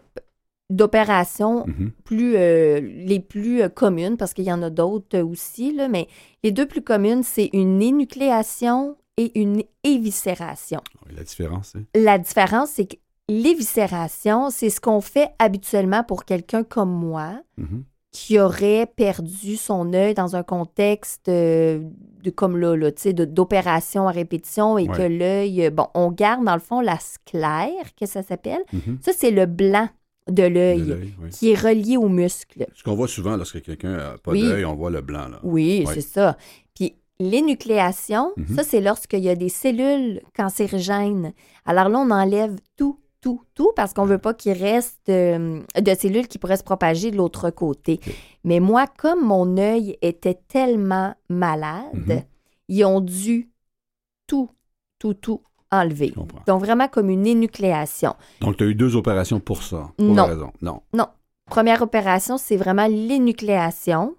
d'opérations 0.69 1.65
Mhm. 1.67 1.91
plus 2.05 2.35
euh, 2.37 2.79
les 2.81 3.19
plus 3.19 3.61
euh, 3.61 3.69
communes, 3.69 4.15
parce 4.17 4.33
qu'il 4.33 4.45
y 4.45 4.53
en 4.53 4.61
a 4.63 4.69
d'autres 4.69 5.19
aussi, 5.19 5.73
là, 5.73 5.87
mais 5.89 6.07
les 6.43 6.51
deux 6.51 6.65
plus 6.67 6.81
communes, 6.81 7.23
c'est 7.23 7.49
une 7.53 7.81
énucléation 7.81 8.95
et 9.17 9.37
une 9.39 9.63
éviscération. 9.83 10.79
Oui, 11.05 11.13
La 11.15 11.23
différence, 11.23 11.73
c'est. 11.73 11.99
La 12.01 12.17
différence, 12.17 12.69
c'est 12.71 12.85
que 12.85 12.95
l'éviscération, 13.27 14.49
c'est 14.49 14.69
ce 14.69 14.79
qu'on 14.81 15.01
fait 15.01 15.29
habituellement 15.39 16.03
pour 16.03 16.25
quelqu'un 16.25 16.63
comme 16.63 16.91
moi, 16.91 17.41
Mhm. 17.57 17.83
Qui 18.11 18.39
aurait 18.39 18.85
perdu 18.87 19.55
son 19.55 19.93
œil 19.93 20.13
dans 20.13 20.35
un 20.35 20.43
contexte 20.43 21.29
euh, 21.29 21.79
de, 22.23 22.29
comme 22.29 22.57
là, 22.57 22.75
là 22.75 22.91
tu 22.91 23.01
sais, 23.03 23.13
de- 23.13 23.23
d'opération 23.25 24.07
à 24.07 24.11
répétition 24.11 24.77
et 24.77 24.87
Ouais. 24.89 24.97
que 24.97 25.01
l'œil, 25.03 25.65
euh, 25.65 25.69
bon, 25.69 25.87
on 25.93 26.11
garde 26.11 26.43
dans 26.43 26.53
le 26.55 26.59
fond 26.59 26.81
la 26.81 26.97
sclère, 26.99 27.95
que 27.99 28.05
ça 28.05 28.21
s'appelle. 28.21 28.61
Mhm. 28.73 28.99
Ça, 29.01 29.11
c'est 29.15 29.31
le 29.31 29.45
blanc 29.45 29.87
de 30.29 30.43
l'œil 30.43 30.95
oui. 31.21 31.29
qui 31.31 31.51
est 31.51 31.59
relié 31.59 31.95
au 31.97 32.09
muscle. 32.09 32.65
Ce 32.75 32.83
qu'on 32.83 32.95
voit 32.95 33.07
souvent 33.07 33.37
lorsque 33.37 33.61
quelqu'un 33.61 33.95
n'a 33.97 34.17
pas 34.17 34.31
Oui. 34.31 34.43
d'œil, 34.43 34.65
on 34.65 34.75
voit 34.75 34.91
le 34.91 35.01
blanc. 35.01 35.27
Là. 35.29 35.39
Oui, 35.43 35.85
Ouais. 35.87 35.93
c'est 35.93 36.01
ça. 36.01 36.37
Puis 36.75 36.95
l'énucléation, 37.19 38.31
Mhm. 38.37 38.55
ça, 38.55 38.63
c'est 38.63 38.81
lorsqu'il 38.81 39.19
y 39.19 39.29
a 39.29 39.35
des 39.35 39.49
cellules 39.49 40.21
cancérigènes. 40.35 41.33
Alors 41.65 41.89
là, 41.89 41.99
on 41.99 42.11
enlève 42.11 42.55
tout, 42.77 42.99
tout, 43.21 43.41
tout, 43.53 43.71
parce 43.75 43.93
qu'on 43.93 44.05
veut 44.05 44.17
pas 44.17 44.33
qu'il 44.33 44.53
reste 44.53 45.07
euh, 45.09 45.61
de 45.79 45.93
cellules 45.95 46.27
qui 46.27 46.39
pourraient 46.39 46.57
se 46.57 46.63
propager 46.63 47.11
de 47.11 47.17
l'autre 47.17 47.51
côté. 47.51 47.99
Mais 48.43 48.59
moi, 48.59 48.85
comme 48.87 49.23
mon 49.23 49.57
œil 49.57 49.95
était 50.01 50.39
tellement 50.47 51.13
malade, 51.29 51.93
Mhm. 51.93 52.23
ils 52.67 52.83
ont 52.85 52.99
dû 52.99 53.49
tout, 54.27 54.49
tout, 54.97 55.13
tout 55.13 55.41
enlever. 55.71 56.13
Donc, 56.47 56.61
vraiment 56.61 56.87
comme 56.87 57.09
une 57.09 57.27
énucléation. 57.27 58.15
Donc, 58.41 58.57
tu 58.57 58.63
as 58.63 58.67
eu 58.67 58.75
deux 58.75 58.95
opérations 58.95 59.39
pour 59.39 59.61
ça. 59.63 59.91
Pour 59.97 60.05
Non. 60.07 60.25
raison. 60.25 60.51
Non. 60.61 60.81
Première 61.45 61.81
opération, 61.81 62.37
c'est 62.37 62.57
vraiment 62.57 62.87
l'énucléation. 62.87 64.15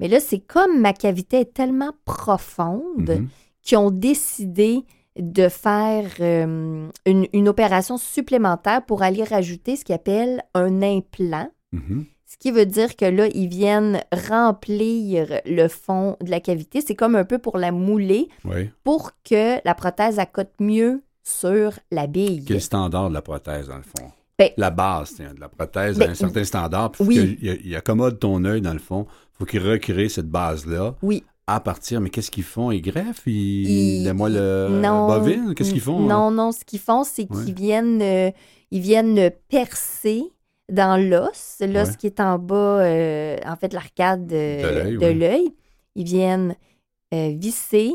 Mais 0.00 0.08
là, 0.08 0.18
c'est 0.18 0.40
comme 0.40 0.80
ma 0.80 0.92
cavité 0.92 1.40
est 1.40 1.52
tellement 1.54 1.92
profonde 2.04 3.10
Mhm. 3.20 3.28
qui 3.62 3.76
ont 3.76 3.90
décidé 3.90 4.84
de 5.18 5.48
faire 5.48 6.06
euh, 6.20 6.88
une, 7.06 7.26
une 7.32 7.48
opération 7.48 7.96
supplémentaire 7.98 8.84
pour 8.86 9.02
aller 9.02 9.24
rajouter 9.24 9.76
ce 9.76 9.84
qu'ils 9.84 9.94
appellent 9.94 10.42
un 10.54 10.82
implant. 10.82 11.50
Mhm. 11.72 12.06
Ce 12.26 12.36
qui 12.38 12.52
veut 12.52 12.66
dire 12.66 12.94
que 12.94 13.04
là, 13.06 13.26
ils 13.34 13.48
viennent 13.48 14.00
remplir 14.12 15.40
le 15.46 15.68
fond 15.68 16.16
de 16.22 16.30
la 16.30 16.40
cavité. 16.40 16.80
C'est 16.80 16.94
comme 16.94 17.16
un 17.16 17.24
peu 17.24 17.38
pour 17.38 17.58
la 17.58 17.72
mouler 17.72 18.28
Oui. 18.44 18.70
pour 18.84 19.12
que 19.28 19.56
la 19.64 19.74
prothèse 19.74 20.18
accote 20.18 20.52
mieux 20.60 21.02
sur 21.24 21.72
la 21.90 22.06
bille. 22.06 22.44
Quel 22.44 22.60
standard 22.60 23.08
de 23.08 23.14
la 23.14 23.22
prothèse, 23.22 23.68
dans 23.68 23.76
le 23.76 23.82
fond? 23.82 24.10
Ben- 24.38 24.50
la 24.56 24.70
base 24.70 25.14
tiens, 25.16 25.34
de 25.34 25.40
la 25.40 25.48
prothèse 25.48 25.98
Ben, 25.98 26.08
a 26.08 26.12
un 26.12 26.14
certain 26.14 26.44
standard. 26.44 26.92
Puis 26.92 27.04
oui. 27.04 27.38
il 27.64 27.76
accommode 27.76 28.18
ton 28.18 28.44
œil, 28.44 28.60
dans 28.62 28.72
le 28.72 28.78
fond. 28.78 29.06
faut 29.38 29.44
qu'il 29.44 29.66
recrée 29.66 30.08
cette 30.08 30.28
base-là 30.28 30.94
Oui. 31.02 31.24
À 31.46 31.60
partir. 31.60 32.00
Mais 32.00 32.10
qu'est-ce 32.10 32.30
qu'ils 32.30 32.44
font? 32.44 32.70
Ils 32.70 32.80
greffent? 32.82 33.26
Ils, 33.26 34.04
la 34.04 34.14
moelle 34.14 34.34
non. 34.80 35.06
bovine? 35.08 35.54
Qu'est-ce 35.54 35.72
qu'ils 35.72 35.80
font? 35.80 35.98
hein? 36.04 36.06
Non, 36.08 36.30
non, 36.30 36.52
ce 36.52 36.64
qu'ils 36.64 36.78
font, 36.80 37.04
c'est 37.04 37.30
Ouais. 37.30 37.44
qu'ils 37.44 37.54
viennent, 37.54 38.02
euh, 38.02 38.30
ils 38.70 38.80
viennent 38.80 39.30
percer 39.48 40.22
dans 40.70 40.96
l'os, 40.96 41.56
l'os 41.60 41.88
Ouais. 41.88 41.94
qui 41.98 42.06
est 42.06 42.20
en 42.20 42.38
bas, 42.38 42.80
euh, 42.84 43.36
en 43.44 43.56
fait, 43.56 43.72
l'arcade 43.72 44.32
euh, 44.32 44.96
De 44.96 45.06
l'œil, 45.06 45.44
ouais. 45.46 45.54
Ils 45.96 46.04
viennent 46.04 46.54
euh, 47.12 47.34
visser 47.36 47.92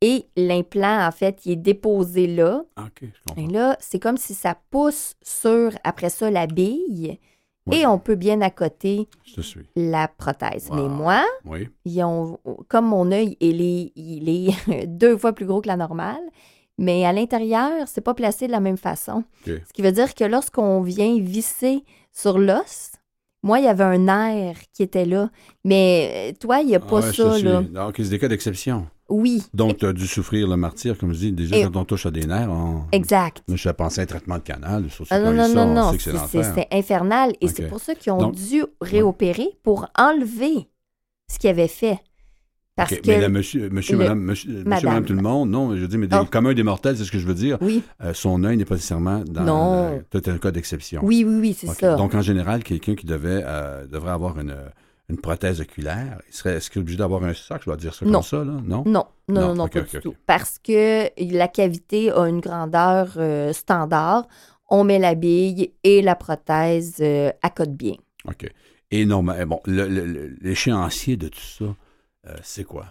et 0.00 0.26
l'implant, 0.36 1.06
en 1.06 1.12
fait, 1.12 1.46
il 1.46 1.52
est 1.52 1.56
déposé 1.56 2.26
là. 2.26 2.64
Ah, 2.76 2.86
OK, 2.86 3.08
je 3.36 3.42
Et 3.42 3.46
là, 3.46 3.76
c'est 3.80 4.00
comme 4.00 4.16
si 4.16 4.34
ça 4.34 4.56
pousse 4.70 5.14
sur, 5.22 5.70
après 5.84 6.10
ça, 6.10 6.30
la 6.30 6.46
bille 6.48 7.18
Et 7.72 7.86
on 7.86 7.98
peut 7.98 8.14
bien 8.14 8.40
accoter 8.40 9.08
la 9.76 10.08
prothèse. 10.08 10.68
Mais 10.72 10.88
moi, 10.88 11.24
Oui. 11.44 11.68
ils 11.84 12.02
ont, 12.02 12.38
comme 12.68 12.86
mon 12.86 13.10
œil, 13.12 13.36
il 13.40 13.60
est, 13.60 13.92
il 13.96 14.28
est 14.28 14.86
deux 14.86 15.16
fois 15.16 15.32
plus 15.32 15.46
gros 15.46 15.60
que 15.60 15.68
la 15.68 15.76
normale, 15.76 16.20
mais 16.78 17.04
à 17.04 17.12
l'intérieur, 17.12 17.72
c'est 17.86 18.00
pas 18.00 18.14
placé 18.14 18.46
de 18.46 18.52
la 18.52 18.60
même 18.60 18.76
façon. 18.76 19.24
Ce 19.46 19.72
qui 19.74 19.82
veut 19.82 19.92
dire 19.92 20.14
que 20.14 20.24
lorsqu'on 20.24 20.80
vient 20.82 21.18
visser 21.20 21.84
sur 22.12 22.38
l'os, 22.38 22.92
moi, 23.42 23.60
il 23.60 23.64
y 23.66 23.68
avait 23.68 23.84
un 23.84 23.98
nerf 23.98 24.58
qui 24.72 24.82
était 24.82 25.04
là, 25.04 25.30
mais 25.64 26.32
euh, 26.32 26.36
toi, 26.40 26.60
il 26.60 26.66
n'y 26.68 26.74
a 26.74 26.80
pas 26.80 27.00
Ah 27.02 27.06
ouais, 27.06 27.12
ça, 27.12 27.38
là. 27.38 27.62
Donc, 27.62 27.94
c'est 27.96 28.08
des 28.08 28.18
cas 28.18 28.26
d'exception. 28.28 28.86
Oui, 29.10 29.42
Donc, 29.54 29.78
tu 29.78 29.86
as 29.86 29.92
dû 29.94 30.06
souffrir 30.06 30.46
le 30.48 30.56
martyr, 30.56 30.98
comme 30.98 31.12
je 31.14 31.18
dis. 31.18 31.32
Déjà, 31.32 31.56
Et- 31.56 31.62
quand 31.64 31.76
on 31.76 31.84
touche 31.84 32.04
à 32.04 32.10
des 32.10 32.26
nerfs, 32.26 32.50
on... 32.50 32.82
exact. 32.92 33.42
Je 33.52 33.70
pensé 33.70 34.00
à 34.00 34.04
un 34.04 34.06
traitement 34.06 34.36
de 34.36 34.42
canal. 34.42 34.90
Surtout 34.90 35.08
Ah, 35.14 35.18
non, 35.20 35.32
non, 35.32 35.48
non, 35.48 35.62
on 35.62 35.74
non, 35.92 35.92
c'est 35.98 36.66
infernal. 36.70 37.32
Et 37.40 37.48
c'est 37.48 37.68
pour 37.68 37.80
ça 37.80 37.94
qu'ils 37.94 38.12
ont 38.12 38.18
Donc- 38.18 38.34
dû 38.34 38.64
réopérer 38.82 39.48
pour 39.62 39.86
enlever 39.98 40.68
ce 41.32 41.38
qu'ils 41.38 41.50
avaient 41.50 41.68
fait. 41.68 41.98
Parce 42.76 42.94
que, 42.94 43.00
Mais 43.08 43.20
là, 43.20 43.28
monsieur, 43.28 43.68
monsieur, 43.70 43.94
le- 43.94 44.04
madame, 44.04 44.20
monsieur, 44.20 44.50
monsieur, 44.50 44.64
Madame. 44.68 44.84
madame, 44.84 45.04
tout 45.04 45.12
le 45.14 45.22
monde, 45.22 45.50
non, 45.50 45.74
je 45.76 45.84
dis, 45.86 45.98
mais 45.98 46.06
des, 46.06 46.16
Oh. 46.20 46.24
commun 46.30 46.54
des 46.54 46.62
mortels, 46.62 46.96
c'est 46.96 47.02
ce 47.04 47.10
que 47.10 47.18
je 47.18 47.26
veux 47.26 47.34
dire. 47.34 47.58
oui, 47.60 47.82
Euh, 48.04 48.14
son 48.14 48.44
œil 48.44 48.56
n'est 48.56 48.64
pas 48.64 48.76
nécessairement 48.76 49.24
dans. 49.26 49.98
Est 50.14 50.28
un 50.28 50.38
cas 50.38 50.52
d'exception. 50.52 51.00
oui, 51.02 51.24
oui, 51.26 51.38
oui, 51.40 51.56
c'est 51.58 51.66
ça. 51.66 51.96
Donc, 51.96 52.14
en 52.14 52.22
général, 52.22 52.62
quelqu'un 52.62 52.94
qui 52.94 53.04
devait, 53.06 53.42
euh, 53.44 53.84
devrait 53.88 54.12
avoir 54.12 54.38
une, 54.38 54.54
une 55.08 55.18
prothèse 55.18 55.60
oculaire, 55.60 56.20
il 56.28 56.34
serait, 56.34 56.54
est-ce 56.56 56.68
qu'il 56.70 56.80
est 56.80 56.82
obligé 56.82 56.98
d'avoir 56.98 57.24
un 57.24 57.32
socle, 57.34 57.60
je 57.62 57.66
dois 57.66 57.76
dire 57.76 57.94
ça 57.94 58.04
Non. 58.04 58.12
comme 58.12 58.22
ça, 58.22 58.36
là? 58.38 58.44
Non? 58.44 58.60
Non, 58.62 58.82
non, 58.86 59.04
Non, 59.28 59.40
non, 59.48 59.54
non, 59.54 59.68
pas 59.68 59.80
du 59.80 60.00
tout. 60.00 60.14
Parce 60.26 60.58
que 60.58 61.08
la 61.34 61.48
cavité 61.48 62.10
a 62.10 62.26
une 62.28 62.40
grandeur 62.40 63.14
euh, 63.16 63.52
standard. 63.52 64.26
On 64.68 64.84
met 64.84 64.98
la 64.98 65.14
bille 65.14 65.72
et 65.82 66.02
la 66.02 66.14
prothèse 66.14 66.96
euh, 67.00 67.30
bien. 67.68 67.94
OK. 68.26 68.52
Et 68.90 69.06
normal, 69.06 69.44
bon, 69.46 69.60
le- 69.64 69.88
le- 69.88 70.04
le- 70.04 70.36
l'échéancier 70.42 71.16
de 71.16 71.28
tout 71.28 71.40
ça, 71.40 71.64
euh, 71.64 72.34
c'est 72.42 72.64
quoi? 72.64 72.86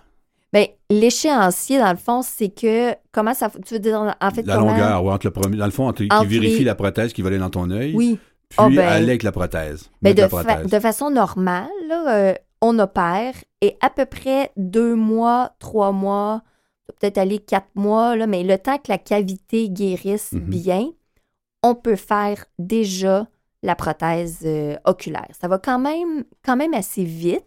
Bien, 0.53 0.65
l'échéancier, 0.89 1.77
dans 1.79 1.91
le 1.91 1.97
fond, 1.97 2.21
c'est 2.21 2.49
que. 2.49 2.93
Comment 3.11 3.33
ça. 3.33 3.49
Tu 3.65 3.73
veux 3.73 3.79
dire, 3.79 4.15
en 4.19 4.31
fait, 4.31 4.43
La 4.45 4.55
comment- 4.57 4.71
longueur, 4.71 5.03
ou 5.03 5.11
entre 5.11 5.27
le 5.27 5.31
premier, 5.31 5.57
dans 5.57 5.65
le 5.65 5.71
fond, 5.71 5.87
entre, 5.87 6.03
qui 6.03 6.09
Entre 6.11 6.25
vérifie 6.27 6.59
les- 6.59 6.63
la 6.65 6.75
prothèse 6.75 7.13
qui 7.13 7.21
va 7.21 7.27
aller 7.29 7.37
dans 7.37 7.49
ton 7.49 7.69
œil, 7.69 7.93
Oui. 7.95 8.17
Puis 8.49 8.57
Ah, 8.59 8.69
ben- 8.69 8.79
aller 8.87 9.09
avec 9.09 9.23
la 9.23 9.31
prothèse. 9.31 9.89
Mais 10.01 10.11
mettre 10.13 10.17
de, 10.17 10.21
la 10.23 10.29
fa- 10.29 10.43
prothèse. 10.55 10.71
de 10.71 10.79
façon 10.79 11.09
normale, 11.09 11.69
là, 11.87 12.15
euh, 12.15 12.33
on 12.61 12.79
opère 12.79 13.33
et 13.61 13.77
à 13.81 13.89
peu 13.89 14.05
près 14.05 14.51
deux 14.57 14.95
mois, 14.95 15.51
trois 15.59 15.91
mois, 15.91 16.41
peut-être 16.99 17.17
aller 17.17 17.39
quatre 17.39 17.69
mois, 17.75 18.15
là, 18.15 18.27
mais 18.27 18.43
le 18.43 18.57
temps 18.57 18.77
que 18.77 18.89
la 18.89 18.97
cavité 18.97 19.69
guérisse 19.69 20.31
Mhm. 20.31 20.41
bien, 20.41 20.89
on 21.63 21.75
peut 21.75 21.95
faire 21.97 22.45
déjà 22.57 23.27
la 23.63 23.75
prothèse 23.75 24.39
euh, 24.45 24.75
oculaire. 24.85 25.27
Ça 25.39 25.47
va 25.47 25.57
quand 25.59 25.79
même, 25.79 26.23
quand 26.45 26.55
même 26.55 26.73
assez 26.73 27.03
vite 27.03 27.43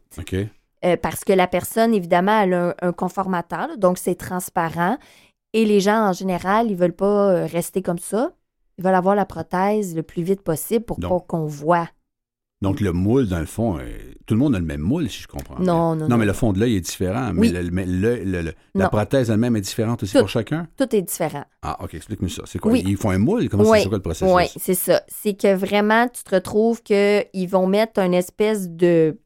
euh, 0.85 0.97
parce 0.97 1.25
que 1.25 1.33
la 1.33 1.47
personne, 1.47 1.95
évidemment, 1.95 2.41
elle 2.43 2.55
a 2.55 2.69
un, 2.69 2.75
un 2.89 2.93
conformateur, 2.93 3.69
là, 3.69 3.77
donc 3.77 3.97
c'est 3.99 4.17
transparent. 4.17 4.99
Et 5.53 5.65
les 5.65 5.81
gens, 5.81 6.09
en 6.09 6.13
général, 6.13 6.71
ils 6.71 6.77
veulent 6.77 6.93
pas 6.93 7.47
rester 7.47 7.83
comme 7.83 7.99
ça. 7.99 8.33
Ils 8.81 8.85
veulent 8.85 8.95
avoir 8.95 9.15
la 9.15 9.27
prothèse 9.27 9.95
le 9.95 10.03
plus 10.03 10.23
vite 10.23 10.41
possible 10.41 10.87
pour 10.87 10.99
Donc, 10.99 11.11
pas 11.11 11.21
qu'on 11.37 11.45
voit. 11.45 11.87
Donc, 12.63 12.81
le 12.81 12.93
moule, 12.95 13.29
dans 13.29 13.39
le 13.39 13.45
fond, 13.47 13.77
euh, 13.79 13.83
tout 14.27 14.33
le 14.33 14.41
monde 14.41 14.55
a 14.55 14.59
le 14.59 14.65
même 14.65 14.81
moule, 14.81 15.11
si 15.11 15.21
je 15.23 15.29
comprends. 15.29 15.59
Non, 15.59 15.95
non, 15.95 15.97
Non, 15.97 16.09
non. 16.09 16.17
mais 16.17 16.25
le 16.25 16.33
fond 16.33 16.55
de 16.55 16.59
l'œil 16.61 16.77
est 16.77 16.81
différent. 16.81 17.31
Oui. 17.37 17.51
Mais, 17.53 17.63
le- 17.63 17.71
mais 17.71 17.85
le- 17.85 18.25
le- 18.25 18.41
le- 18.43 18.55
la 18.75 18.89
prothèse 18.89 19.29
elle-même 19.31 19.55
est 19.57 19.61
différente 19.61 20.03
aussi 20.03 20.13
Tout. 20.15 20.21
pour 20.21 20.29
chacun? 20.31 20.67
Tout 20.79 20.95
est 20.97 21.03
différent. 21.03 21.45
Ah, 21.63 21.77
OK, 21.85 21.93
explique-moi 21.95 22.31
ça. 22.31 22.43
C'est 22.47 22.59
quoi? 22.59 22.73
Oui. 22.73 22.83
Ils 22.87 22.97
font 22.97 23.11
un 23.11 23.19
moule? 23.19 23.49
Comment 23.51 23.65
Oui, 23.69 23.81
c'est 23.83 23.89
quoi 23.89 23.99
le 23.99 24.03
processus? 24.03 24.35
Oui, 24.35 24.45
c'est 24.59 24.75
ça. 24.75 25.03
C'est 25.09 25.35
que 25.35 25.55
vraiment, 25.55 26.09
tu 26.09 26.23
te 26.23 26.35
retrouves 26.35 26.83
qu'ils 26.83 27.49
vont 27.51 27.67
mettre 27.67 28.01
une 28.01 28.15
espèce 28.15 28.69
de, 28.71 29.19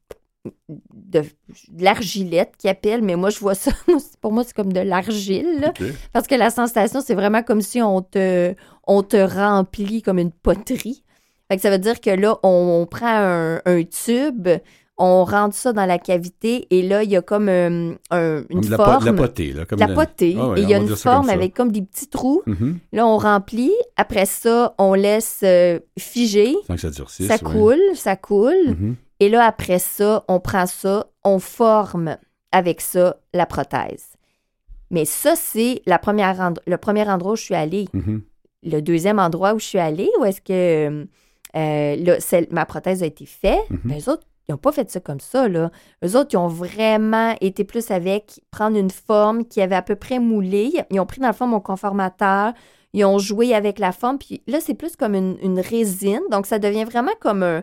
de, 0.69 1.21
de 1.21 1.85
l'argilette 1.85 2.53
qu'ils 2.59 2.71
appellent, 2.71 3.03
mais 3.03 3.17
moi, 3.17 3.31
je 3.31 3.39
vois 3.39 3.55
ça, 3.55 3.71
pour 4.21 4.33
moi, 4.33 4.45
c'est 4.45 4.55
comme 4.55 4.73
de 4.73 4.81
l'argile, 4.81 5.73
parce 6.13 6.27
que 6.27 6.35
la 6.35 6.51
sensation, 6.51 7.01
c'est 7.05 7.15
vraiment 7.15 7.43
comme 7.43 7.61
si 7.63 7.81
on 7.83 8.03
te, 8.03 8.55
on 8.87 9.03
te 9.03 9.17
remplit 9.17 10.03
comme 10.03 10.19
une 10.19 10.33
poterie. 10.33 11.03
Fait 11.51 11.57
que 11.57 11.63
ça 11.63 11.71
veut 11.71 11.79
dire 11.79 12.01
que 12.01 12.11
là, 12.11 12.39
on, 12.43 12.81
on 12.83 12.87
prend 12.87 13.07
un, 13.07 13.61
un 13.65 13.83
tube, 13.85 14.49
on 14.97 15.25
rentre 15.25 15.57
ça 15.57 15.73
dans 15.73 15.87
la 15.87 15.99
cavité, 15.99 16.67
et 16.71 16.83
là, 16.83 17.03
il 17.03 17.11
y 17.11 17.17
a 17.17 17.23
comme 17.23 17.49
euh, 17.49 17.95
un- 18.11 18.45
une 18.49 18.61
Comme 18.61 18.77
forme. 18.77 19.01
de 19.01 19.07
la 19.07 19.13
potée, 19.13 19.53
là. 19.53 19.65
Comme 19.67 19.81
la 19.81 19.89
potée. 19.89 20.37
Ah 20.39 20.49
ouais, 20.51 20.61
et 20.61 20.63
il 20.63 20.69
y 20.69 20.75
a 20.75 20.79
une 20.79 20.87
comme 20.87 20.97
forme 20.97 21.29
avec 21.31 21.53
comme 21.55 21.73
des 21.73 21.83
petits 21.83 22.07
trous. 22.09 22.43
Mhm. 22.47 22.79
Là, 22.93 23.07
on 23.07 23.19
remplit. 23.19 23.73
Après 23.97 24.25
ça, 24.25 24.75
on 24.79 24.95
laisse 24.95 25.41
euh, 25.43 25.81
figer. 25.99 26.55
Sans 26.67 26.75
que 26.77 26.81
ça 26.81 26.91
durcisse. 26.91 27.27
Ça 27.27 27.39
coule, 27.39 27.81
ça 27.95 28.15
coule. 28.17 28.69
Mhm. 28.69 28.97
Et 29.25 29.31
là, 29.31 29.47
après 29.47 29.79
ça, 29.79 30.23
on 30.29 30.39
prend 30.39 30.67
ça, 30.67 31.07
on 31.25 31.39
forme 31.39 32.19
avec 32.53 32.83
ça 32.83 33.17
la 33.33 33.47
prothèse. 33.47 34.09
Mais 34.91 35.07
ça, 35.07 35.35
c'est 35.35 35.81
la 35.87 35.99
première 35.99 36.53
le 36.67 36.77
premier 36.77 37.09
endroit 37.09 37.33
où 37.33 37.37
je 37.37 37.43
suis 37.45 37.55
allée. 37.55 37.89
Mhm. 37.95 38.21
Le 38.65 38.81
deuxième 38.83 39.19
endroit 39.19 39.55
où 39.55 39.59
je 39.59 39.65
suis 39.65 39.79
allée, 39.79 40.11
où 40.21 40.27
est-ce 40.27 40.43
que 40.43 41.07
euh, 41.57 41.97
là, 41.97 42.41
ma 42.51 42.67
prothèse 42.67 43.03
a 43.03 43.07
été 43.07 43.25
faite, 43.25 43.65
ben, 43.85 43.99
eux 43.99 44.11
autres, 44.11 44.25
ils 44.47 44.53
n'ont 44.53 44.59
pas 44.59 44.73
fait 44.73 44.91
ça 44.91 45.01
comme 45.01 45.21
ça. 45.21 45.49
Là. 45.49 45.71
Eux 46.05 46.19
autres, 46.19 46.35
ils 46.35 46.37
ont 46.37 46.49
vraiment 46.49 47.35
été 47.41 47.65
plus 47.65 47.91
avec 47.91 48.43
prendre 48.51 48.77
une 48.77 48.91
forme 48.91 49.47
qui 49.47 49.63
avait 49.63 49.75
à 49.75 49.81
peu 49.81 49.97
près 49.97 50.19
moulé. 50.19 50.71
Ils 50.91 51.01
ont 51.01 51.07
pris 51.07 51.23
dans 51.23 51.29
le 51.29 51.33
fond 51.33 51.47
mon 51.47 51.61
conformateur. 51.61 52.53
Ils 52.93 53.07
ont 53.07 53.19
joué 53.19 53.55
avec 53.55 53.79
la 53.79 53.93
forme. 53.93 54.19
Puis 54.19 54.43
là, 54.47 54.61
c'est 54.61 54.75
plus 54.75 54.97
comme 54.97 55.15
une, 55.15 55.39
une 55.43 55.61
résine. 55.61 56.21
Donc, 56.31 56.45
ça 56.45 56.59
devient 56.59 56.85
vraiment 56.85 57.15
comme 57.23 57.43
un, 57.43 57.63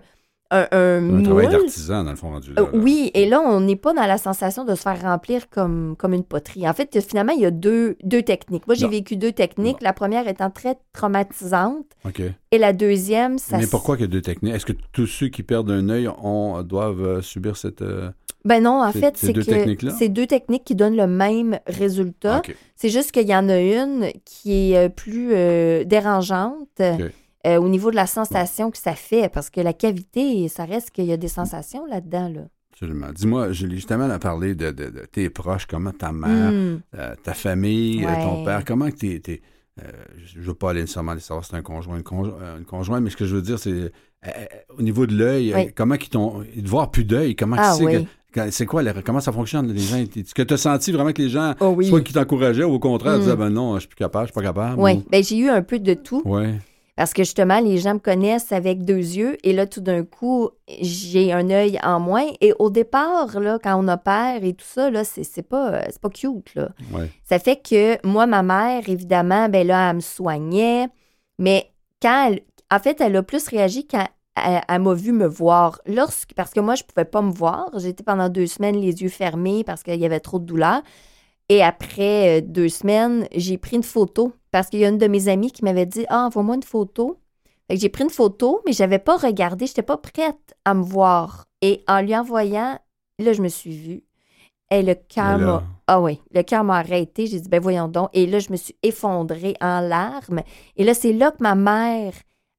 un, 0.52 0.68
un 0.72 1.20
Un 1.20 1.24
travail 1.24 1.48
d'artisan, 1.48 2.04
dans 2.04 2.12
le 2.12 2.16
fond, 2.18 2.30
rendu 2.30 2.54
là. 2.54 2.62
Euh, 2.62 2.66
là. 2.66 2.70
oui, 2.74 3.10
et 3.14 3.28
là, 3.28 3.40
on 3.42 3.62
n'est 3.62 3.76
pas 3.76 3.94
dans 3.94 4.06
la 4.06 4.18
sensation 4.18 4.66
de 4.66 4.76
se 4.76 4.82
faire 4.82 5.02
remplir 5.02 5.50
comme, 5.50 5.96
comme 5.98 6.14
une 6.14 6.24
poterie. 6.24 6.68
En 6.70 6.74
fait, 6.74 7.00
finalement, 7.02 7.34
il 7.34 7.42
y 7.42 7.46
a 7.46 7.52
deux, 7.52 7.96
deux 8.04 8.22
techniques. 8.22 8.68
Moi, 8.68 8.76
j'ai 8.76 8.88
vécu 8.88 9.16
deux 9.16 9.32
techniques. 9.32 9.82
La 9.82 9.94
première 9.94 10.28
étant 10.28 10.50
très 10.50 10.76
traumatisante 10.94 11.86
OK. 12.06 12.22
et 12.52 12.58
la 12.58 12.74
deuxième, 12.74 13.38
ça... 13.38 13.58
Mais 13.58 13.68
pourquoi 13.68 13.96
qu'il 13.96 14.06
y 14.06 14.10
a 14.10 14.12
deux 14.12 14.22
techniques? 14.22 14.54
Est-ce 14.54 14.66
que 14.66 14.74
tous 14.92 15.08
ceux 15.08 15.30
qui 15.30 15.44
perdent 15.44 15.72
un 15.72 15.90
œil 15.90 16.08
ont, 16.08 16.62
doivent 16.64 17.04
euh, 17.06 17.22
subir 17.22 17.56
cette... 17.58 17.82
euh, 17.82 18.10
Ben 18.46 18.64
non, 18.64 18.84
en 18.84 18.92
fait, 18.92 19.18
ces 19.18 19.28
c'est 19.28 19.34
deux 19.34 19.42
que 19.44 19.52
techniques-là? 19.52 19.94
c'est 19.98 20.10
deux 20.10 20.28
techniques 20.28 20.64
qui 20.64 20.76
donnent 20.76 20.98
le 20.98 21.08
même 21.08 21.60
résultat. 21.68 22.42
C'est 22.76 22.90
juste 22.90 23.12
qu'il 23.12 23.28
y 23.28 23.36
en 23.36 23.48
a 23.50 23.58
une 23.60 24.08
qui 24.26 24.74
est 24.74 24.78
euh, 24.86 24.90
plus 24.90 25.30
euh, 25.34 25.84
dérangeante. 25.86 26.82
Euh, 27.48 27.58
au 27.60 27.68
niveau 27.70 27.92
de 27.92 27.96
la 27.96 28.08
sensation 28.08 28.72
que 28.72 28.78
ça 28.78 28.94
fait, 28.94 29.30
parce 29.32 29.50
que 29.50 29.62
la 29.62 29.74
cavité, 29.74 30.48
ça 30.48 30.66
reste 30.66 30.92
qu'il 30.92 31.06
y 31.06 31.12
a 31.14 31.18
des 31.18 31.28
sensations 31.28 31.86
là-dedans. 31.86 32.30
Là. 32.30 32.42
Absolument. 32.74 33.08
Dis-moi, 33.14 33.52
Julie, 33.52 33.76
justement, 33.76 34.10
à 34.10 34.20
parler 34.20 34.56
de, 34.56 34.72
de- 34.72 34.90
de 34.90 35.06
tes 35.12 35.30
proches, 35.30 35.66
comment 35.68 35.92
ta 35.92 36.12
mère, 36.12 36.52
Hmm. 36.52 36.80
euh, 36.98 37.16
ta 37.24 37.34
famille, 37.34 38.06
euh, 38.06 38.24
ton 38.24 38.44
père, 38.44 38.64
comment 38.66 38.90
que 38.90 38.96
t'es... 38.96 39.20
t'es- 39.20 39.42
euh, 39.82 39.88
je 40.26 40.38
ne 40.40 40.44
veux 40.44 40.54
pas 40.54 40.72
aller 40.72 40.82
nécessairement 40.82 41.18
savoir 41.20 41.46
si 41.46 41.52
c'est 41.52 41.58
un 41.58 41.62
conjoint, 41.62 41.96
une, 41.98 42.04
conjo- 42.04 42.36
une 42.58 42.66
conjointe, 42.66 43.02
mais 43.04 43.10
ce 43.10 43.16
que 43.18 43.26
je 43.26 43.36
veux 43.36 43.42
dire, 43.42 43.58
c'est 43.58 43.92
au 44.78 44.82
niveau 44.82 45.06
de 45.08 45.16
l'œil, 45.16 45.54
Oui. 45.56 45.72
comment 45.76 45.96
qu'ils 45.98 46.10
t'ont... 46.10 46.40
De 46.56 46.68
voir 46.68 46.92
plus 46.92 47.06
d'œil, 47.06 47.36
comment 47.36 47.56
Ah 47.58 47.74
tu 47.78 47.86
sais 47.86 47.98
oui. 47.98 48.08
que- 48.34 48.52
c'est 48.52 48.66
quoi, 48.66 48.84
comment 49.02 49.20
ça 49.22 49.32
fonctionne, 49.32 49.72
les 49.72 49.80
gens? 49.80 49.98
Est-ce 49.98 50.34
que 50.36 50.42
tu 50.42 50.54
as 50.54 50.58
senti 50.58 50.92
vraiment 50.92 51.12
que 51.14 51.22
les 51.22 51.30
gens, 51.30 51.54
Oh 51.60 51.74
oui. 51.76 51.88
soit 51.88 52.02
qui 52.02 52.14
t'encourageaient 52.14 52.64
ou 52.64 52.74
au 52.74 52.80
contraire, 52.80 53.18
disaient, 53.20 53.36
ben 53.36 53.50
non, 53.50 53.76
je 53.76 53.80
suis 53.82 53.88
plus 53.90 53.96
capable, 53.96 54.28
je 54.28 54.32
suis 54.32 54.36
pas 54.40 54.46
capable? 54.46 54.80
Oui, 54.80 55.04
ben, 55.10 55.24
j'ai 55.24 55.38
eu 55.38 55.50
un 55.50 55.62
peu 55.62 55.80
de 55.80 55.94
tout. 55.94 56.22
ou- 56.26 56.36
Ouais. 56.36 56.56
Parce 57.02 57.16
que 57.16 57.24
justement, 57.24 57.60
les 57.60 57.80
gens 57.80 57.96
me 57.96 58.00
connaissent 58.00 58.52
avec 58.52 58.86
deux 58.86 58.94
yeux 58.94 59.36
et 59.44 59.54
là, 59.54 59.66
tout 59.66 59.82
d'un 59.82 60.04
coup, 60.04 60.52
j'ai 60.68 61.34
un 61.34 61.50
œil 61.50 61.80
en 61.82 62.00
moins. 62.00 62.28
Et 62.42 62.54
au 62.60 62.70
départ, 62.70 63.40
là, 63.40 63.58
quand 63.58 63.84
on 63.84 63.88
opère 63.88 64.44
et 64.44 64.54
tout 64.54 64.68
ça, 64.68 64.92
là, 64.92 65.04
c'est 65.04 65.24
c'est 65.24 65.42
pas, 65.42 65.72
euh, 65.72 65.82
c'est 65.88 66.00
pas 66.00 66.12
cute, 66.12 66.54
là. 66.54 66.70
Ouais. 66.94 67.10
Ça 67.24 67.40
fait 67.40 67.56
que 67.56 67.98
moi, 68.06 68.28
ma 68.28 68.44
mère, 68.44 68.88
évidemment, 68.88 69.50
ben 69.50 69.66
là, 69.66 69.90
elle 69.90 69.96
me 69.96 70.02
soignait. 70.02 70.90
Mais 71.40 71.72
quand 72.04 72.28
elle, 72.28 72.42
en 72.70 72.78
fait, 72.78 73.02
elle 73.02 73.16
a 73.16 73.24
plus 73.24 73.48
réagi 73.48 73.88
quand 73.88 74.06
elle, 74.36 74.62
elle 74.70 74.82
m'a 74.84 74.94
vu 74.94 75.12
me 75.12 75.26
voir. 75.26 75.82
Lorsque, 75.88 76.36
parce 76.36 76.52
que 76.52 76.60
moi, 76.60 76.76
je 76.76 76.84
pouvais 76.84 77.06
pas 77.06 77.24
me 77.24 77.32
voir. 77.32 77.72
J'étais 77.80 78.04
pendant 78.04 78.30
deux 78.30 78.46
semaines 78.46 78.80
les 78.80 79.02
yeux 79.02 79.10
fermés 79.10 79.64
parce 79.64 79.82
qu'il 79.82 80.00
y 80.00 80.06
avait 80.06 80.20
trop 80.20 80.38
de 80.38 80.46
douleur. 80.46 80.84
Et 81.50 81.64
après 81.64 82.38
euh, 82.38 82.42
deux 82.46 82.70
semaines, 82.70 83.28
j'ai 83.36 83.58
pris 83.58 83.78
une 83.78 83.82
photo 83.82 84.34
parce 84.52 84.68
qu'il 84.70 84.80
y 84.80 84.86
a 84.86 84.90
une 84.90 84.98
de 84.98 85.08
mes 85.08 85.28
amies 85.28 85.52
qui 85.52 85.64
m'avait 85.64 85.86
dit 85.86 86.06
Ah, 86.10 86.26
envoie-moi 86.28 86.56
une 86.56 86.64
photo. 86.64 87.18
Fait 87.68 87.76
que 87.76 87.82
j'ai 87.82 87.90
pris 87.90 88.04
une 88.04 88.10
photo, 88.10 88.62
mais 88.66 88.74
j'avais 88.74 89.00
pas 89.00 89.18
regardé, 89.18 89.66
j'étais 89.68 89.82
pas 89.82 89.98
prête 89.98 90.56
à 90.66 90.74
me 90.74 90.84
voir. 90.84 91.46
Et 91.62 91.84
en 91.88 92.02
lui 92.02 92.16
envoyant, 92.16 92.78
là, 93.20 93.34
je 93.34 93.42
me 93.42 93.48
suis 93.48 93.76
vue. 93.78 94.04
Et 94.72 94.84
le 94.84 94.96
cœur 94.96 95.38
m'a. 95.46 95.64
Ah 95.88 96.02
oui, 96.02 96.22
le 96.34 96.42
cœur 96.44 96.64
m'a 96.64 96.78
arrêté. 96.78 97.28
J'ai 97.28 97.40
dit, 97.40 97.50
ben 97.50 97.62
voyons 97.62 97.88
donc. 97.90 98.10
Et 98.14 98.26
là, 98.26 98.40
je 98.40 98.52
me 98.52 98.56
suis 98.58 98.76
effondrée 98.84 99.56
en 99.62 99.82
larmes. 99.82 100.42
Et 100.78 100.84
là, 100.84 100.94
c'est 100.94 101.12
là 101.14 101.32
que 101.32 101.42
ma 101.44 101.56
mère, 101.56 102.14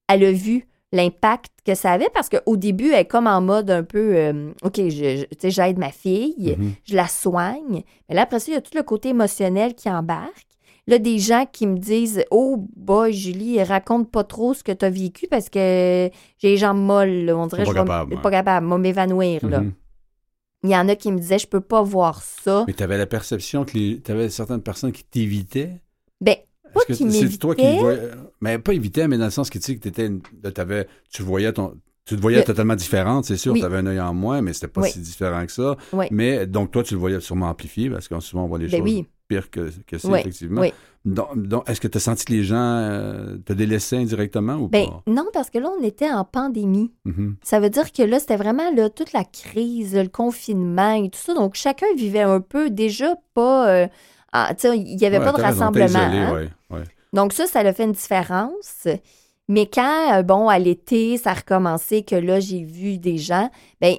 elle 0.09 0.24
a 0.24 0.32
vu 0.32 0.66
l'impact 0.93 1.51
que 1.64 1.74
ça 1.74 1.93
avait 1.93 2.11
parce 2.12 2.28
qu'au 2.28 2.57
début, 2.59 2.90
elle 2.93 3.01
est 3.01 3.05
comme 3.07 3.26
en 3.26 3.40
mode 3.40 3.70
un 3.70 3.82
peu, 3.82 4.14
euh, 4.14 4.53
OK, 4.62 4.76
je, 4.76 5.24
je- 5.40 5.49
j'aide 5.49 5.78
ma 5.78 5.90
fille, 5.90 6.55
Mhm. 6.59 6.72
je 6.84 6.95
la 6.97 7.09
soigne. 7.09 7.82
Mais 8.09 8.14
là, 8.14 8.22
après 8.22 8.40
ça, 8.40 8.51
il 8.51 8.55
y 8.55 8.57
a 8.59 8.61
tout 8.61 8.76
le 8.76 8.82
côté 8.82 9.09
émotionnel 9.11 9.74
qui 9.74 9.88
embarque. 9.88 10.51
Là, 10.89 10.99
des 10.99 11.18
gens 11.20 11.47
qui 11.51 11.66
me 11.66 11.78
disent 11.78 12.24
Oh, 12.30 12.66
boy, 12.76 13.12
Julie, 13.12 13.62
raconte 13.62 14.11
pas 14.11 14.24
trop 14.24 14.53
ce 14.53 14.64
que 14.64 14.72
tu 14.72 14.85
as 14.85 14.91
vécu 14.91 15.26
parce 15.30 15.49
que 15.49 16.11
j'ai 16.39 16.49
les 16.49 16.57
jambes 16.57 16.80
molles. 16.83 17.24
là. 17.26 17.37
On 17.37 17.47
dirait 17.47 17.62
Pas 17.64 17.70
que 17.72 17.76
je 17.78 18.14
ouais. 18.14 18.20
pas 18.22 18.30
capable, 18.30 18.66
je 18.68 18.72
vais 18.74 18.78
m'évanouir. 18.80 19.47
là. 19.49 19.61
Mhm. 19.61 19.72
Il 20.64 20.70
y 20.70 20.76
en 20.76 20.89
a 20.89 20.95
qui 20.97 21.11
me 21.12 21.18
disaient 21.18 21.39
Je 21.39 21.47
peux 21.47 21.61
pas 21.61 21.83
voir 21.83 22.22
ça. 22.22 22.64
Mais 22.66 22.72
tu 22.72 22.83
avais 22.83 22.99
la 22.99 23.07
perception 23.07 23.64
que 23.64 23.72
tu 23.72 24.03
avais 24.11 24.28
certaines 24.28 24.62
personnes 24.62 24.93
qui 24.93 25.05
t'évitaient? 25.05 25.80
Ben, 26.20 26.37
c'est 26.89 27.39
toi 27.39 27.55
qui 27.55 27.78
voyais. 27.78 28.01
Mais 28.41 28.59
pas 28.59 28.72
évitait, 28.72 29.07
mais 29.09 29.18
dans 29.18 29.26
le 29.26 29.30
sens 29.30 29.51
que 29.51 29.59
tu 29.59 29.64
sais 29.64 29.76
que 29.76 29.80
t'étais 29.83 30.07
une- 30.07 30.22
tu 31.11 31.22
voyais 31.22 31.53
ton. 31.53 31.74
Tu 32.05 32.16
te 32.16 32.20
voyais 32.20 32.39
Le- 32.39 32.45
totalement 32.45 32.74
différente, 32.74 33.24
c'est 33.26 33.37
sûr. 33.37 33.53
Oui. 33.53 33.61
Tu 33.61 33.64
avais 33.66 33.76
un 33.78 33.87
œil 33.87 34.01
en 34.01 34.12
moins, 34.12 34.41
mais 34.43 34.53
c'était 34.53 34.66
pas 34.66 34.80
Oui. 34.80 34.91
si 34.91 34.99
différent 34.99 35.47
que 35.47 35.53
ça. 35.53 35.76
Oui. 35.93 36.07
Mais 36.11 36.47
donc, 36.49 36.72
toi, 36.72 36.83
tu 36.83 36.95
le 36.95 37.01
voyais 37.01 37.20
sûrement 37.20 37.49
amplifié 37.49 37.89
parce 37.91 38.09
qu'on 38.09 38.18
souvent 38.20 38.45
on 38.45 38.49
voit 38.49 38.59
les 38.59 38.66
Ben 38.66 38.78
choses 38.78 38.83
oui. 38.83 39.07
Que, 39.41 39.70
que 39.87 39.99
c'est, 39.99 40.09
Oui, 40.09 40.20
effectivement. 40.20 40.61
oui. 40.61 40.72
Donc, 41.05 41.37
donc, 41.37 41.68
est-ce 41.68 41.80
que 41.80 41.89
tu 41.89 41.97
as 41.99 42.01
senti 42.01 42.24
que 42.24 42.33
les 42.33 42.45
gens 42.45 42.57
euh, 42.61 43.37
te 43.45 43.53
délaissaient 43.53 43.97
indirectement 43.97 44.55
ou 44.55 44.68
Ben, 44.68 44.87
pas? 44.87 45.03
non, 45.09 45.26
parce 45.33 45.51
que 45.51 45.59
là, 45.59 45.68
on 45.76 45.83
était 45.83 46.11
en 46.11 46.24
pandémie. 46.24 46.93
Mhm. 47.05 47.37
Ça 47.43 47.59
veut 47.59 47.70
dire 47.70 47.91
que 47.91 48.03
là, 48.05 48.20
c'était 48.20 48.37
vraiment 48.37 48.70
là, 48.72 48.89
toute 48.89 49.12
la 49.12 49.24
crise, 49.24 49.97
le 49.97 50.09
confinement 50.09 50.93
et 50.93 51.11
tout 51.11 51.18
ça. 51.18 51.35
Donc, 51.35 51.55
chacun 51.57 51.87
vivait 51.97 52.20
un 52.20 52.41
peu 52.41 52.70
déjà 52.70 53.14
pas. 53.35 53.68
euh, 53.68 53.87
ah, 54.33 54.55
tu 54.55 54.68
sais, 54.68 54.78
il 54.78 54.97
n'y 54.97 55.05
avait 55.05 55.18
Ouais, 55.18 55.24
pas 55.24 55.33
de 55.33 55.43
rassemblement. 55.43 55.87
isolé, 55.87 56.18
hein. 56.18 56.33
ouais, 56.35 56.49
ouais. 56.70 56.85
Donc, 57.12 57.33
ça, 57.33 57.47
ça 57.47 57.61
a 57.61 57.72
fait 57.72 57.85
une 57.85 57.93
différence. 57.93 58.87
Mais 59.49 59.66
quand, 59.66 60.14
euh, 60.18 60.22
bon, 60.22 60.49
à 60.49 60.59
l'été, 60.61 61.18
ça 61.18 61.33
a 61.33 61.35
recommencé, 61.35 62.05
que 62.05 62.14
là, 62.14 62.39
j'ai 62.39 62.62
vu 62.62 62.99
des 62.99 63.18
gens, 63.18 63.51
ben 63.80 63.97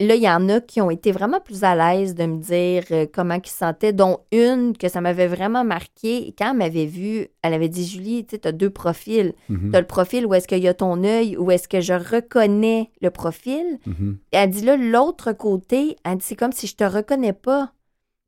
là, 0.00 0.14
il 0.14 0.22
y 0.22 0.28
en 0.28 0.48
a 0.48 0.60
qui 0.60 0.80
ont 0.80 0.90
été 0.90 1.12
vraiment 1.12 1.40
plus 1.40 1.64
à 1.64 1.74
l'aise 1.74 2.14
de 2.14 2.26
me 2.26 2.38
dire 2.38 2.84
euh, 2.90 3.06
comment 3.12 3.34
ils 3.42 3.48
se 3.48 3.56
sentaient, 3.56 3.92
dont 3.92 4.18
une 4.32 4.76
que 4.76 4.88
ça 4.88 5.00
m'avait 5.00 5.26
vraiment 5.26 5.64
marqué. 5.64 6.34
Quand 6.38 6.50
elle 6.50 6.58
m'avait 6.58 6.86
vue, 6.86 7.28
elle 7.42 7.54
avait 7.54 7.68
dit 7.68 7.86
Julie, 7.86 8.26
tu 8.26 8.36
as 8.44 8.52
deux 8.52 8.70
profils. 8.70 9.32
Tu 9.48 9.76
as 9.76 9.80
le 9.80 9.86
profil 9.86 10.26
où 10.26 10.34
est-ce 10.34 10.48
qu'il 10.48 10.62
y 10.62 10.68
a 10.68 10.74
ton 10.74 11.02
œil, 11.04 11.36
où 11.36 11.50
est-ce 11.50 11.68
que 11.68 11.80
je 11.80 11.94
reconnais 11.94 12.90
le 13.00 13.10
profil. 13.10 13.78
Mhm. 13.86 14.18
Et 14.32 14.36
elle 14.36 14.50
dit 14.50 14.64
là, 14.64 14.76
l'autre 14.76 15.32
côté, 15.32 15.96
elle 16.04 16.18
dit 16.18 16.24
c'est 16.24 16.36
comme 16.36 16.52
si 16.52 16.66
je 16.66 16.76
te 16.76 16.84
reconnais 16.84 17.32
pas. 17.32 17.72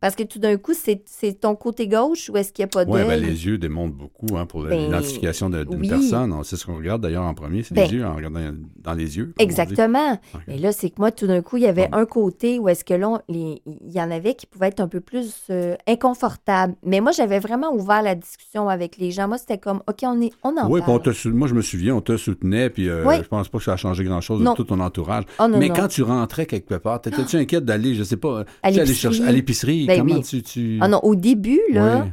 Parce 0.01 0.15
que 0.15 0.23
tout 0.23 0.39
d'un 0.39 0.57
coup, 0.59 0.75
c'est 0.75 1.03
ton 1.41 1.57
côté 1.57 1.89
gauche 1.89 2.31
ou 2.31 2.37
est-ce 2.37 2.53
qu'il 2.53 2.63
n'y 2.65 2.67
a 2.67 2.69
pas 2.69 2.89
Ouais, 2.89 3.01
d'œil? 3.05 3.21
ben, 3.21 3.27
les 3.29 3.47
yeux 3.47 3.59
démontrent 3.59 3.97
beaucoup 3.97 4.37
hein, 4.37 4.47
pour 4.47 4.63
Ben, 4.63 4.79
l'identification 4.79 5.51
de- 5.51 5.65
d'une 5.65 5.81
oui. 5.81 5.89
personne. 5.89 6.33
On- 6.33 6.45
C'est 6.45 6.55
ce 6.57 6.65
qu'on 6.67 6.77
regarde 6.77 7.03
d'ailleurs 7.03 7.25
en 7.25 7.35
premier, 7.35 7.65
c'est 7.65 7.75
Ben, 7.75 7.85
les 7.89 7.95
yeux, 7.97 8.07
en 8.07 8.15
regardant 8.15 8.41
dans 8.81 8.93
les 8.95 9.17
yeux. 9.17 9.35
Exactement. 9.41 10.21
Mais 10.47 10.57
là, 10.59 10.71
c'est 10.71 10.91
que 10.91 10.95
moi, 10.99 11.11
tout 11.11 11.27
d'un 11.27 11.43
coup, 11.43 11.57
il 11.57 11.65
y 11.65 11.67
avait 11.67 11.89
Bon. 11.89 11.99
un 11.99 12.07
côté 12.07 12.61
où 12.61 12.69
est-ce 12.69 12.85
que 12.85 12.95
là, 12.95 13.21
il 13.29 13.59
y 13.89 14.01
en 14.01 14.11
avait 14.13 14.35
qui 14.35 14.47
pouvaient 14.47 14.69
être 14.69 14.79
un 14.81 14.87
peu 14.87 15.01
plus 15.01 15.35
euh, 15.51 15.75
inconfortables. 15.89 16.75
Mais 16.85 17.01
moi, 17.01 17.11
j'avais 17.11 17.41
vraiment 17.41 17.73
ouvert 17.75 18.03
la 18.03 18.15
discussion 18.15 18.69
avec 18.69 18.99
les 18.99 19.11
gens. 19.11 19.27
Moi, 19.27 19.39
c'était 19.39 19.59
comme, 19.59 19.83
OK, 19.89 19.99
on, 20.05 20.21
est, 20.21 20.31
on 20.45 20.57
en 20.57 20.71
Oui, 20.71 20.81
parle. 20.81 21.13
sou- 21.13 21.35
moi 21.35 21.49
je 21.49 21.55
me 21.55 21.61
souviens, 21.63 21.97
on 21.97 22.01
te 22.01 22.17
soutenait, 22.17 22.71
puis 22.71 22.89
euh, 22.89 23.05
Oui. 23.05 23.17
je 23.23 23.29
pense 23.29 23.49
pas 23.49 23.59
que 23.59 23.65
ça 23.65 23.73
a 23.73 23.77
changé 23.77 24.05
grand-chose 24.05 24.43
de 24.45 24.55
tout 24.55 24.63
ton 24.65 24.79
entourage. 24.79 25.25
Oh, 25.41 25.49
non, 25.49 25.59
Mais 25.59 25.69
non. 25.69 25.75
quand 25.75 25.89
tu 25.89 26.03
rentrais 26.03 26.47
quelque 26.47 26.75
part, 26.77 27.01
t'étais-tu 27.01 27.37
inquiète 27.37 27.65
d'aller, 27.65 27.95
je 27.97 28.05
sais 28.05 28.17
pas, 28.17 28.45
À 28.63 28.71
l'épicerie. 28.71 29.88
Ben 29.89 29.99
comment 30.01 30.15
oui. 30.15 30.23
tu, 30.23 30.43
tu... 30.43 30.79
Ah 30.81 30.89
non, 30.89 31.01
au 31.03 31.15
début, 31.15 31.61
là, 31.71 32.03
Oui. 32.05 32.11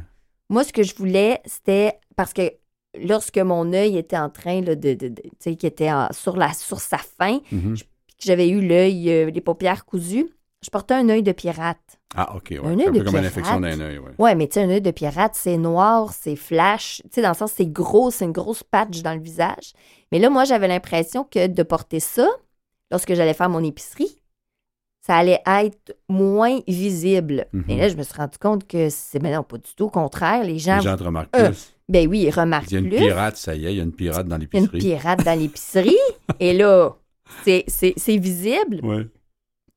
moi, 0.50 0.64
ce 0.64 0.72
que 0.72 0.82
je 0.82 0.94
voulais, 0.96 1.40
c'était 1.44 1.92
parce 2.16 2.32
que 2.32 2.50
lorsque 3.00 3.38
mon 3.38 3.72
œil 3.72 3.96
était 3.98 4.16
en 4.18 4.30
train 4.30 4.60
là, 4.62 4.74
de, 4.74 4.94
de- 4.94 5.08
de- 5.08 5.22
tu 5.22 5.30
sais, 5.38 5.56
qui 5.56 5.66
était 5.66 5.90
en- 5.92 6.08
sur, 6.12 6.36
la, 6.36 6.52
sur 6.54 6.80
sa 6.80 6.98
fin, 6.98 7.40
Mhm. 7.52 7.74
puis 7.74 8.16
que 8.18 8.24
j'avais 8.24 8.48
eu 8.48 8.66
l'œil, 8.66 9.10
euh, 9.10 9.30
les 9.30 9.40
paupières 9.40 9.84
cousues, 9.84 10.28
je 10.64 10.70
portais 10.70 10.94
un 10.94 11.08
œil 11.10 11.22
de 11.22 11.32
pirate. 11.32 11.78
Ah, 12.16 12.34
OK, 12.34 12.46
ouais. 12.50 12.58
Un 12.60 12.78
œil 12.78 12.86
de 12.86 12.90
comme 12.90 12.96
une 12.98 13.04
pirate. 13.04 13.24
infection 13.26 13.60
d'un 13.60 13.78
œil, 13.80 13.98
ouais. 13.98 14.10
Ouais, 14.18 14.34
mais 14.34 14.48
tu 14.48 14.54
sais, 14.54 14.62
un 14.62 14.70
œil 14.70 14.80
de 14.80 14.90
pirate, 14.90 15.32
c'est 15.34 15.58
noir, 15.58 16.12
c'est 16.14 16.34
flash. 16.34 17.02
Tu 17.04 17.10
sais, 17.12 17.22
dans 17.22 17.28
le 17.28 17.34
sens, 17.34 17.52
c'est 17.54 17.66
gros, 17.66 18.10
c'est 18.10 18.24
une 18.24 18.32
grosse 18.32 18.62
patch 18.62 19.02
dans 19.02 19.12
le 19.14 19.20
visage. 19.20 19.74
Mais 20.10 20.18
là, 20.18 20.30
moi, 20.30 20.44
j'avais 20.44 20.66
l'impression 20.68 21.24
que 21.24 21.46
de 21.46 21.62
porter 21.62 22.00
ça, 22.00 22.26
lorsque 22.90 23.12
j'allais 23.14 23.34
faire 23.34 23.50
mon 23.50 23.62
épicerie, 23.62 24.16
ça 25.06 25.16
allait 25.16 25.40
être 25.46 25.96
moins 26.08 26.58
visible. 26.66 27.46
Mhm. 27.52 27.64
Et 27.68 27.76
là, 27.76 27.88
je 27.88 27.96
me 27.96 28.02
suis 28.02 28.14
rendu 28.14 28.38
compte 28.38 28.66
que 28.66 28.88
c'est, 28.90 29.20
ben 29.20 29.32
non, 29.34 29.42
pas 29.44 29.58
du 29.58 29.70
tout. 29.76 29.84
Au 29.84 29.90
contraire, 29.90 30.42
les 30.42 30.58
gens, 30.58 30.76
Les 30.78 30.82
gens 30.82 30.96
te 30.96 31.04
remarquent 31.04 31.36
Euh, 31.36 31.48
plus. 31.48 31.72
ben 31.88 32.08
oui, 32.08 32.22
ils 32.26 32.30
remarquent 32.30 32.70
Il 32.70 32.74
y 32.74 32.76
a 32.76 32.80
une 32.80 32.88
plus. 32.88 32.96
pirate, 32.98 33.36
ça 33.36 33.54
y 33.54 33.66
est, 33.66 33.72
il 33.72 33.76
y 33.76 33.80
a 33.80 33.84
une 33.84 33.92
pirate 33.92 34.26
dans 34.26 34.34
a 34.34 34.38
une 34.38 34.42
l'épicerie. 34.42 34.78
pirate 34.78 35.24
dans 35.24 35.38
l'épicerie. 35.38 35.96
et 36.40 36.54
là, 36.54 36.96
c'est, 37.44 37.64
visible. 38.16 38.80
Ouais. 38.82 39.06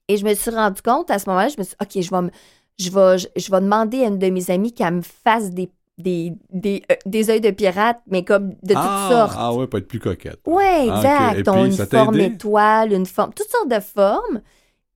Et 0.08 0.18
je 0.18 0.26
me 0.26 0.34
suis 0.34 0.50
rendu 0.52 0.82
compte 0.82 1.12
à 1.12 1.20
ce 1.20 1.30
moment-là, 1.30 1.50
je 1.50 1.58
me 1.60 1.64
suis 1.64 1.76
dit, 1.80 2.00
OK, 2.00 2.04
je 2.04 2.10
vais, 2.10 2.22
me- 2.24 2.32
je 2.80 2.90
vais, 2.90 3.18
je, 3.20 3.28
je 3.40 3.52
vais 3.52 3.62
demander 3.62 4.04
à 4.04 4.08
une 4.08 4.18
de 4.18 4.30
mes 4.30 4.50
amies 4.50 4.74
qu'elle 4.74 4.96
me 4.96 5.02
fasse 5.02 5.52
des, 5.52 5.70
des, 6.00 6.34
des, 6.52 6.82
euh, 6.92 6.96
des 7.06 7.30
œils 7.30 7.42
de 7.42 7.52
pirate, 7.52 8.00
mais 8.08 8.24
comme 8.26 8.50
de 8.64 8.74
toutes 8.74 8.78
ah, 8.78 9.08
sortes. 9.12 9.34
Ah 9.38 9.54
ouais, 9.54 9.68
pas 9.68 9.78
être 9.78 9.88
plus 9.88 10.00
coquette. 10.00 10.40
Ah, 10.48 10.50
ok. 10.52 10.88
exact. 10.88 11.34
Ils 11.46 11.50
ont 11.52 11.54
puis, 11.54 11.66
une 11.66 11.72
ça 11.74 11.86
t'a 11.86 12.04
forme 12.06 12.16
aidé? 12.20 12.34
étoile, 12.34 12.94
une 12.94 13.06
forme, 13.06 13.32
toutes 13.36 13.50
sortes 13.50 13.70
de 13.70 13.80
formes. 13.80 14.42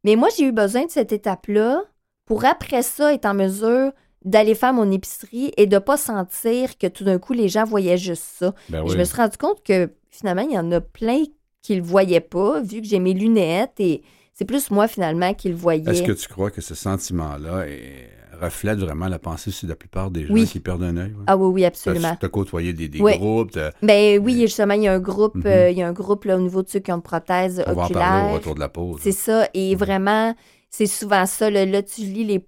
Mais 0.03 0.15
moi, 0.15 0.29
j'ai 0.37 0.45
eu 0.45 0.51
besoin 0.51 0.85
de 0.85 0.91
cette 0.91 1.11
étape-là 1.11 1.83
pour 2.25 2.45
après 2.45 2.81
ça 2.83 3.13
être 3.13 3.25
en 3.25 3.33
mesure 3.33 3.91
d'aller 4.25 4.55
faire 4.55 4.73
mon 4.73 4.89
épicerie 4.91 5.51
et 5.57 5.67
de 5.67 5.77
pas 5.79 5.97
sentir 5.97 6.77
que 6.77 6.87
tout 6.87 7.03
d'un 7.03 7.19
coup, 7.19 7.33
les 7.33 7.49
gens 7.49 7.65
voyaient 7.65 7.97
juste 7.97 8.23
ça. 8.39 8.53
Ben 8.69 8.81
oui. 8.83 8.91
Je 8.91 8.97
me 8.97 9.03
suis 9.03 9.17
rendu 9.17 9.37
compte 9.37 9.61
que 9.63 9.89
finalement, 10.09 10.43
il 10.43 10.51
y 10.53 10.57
en 10.57 10.71
a 10.71 10.79
plein 10.81 11.23
qui 11.61 11.75
le 11.75 11.81
voyaient 11.81 12.21
pas, 12.21 12.61
vu 12.61 12.81
que 12.81 12.87
j'ai 12.87 12.99
mes 12.99 13.13
lunettes 13.13 13.79
et 13.79 14.01
c'est 14.33 14.45
plus 14.45 14.71
moi, 14.71 14.87
finalement, 14.87 15.33
qui 15.33 15.49
le 15.49 15.55
voyais. 15.55 15.89
Est-ce 15.89 16.03
que 16.03 16.11
tu 16.13 16.27
crois 16.27 16.51
que 16.51 16.61
ce 16.61 16.75
sentiment-là 16.75 17.67
est- 17.67 18.09
reflète 18.41 18.79
vraiment 18.79 19.07
la 19.07 19.19
pensée 19.19 19.51
sur 19.51 19.67
la 19.67 19.75
plupart 19.75 20.11
des 20.11 20.25
gens 20.25 20.33
Oui. 20.33 20.45
qui 20.45 20.59
perdent 20.59 20.83
un 20.83 20.97
œil? 20.97 21.11
ouais? 21.13 21.23
Ah 21.27 21.37
oui, 21.37 21.47
oui, 21.53 21.65
absolument. 21.65 22.15
Tu 22.19 22.25
as 22.25 22.29
côtoyé 22.29 22.73
des, 22.73 22.87
des 22.89 22.99
Oui. 23.01 23.17
groupes, 23.17 23.51
Ben 23.81 24.19
oui, 24.23 24.41
justement, 24.41 24.73
il 24.73 24.83
y 24.83 24.87
a 24.87 24.93
un 24.93 24.99
groupe, 24.99 25.35
Mhm. 25.35 25.43
euh, 25.47 25.69
il 25.69 25.77
y 25.77 25.81
a 25.83 25.87
un 25.87 25.93
groupe 25.93 26.25
là, 26.25 26.35
au 26.37 26.39
niveau 26.41 26.63
de 26.63 26.69
ceux 26.69 26.79
qui 26.79 26.91
ont 26.91 26.95
une 26.95 27.01
prothèse 27.01 27.63
on 27.67 27.73
va 27.73 27.83
en 27.83 27.85
au 28.31 28.33
retour 28.35 28.55
de 28.55 28.59
la 28.59 28.69
pause. 28.69 28.99
C'est 29.01 29.11
ça. 29.11 29.47
Et 29.53 29.75
vraiment, 29.75 30.35
c'est 30.69 30.85
souvent 30.87 31.25
ça. 31.25 31.49
Là, 31.49 31.65
là, 31.65 31.83
tu 31.83 32.01
lis 32.01 32.23
les 32.25 32.39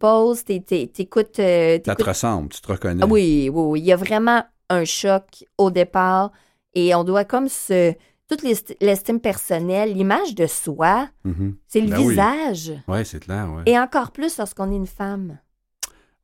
t'é- 0.62 0.88
t'écoutes. 0.88 1.40
euh, 1.40 1.80
Ça 1.86 1.96
te 1.96 2.04
ressemble, 2.04 2.50
tu 2.50 2.62
te 2.62 2.72
reconnais. 2.72 3.04
Ah 3.04 3.08
oui, 3.08 3.50
oui, 3.54 3.62
oui. 3.64 3.80
Il 3.82 3.86
y 3.86 3.92
a 3.94 3.98
vraiment 3.98 4.44
un 4.70 4.84
choc 4.86 5.46
au 5.58 5.70
départ. 5.72 6.32
Et 6.74 6.94
on 6.96 7.04
doit 7.04 7.24
comme 7.26 7.48
se. 7.48 7.94
Toute 8.28 8.42
l'est- 8.42 8.76
l'estime 8.82 9.20
personnelle, 9.20 9.94
l'image 9.94 10.34
de 10.34 10.48
soi, 10.48 11.08
Mhm. 11.26 11.56
c'est 11.68 11.80
le 11.80 11.90
Ben 11.92 12.00
oui. 12.00 12.10
visage. 12.10 12.74
Ouais, 12.88 13.04
c'est 13.04 13.20
clair, 13.20 13.48
ouais. 13.56 13.62
Et 13.68 13.78
encore 13.78 14.10
plus 14.12 14.40
lorsqu'on 14.40 14.72
est 14.72 14.76
une 14.76 14.88
femme. 14.88 15.38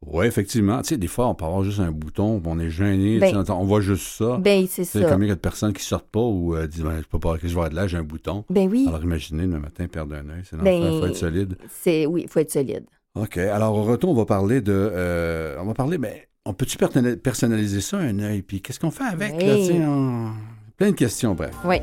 Oui, 0.05 0.25
effectivement. 0.25 0.81
Tu 0.81 0.89
sais, 0.89 0.97
des 0.97 1.07
fois, 1.07 1.27
on 1.27 1.35
peut 1.35 1.45
avoir 1.45 1.63
juste 1.63 1.79
un 1.79 1.91
bouton, 1.91 2.41
on 2.43 2.59
est 2.59 2.69
gêné, 2.71 3.19
Ben- 3.19 3.43
on 3.49 3.63
voit 3.65 3.81
juste 3.81 4.07
ça. 4.17 4.37
Ben, 4.37 4.65
c'est 4.67 4.83
Tu 4.83 4.89
sais, 4.89 5.01
ça. 5.03 5.09
combien 5.11 5.27
il 5.27 5.29
y 5.29 5.31
a 5.31 5.35
de 5.35 5.39
personnes 5.39 5.73
qui 5.73 5.83
sortent 5.83 6.09
pas 6.09 6.19
ou 6.21 6.55
euh, 6.55 6.65
disent, 6.67 6.81
ben, 6.83 6.97
je 6.99 7.07
peux 7.07 7.19
pas, 7.19 7.37
que 7.37 7.47
je 7.47 7.55
vais 7.55 7.67
être 7.67 7.73
là, 7.73 7.87
j'ai 7.87 7.97
un 7.97 8.03
bouton. 8.03 8.43
Ben 8.49 8.67
oui. 8.69 8.85
Alors 8.87 9.03
imaginez 9.03 9.45
le 9.45 9.59
matin 9.59 9.85
perdre 9.87 10.15
un 10.15 10.27
œil, 10.29 10.41
c'est 10.49 10.57
Ben- 10.57 10.99
faut 10.99 11.05
être 11.05 11.15
solide. 11.15 11.55
C'est 11.83 12.05
oui, 12.07 12.21
il 12.25 12.29
faut 12.29 12.39
être 12.39 12.51
solide. 12.51 12.85
OK, 13.15 13.37
alors 13.37 13.75
au 13.77 13.83
retour, 13.83 14.09
on 14.11 14.15
va 14.15 14.25
parler 14.25 14.61
de... 14.61 14.71
euh, 14.73 15.57
on 15.59 15.65
va 15.65 15.73
parler, 15.75 15.97
mais 15.97 16.27
on 16.45 16.53
peut-tu 16.53 16.77
personnali- 16.77 17.17
personnaliser 17.17 17.81
ça, 17.81 17.97
un 17.97 18.17
œil? 18.19 18.41
Puis 18.41 18.61
qu'est-ce 18.61 18.79
qu'on 18.79 18.89
fait 18.91 19.03
avec? 19.03 19.35
Oui. 19.37 19.45
Là, 19.77 19.85
on- 19.87 20.31
Plein 20.77 20.89
de 20.91 20.95
questions, 20.95 21.35
bref. 21.35 21.53
Oui. 21.63 21.77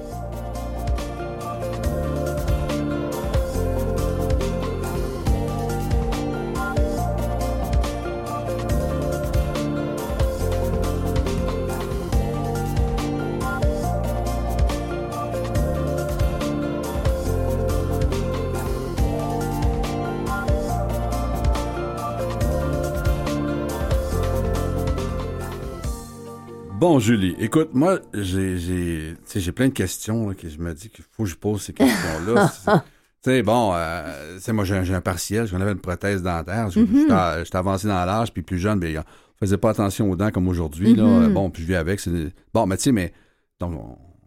Bon, 26.90 26.98
Julie, 27.00 27.36
écoute, 27.38 27.74
moi, 27.74 27.98
j'ai, 28.14 29.14
plein 29.54 29.68
de 29.68 29.74
questions 29.74 30.26
là, 30.30 30.34
que 30.34 30.48
je 30.48 30.58
me 30.58 30.72
dis 30.72 30.88
qu'il 30.88 31.04
faut 31.12 31.24
que 31.24 31.28
je 31.28 31.36
pose 31.36 31.60
ces 31.60 31.74
questions-là. 31.74 32.50
Tu 33.22 33.30
sais, 33.30 33.42
bon, 33.42 33.72
euh, 33.74 34.38
moi, 34.54 34.64
j'ai 34.64 34.74
un, 34.76 34.94
un 34.94 35.00
partiel, 35.02 35.46
j'en 35.46 35.60
avais 35.60 35.72
une 35.72 35.80
prothèse 35.80 36.22
dentaire. 36.22 36.70
Je- 36.70 36.80
Mhm. 36.80 37.00
J'étais 37.02 37.44
j'étais 37.44 37.58
avancé 37.58 37.88
dans 37.88 38.04
l'âge, 38.06 38.32
puis 38.32 38.40
plus 38.42 38.58
jeune, 38.58 38.78
mais 38.78 38.96
on 38.96 39.02
faisait 39.38 39.58
pas 39.58 39.70
attention 39.70 40.10
aux 40.10 40.16
dents 40.16 40.30
comme 40.30 40.48
aujourd'hui. 40.48 40.94
Euh, 40.98 41.28
Bon, 41.28 41.50
puis 41.50 41.62
je 41.62 41.66
vis 41.68 41.74
avec. 41.74 42.00
Bon, 42.54 42.64
mais 42.66 42.76
tu 42.78 42.84
sais, 42.84 42.92
mais 42.92 43.12
donc, 43.60 43.72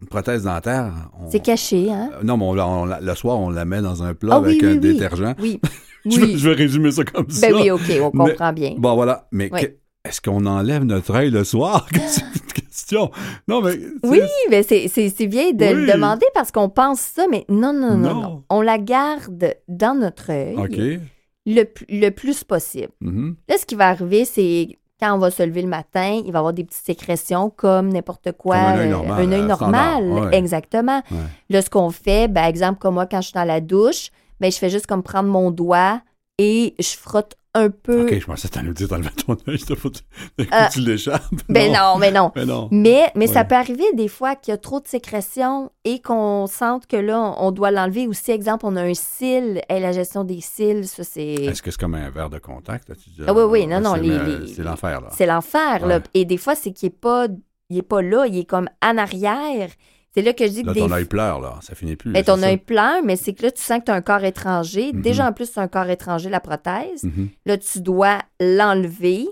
une 0.01 0.07
prothèse 0.07 0.43
dentaire, 0.43 0.93
C'est 1.31 1.39
caché, 1.41 1.89
hein? 1.91 2.11
euh, 2.13 2.23
non, 2.23 2.37
mais 2.37 2.43
on 2.45 2.59
on 2.59 2.85
le 2.85 3.15
soir, 3.15 3.39
on 3.39 3.49
la 3.49 3.65
met 3.65 3.81
dans 3.81 4.03
un 4.03 4.13
plat 4.13 4.35
Ah 4.35 4.37
avec 4.37 4.61
oui, 4.61 4.67
un 4.67 4.71
oui. 4.73 4.79
détergent. 4.79 5.33
Oui. 5.39 5.59
Je, 6.05 6.19
vais, 6.19 6.25
Oui. 6.25 6.37
je 6.37 6.49
vais 6.49 6.55
résumer 6.55 6.91
ça 6.91 7.03
comme 7.05 7.29
ça. 7.29 7.47
Ben 7.47 7.55
oui, 7.55 7.71
OK, 7.71 7.81
on 8.01 8.11
Mais- 8.13 8.29
comprend 8.31 8.51
bien. 8.53 8.75
Bon, 8.77 8.93
voilà. 8.95 9.27
Mais 9.31 9.49
que- 9.51 9.75
est-ce 10.03 10.21
qu'on 10.21 10.45
enlève 10.45 10.83
notre 10.83 11.13
œil 11.15 11.29
le 11.29 11.43
soir? 11.43 11.87
c'est 12.07 12.21
une 12.23 12.41
question. 12.67 13.11
Non, 13.47 13.61
mais. 13.61 13.75
Oui, 14.03 14.21
mais 14.49 14.63
c'est- 14.63 14.87
bien 15.27 15.51
de 15.51 15.65
Oui. 15.65 15.85
le 15.85 15.93
demander 15.93 16.25
parce 16.33 16.51
qu'on 16.51 16.69
pense 16.69 16.99
ça, 16.99 17.25
mais 17.29 17.45
non, 17.49 17.73
non, 17.73 17.95
non, 17.97 18.13
Non. 18.13 18.21
non. 18.21 18.43
On 18.49 18.61
la 18.61 18.77
garde 18.77 19.53
dans 19.67 19.95
notre 19.97 20.31
œil 20.31 20.99
le, 21.45 21.63
le 21.89 22.09
plus 22.09 22.43
possible. 22.43 22.91
Mhm. 23.01 23.35
Là, 23.49 23.55
ce 23.59 23.65
qui 23.65 23.75
va 23.75 23.89
arriver, 23.89 24.25
c'est 24.25 24.77
quand 24.99 25.15
on 25.15 25.17
va 25.17 25.31
se 25.31 25.41
lever 25.41 25.63
le 25.63 25.67
matin, 25.67 26.21
il 26.23 26.31
va 26.31 26.37
y 26.37 26.39
avoir 26.39 26.53
des 26.53 26.63
petites 26.63 26.85
sécrétions 26.85 27.49
comme 27.49 27.89
n'importe 27.89 28.31
quoi. 28.33 28.55
Comme 28.57 28.65
un 28.65 28.77
œil 28.77 28.87
euh, 28.87 28.91
normal, 28.91 29.19
un 29.21 29.31
œil 29.31 29.41
euh, 29.41 29.45
normal, 29.47 30.03
ouais. 30.11 30.37
exactement. 30.37 31.01
Ouais. 31.09 31.17
Là, 31.49 31.61
ce 31.63 31.69
qu'on 31.71 31.89
fait, 31.89 32.27
ben, 32.27 32.43
exemple, 32.45 32.77
comme 32.79 32.93
moi, 32.95 33.07
quand 33.07 33.21
je 33.21 33.27
suis 33.29 33.33
dans 33.33 33.43
la 33.43 33.61
douche, 33.61 34.09
ben, 34.39 34.51
je 34.51 34.57
fais 34.59 34.69
juste 34.69 34.85
comme 34.85 35.01
prendre 35.01 35.29
mon 35.29 35.49
doigt 35.49 36.01
et 36.37 36.75
je 36.79 36.95
frotte 36.95 37.33
un 37.53 37.69
peu. 37.69 38.03
OK, 38.03 38.19
je 38.19 38.25
pensais 38.25 38.47
que 38.47 38.53
t'allais 38.53 38.73
dire 38.73 38.87
d'enlever 38.87 39.09
ton 39.25 39.37
œil. 39.47 39.59
Euh, 40.39 40.67
tu 40.71 40.79
l'échappes. 40.79 41.23
Ben 41.49 41.71
non, 41.71 41.97
mais 41.97 42.11
non. 42.11 42.31
Mais 42.35 42.45
non. 42.45 42.67
Mais, 42.71 43.11
mais 43.15 43.27
ça 43.27 43.43
peut 43.43 43.55
arriver 43.55 43.83
des 43.93 44.07
fois 44.07 44.35
qu'il 44.35 44.51
y 44.51 44.55
a 44.55 44.57
trop 44.57 44.79
de 44.79 44.87
sécrétions 44.87 45.71
et 45.85 46.01
qu'on 46.01 46.47
sente 46.47 46.87
que 46.87 46.97
là, 46.97 47.35
on 47.37 47.51
doit 47.51 47.71
l'enlever. 47.71 48.07
Ou 48.07 48.13
si, 48.13 48.31
exemple, 48.31 48.65
on 48.65 48.75
a 48.75 48.81
un 48.83 48.93
cil, 48.93 49.61
et 49.69 49.79
la 49.79 49.91
gestion 49.91 50.23
des 50.23 50.41
cils, 50.41 50.87
ça, 50.87 51.03
c'est. 51.03 51.21
Est-ce 51.21 51.61
que 51.61 51.71
c'est 51.71 51.79
comme 51.79 51.95
un 51.95 52.09
verre 52.09 52.29
de 52.29 52.39
contact? 52.39 52.89
là, 52.89 52.95
tu 52.95 53.09
dis, 53.09 53.21
Ah 53.27 53.33
oui, 53.33 53.43
oui, 53.43 53.67
non, 53.67 53.81
non, 53.81 53.95
c'est- 53.95 54.63
l'enfer, 54.63 55.01
là. 55.01 55.07
C'est 55.11 55.25
l'enfer, 55.25 55.85
là. 55.85 55.99
Et 56.13 56.25
des 56.25 56.37
fois, 56.37 56.55
c'est 56.55 56.71
qu'il 56.71 56.87
n'est 56.87 56.95
pas, 56.95 57.27
il 57.69 57.77
est 57.77 57.81
pas 57.83 58.01
là, 58.01 58.25
il 58.27 58.37
est 58.37 58.45
comme 58.45 58.69
en 58.83 58.97
arrière. 58.97 59.69
C'est 60.13 60.21
là 60.21 60.33
que 60.33 60.45
je 60.45 60.51
dis 60.51 60.63
Là, 60.63 60.73
que 60.73 60.79
des 60.79 60.85
ton 60.85 60.91
œil 60.91 61.05
pleure, 61.05 61.39
là. 61.39 61.57
Ça 61.61 61.73
finit 61.73 61.95
plus. 61.95 62.11
Ben, 62.11 62.19
c'est 62.19 62.31
ton 62.31 62.43
œil 62.43 62.57
pleure, 62.57 63.01
mais 63.03 63.15
c'est 63.15 63.33
que 63.33 63.43
là, 63.43 63.51
tu 63.51 63.61
sens 63.61 63.79
que 63.79 63.85
tu 63.85 63.91
as 63.91 63.95
un 63.95 64.01
corps 64.01 64.23
étranger. 64.25 64.91
Mhm. 64.93 65.01
Déjà, 65.01 65.27
en 65.27 65.31
plus, 65.33 65.45
c'est 65.51 65.59
un 65.61 65.67
corps 65.69 65.89
étranger, 65.89 66.29
la 66.29 66.41
prothèse. 66.41 67.03
Mhm. 67.03 67.29
Là, 67.45 67.57
tu 67.57 67.79
dois 67.79 68.19
l'enlever 68.41 69.27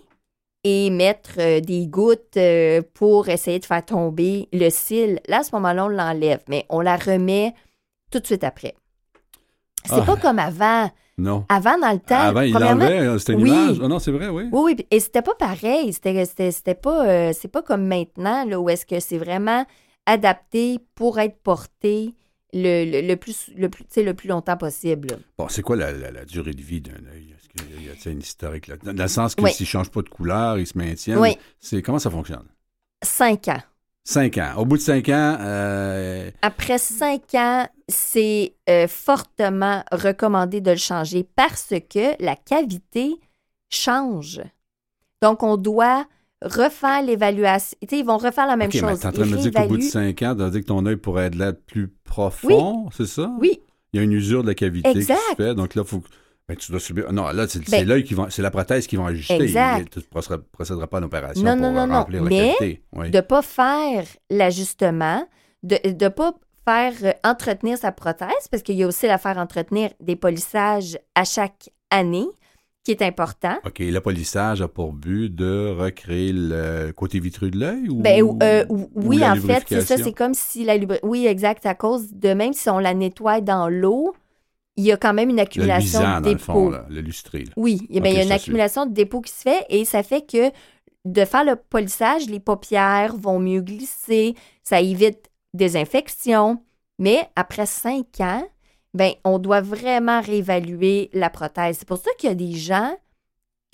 et 0.64 0.90
mettre 0.90 1.32
euh, 1.38 1.60
des 1.60 1.88
gouttes 1.88 2.38
euh, 2.38 2.82
pour 2.94 3.28
essayer 3.30 3.60
de 3.60 3.66
faire 3.66 3.84
tomber 3.86 4.48
le 4.54 4.70
cil. 4.70 5.20
Là, 5.28 5.40
à 5.40 5.44
ce 5.44 5.50
moment-là, 5.56 5.86
on 5.86 5.90
l'enlève, 5.90 6.42
mais 6.48 6.66
on 6.70 6.80
la 6.82 6.96
remet 6.98 7.54
tout 8.12 8.20
de 8.20 8.26
suite 8.26 8.44
après. 8.44 8.76
C'est 9.86 9.94
Ah. 9.96 10.02
pas 10.06 10.18
comme 10.18 10.40
avant. 10.40 10.90
Non. 11.18 11.46
Avant, 11.50 11.78
dans 11.78 11.92
le 11.92 12.00
temps, 12.00 12.16
Avant, 12.20 12.42
il 12.42 12.54
l'enlevait, 12.54 13.00
euh, 13.00 13.18
c'était 13.20 13.34
une 13.34 13.44
Oui. 13.44 13.50
image. 13.50 13.80
Ah 13.84 13.88
non, 13.90 14.00
c'est 14.00 14.12
vrai, 14.12 14.30
oui. 14.30 14.44
Oui, 14.52 14.62
oui, 14.78 14.86
et 14.92 15.00
c'était 15.02 15.22
pas 15.22 15.36
pareil. 15.36 15.92
C'était 15.92 16.76
pas, 16.76 17.06
euh, 17.08 17.32
c'est 17.34 17.50
pas 17.50 17.62
comme 17.62 17.86
maintenant, 17.86 18.46
là, 18.46 18.60
où 18.60 18.70
est-ce 18.70 18.86
que 18.86 19.00
c'est 19.02 19.18
vraiment 19.18 19.66
adapté 20.10 20.80
pour 20.96 21.20
être 21.20 21.38
porté 21.42 22.14
le, 22.54 22.84
le, 22.84 23.08
le 23.08 23.16
plus, 23.16 23.50
le, 23.56 23.70
plus, 23.70 23.84
tu 23.84 23.90
sais, 23.92 24.04
le 24.04 24.14
plus 24.14 24.28
longtemps 24.28 24.58
possible. 24.58 25.20
Bon, 25.38 25.48
c'est 25.50 25.62
quoi 25.62 25.76
la, 25.76 25.92
la- 25.92 26.12
la 26.12 26.26
durée 26.26 26.54
de 26.54 26.62
vie 26.62 26.82
d'un 26.82 27.06
œil? 27.14 27.36
Est-ce 27.38 27.48
qu'il 27.50 27.84
y 27.86 27.90
a, 27.90 27.94
y 27.94 28.08
a 28.08 28.12
une 28.12 28.20
historique 28.20 28.68
là? 28.68 28.76
Dans 28.78 29.04
le 29.04 29.08
sens 29.08 29.36
que 29.36 29.44
Oui. 29.44 29.54
s'il 29.54 29.66
ne 29.66 29.70
change 29.70 29.90
pas 29.92 30.02
de 30.02 30.10
couleur, 30.10 30.58
il 30.58 30.66
se 30.66 30.78
maintient. 30.78 31.20
Oui. 31.20 31.38
C'est, 31.60 31.82
comment 31.82 32.00
ça 32.00 32.10
fonctionne? 32.10 32.48
Cinq 33.04 33.48
ans. 33.50 33.62
Cinq 34.04 34.40
ans. 34.40 34.54
Au 34.58 34.66
bout 34.66 34.78
de 34.78 34.82
cinq 34.82 35.10
ans, 35.10 35.38
euh, 35.40 36.32
Après 36.42 36.80
cinq 36.80 37.36
ans, 37.36 37.68
c'est 37.88 38.56
euh, 38.68 38.88
fortement 38.88 39.84
recommandé 39.92 40.62
de 40.62 40.72
le 40.72 40.78
changer 40.78 41.24
parce 41.36 41.74
que 41.90 42.22
la 42.24 42.36
cavité 42.36 43.14
change. 43.70 44.42
Donc, 45.22 45.44
on 45.44 45.58
doit 45.58 46.08
refaire 46.42 47.02
l'évaluation. 47.04 47.78
Tu 47.82 47.88
sais, 47.90 48.00
ils 48.00 48.06
vont 48.06 48.18
refaire 48.18 48.48
la 48.48 48.56
même 48.56 48.68
OK, 48.70 48.76
mais 48.76 48.80
chose. 48.80 49.00
t'es 49.00 49.08
en 49.08 49.12
train 49.12 49.26
de 49.26 49.32
me 49.32 49.38
dire 49.38 49.52
qu'au 49.52 49.68
bout 49.68 49.78
de 49.78 49.82
cinq 49.84 50.22
ans, 50.22 50.34
tu 50.36 50.42
vas 50.42 50.50
dire 50.50 50.62
que 50.62 50.66
ton 50.66 50.86
œil 50.86 50.96
pourrait 50.98 51.26
être 51.26 51.36
là 51.36 51.54
plus 51.54 51.90
profond, 52.04 52.90
c'est 52.96 53.08
ça? 53.08 53.32
Oui, 53.40 53.60
Il 53.94 53.98
y 53.98 54.00
a 54.00 54.04
une 54.04 54.14
usure 54.14 54.44
de 54.44 54.48
la 54.50 54.56
cavité 54.56 54.92
qui 54.92 55.00
Exact. 55.00 55.18
se 55.32 55.36
fait, 55.36 55.56
donc 55.56 55.76
là, 55.76 55.84
faut 55.84 56.02
ben, 56.48 56.56
tu 56.58 56.72
dois 56.72 56.80
subir. 56.80 57.14
Non, 57.14 57.28
là, 57.30 57.48
c'est, 57.48 57.70
Ben- 57.70 57.88
l'œil 57.88 58.04
qui 58.04 58.16
va, 58.16 58.26
c'est 58.32 58.42
la 58.42 58.50
prothèse 58.50 58.88
qui 58.88 58.96
va 58.96 59.06
ajuster. 59.06 59.36
Exact. 59.36 59.88
Tu 59.94 60.00
ne 60.00 60.04
procéderas, 60.04 60.88
pas 60.88 60.98
à 60.98 61.00
une 61.00 61.06
opération 61.06 61.44
Non, 61.44 61.52
pour 61.54 61.62
non, 61.62 61.72
non, 61.72 61.86
non. 61.86 61.94
remplir 62.00 62.24
la 62.24 62.30
Mais 62.30 62.56
cavité. 62.58 62.84
Oui. 62.96 63.12
de 63.12 63.18
ne 63.18 63.22
pas 63.22 63.44
faire 63.44 64.04
l'ajustement, 64.32 65.28
de 65.62 65.78
ne 65.86 66.08
pas 66.08 66.34
faire 66.68 66.94
euh, 67.04 67.12
entretenir 67.24 67.78
sa 67.78 67.92
prothèse, 67.92 68.48
parce 68.50 68.64
qu'il 68.64 68.76
y 68.78 68.84
a 68.84 68.88
aussi 68.88 69.06
la 69.06 69.20
faire 69.20 69.38
entretenir 69.38 69.92
des 70.00 70.16
polissages 70.16 70.98
à 71.14 71.24
chaque 71.24 71.70
année, 71.92 72.26
qui 72.84 72.92
est 72.92 73.02
important. 73.02 73.58
OK, 73.66 73.80
le 73.80 74.00
polissage 74.00 74.62
a 74.62 74.68
pour 74.68 74.94
but 74.94 75.30
de 75.34 75.76
recréer 75.78 76.32
le 76.34 76.92
côté 76.96 77.20
vitreux 77.20 77.50
de 77.52 77.58
l'œil 77.60 77.90
ou, 77.90 78.02
Ben, 78.02 78.24
euh, 78.42 78.66
ou 78.70 78.90
oui, 78.96 79.18
la 79.18 79.34
en 79.34 79.36
fait, 79.36 79.64
c'est 79.68 79.82
ça, 79.82 79.98
c'est 79.98 80.14
comme 80.14 80.34
si 80.34 80.64
la 80.64 80.78
lubri... 80.78 80.98
Oui, 81.04 81.28
exact, 81.28 81.66
à 81.66 81.76
cause 81.76 82.14
de 82.14 82.30
même 82.34 82.54
si 82.54 82.70
on 82.70 82.80
la 82.80 82.94
nettoie 82.94 83.42
dans 83.42 83.68
l'eau, 83.70 84.16
il 84.78 84.86
y 84.86 84.92
a 84.94 84.98
quand 84.98 85.14
même 85.14 85.30
une 85.30 85.36
le 85.36 85.42
accumulation 85.42 86.00
luisant, 86.00 86.20
de 86.20 86.24
dans 86.24 86.30
le 86.30 86.36
dépôts. 86.36 86.54
fond, 86.54 86.70
là, 86.70 86.86
le 86.90 87.02
lustré. 87.02 87.40
là. 87.44 87.52
Oui, 87.58 87.82
eh 87.90 88.00
bien, 88.00 88.12
Ok, 88.12 88.16
il 88.16 88.18
y 88.18 88.22
a 88.22 88.24
une 88.24 88.32
accumulation 88.32 88.86
de 88.86 88.94
dépôts 88.94 89.22
qui 89.22 89.32
se 89.34 89.42
fait 89.42 89.66
et 89.70 89.84
ça 89.84 90.02
fait 90.04 90.22
que 90.26 90.52
de 91.06 91.26
faire 91.26 91.44
le 91.44 91.58
polissage, 91.58 92.28
les 92.28 92.40
paupières 92.40 93.16
vont 93.16 93.40
mieux 93.40 93.62
glisser, 93.62 94.36
ça 94.64 94.80
évite 94.80 95.30
des 95.54 95.76
infections. 95.76 96.64
Mais 96.98 97.30
après 97.36 97.66
cinq 97.66 98.20
ans, 98.22 98.44
ben, 98.94 99.12
on 99.24 99.40
doit 99.40 99.62
vraiment 99.62 100.22
réévaluer 100.22 101.10
la 101.14 101.30
prothèse. 101.30 101.78
C'est 101.80 101.88
pour 101.88 101.98
ça 101.98 102.10
qu'il 102.18 102.30
y 102.30 102.32
a 102.32 102.36
des 102.36 102.54
gens 102.54 102.96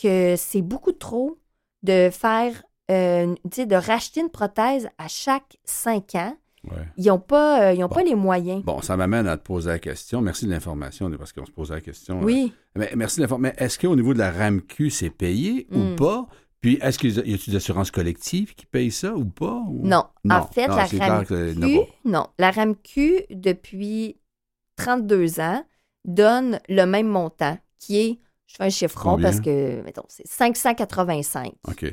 que 0.02 0.36
c'est 0.38 0.62
beaucoup 0.62 0.92
trop 0.92 1.38
de 1.84 2.10
faire, 2.12 2.64
euh, 2.92 3.34
de 3.46 3.76
racheter 3.76 4.22
une 4.22 4.30
prothèse 4.30 4.90
à 4.98 5.08
chaque 5.08 5.58
cinq 5.64 6.16
ans. 6.16 6.36
Ouais. 6.66 6.78
Ils 6.98 7.06
n'ont 7.08 7.20
pas, 7.20 7.62
euh, 7.70 7.74
ils 7.74 7.84
ont 7.84 7.88
Bon. 7.88 7.96
pas 7.96 8.04
les 8.04 8.16
moyens. 8.16 8.64
Bon, 8.64 8.82
ça 8.82 8.98
m'amène 8.98 9.28
à 9.28 9.38
te 9.38 9.44
poser 9.44 9.70
la 9.70 9.80
question. 9.80 10.20
Merci 10.22 10.48
de 10.48 10.52
l'information, 10.52 11.10
parce 11.12 11.32
qu'on 11.32 11.46
se 11.46 11.52
pose 11.52 11.70
la 11.72 11.80
question. 11.80 12.20
Oui. 12.24 12.52
euh, 12.76 12.80
Mais, 12.80 12.92
merci 12.96 13.18
de 13.18 13.22
l'information. 13.22 13.56
Mais 13.60 13.66
est-ce 13.66 13.78
qu'au 13.80 13.96
niveau 13.96 14.14
de 14.14 14.20
la 14.20 14.32
RAMQ, 14.32 14.90
c'est 14.90 15.12
payé 15.12 15.68
ou 15.72 15.78
Hmm. 15.78 15.96
pas? 15.96 16.28
Puis, 16.62 16.80
est-ce 16.82 16.98
qu'il 16.98 17.12
y 17.14 17.34
a 17.36 17.38
des 17.38 17.56
assurances 17.56 17.92
collectives 17.92 18.56
qui 18.56 18.66
payent 18.66 18.92
ça 18.92 19.14
ou 19.16 19.26
pas? 19.26 19.62
ou- 19.70 19.82
Non. 19.88 20.06
Non. 20.24 20.38
En 20.38 20.48
fait, 20.48 20.68
Non, 20.68 20.76
la 20.76 20.86
RAMQ, 20.86 21.80
non. 22.06 22.28
La 22.40 22.50
RAMQ, 22.50 23.26
depuis 23.30 24.18
32 24.76 25.40
ans, 25.40 25.64
donne 26.04 26.60
le 26.70 26.86
même 26.86 27.08
montant, 27.08 27.58
qui 27.80 27.98
est, 28.00 28.20
je 28.48 28.56
fais 28.56 28.64
un 28.66 28.70
chiffron 28.70 29.12
Combien? 29.12 29.30
parce 29.30 29.42
que, 29.42 29.82
mettons, 29.82 30.06
c'est 30.08 30.28
585. 30.28 31.54
OK. 31.68 31.86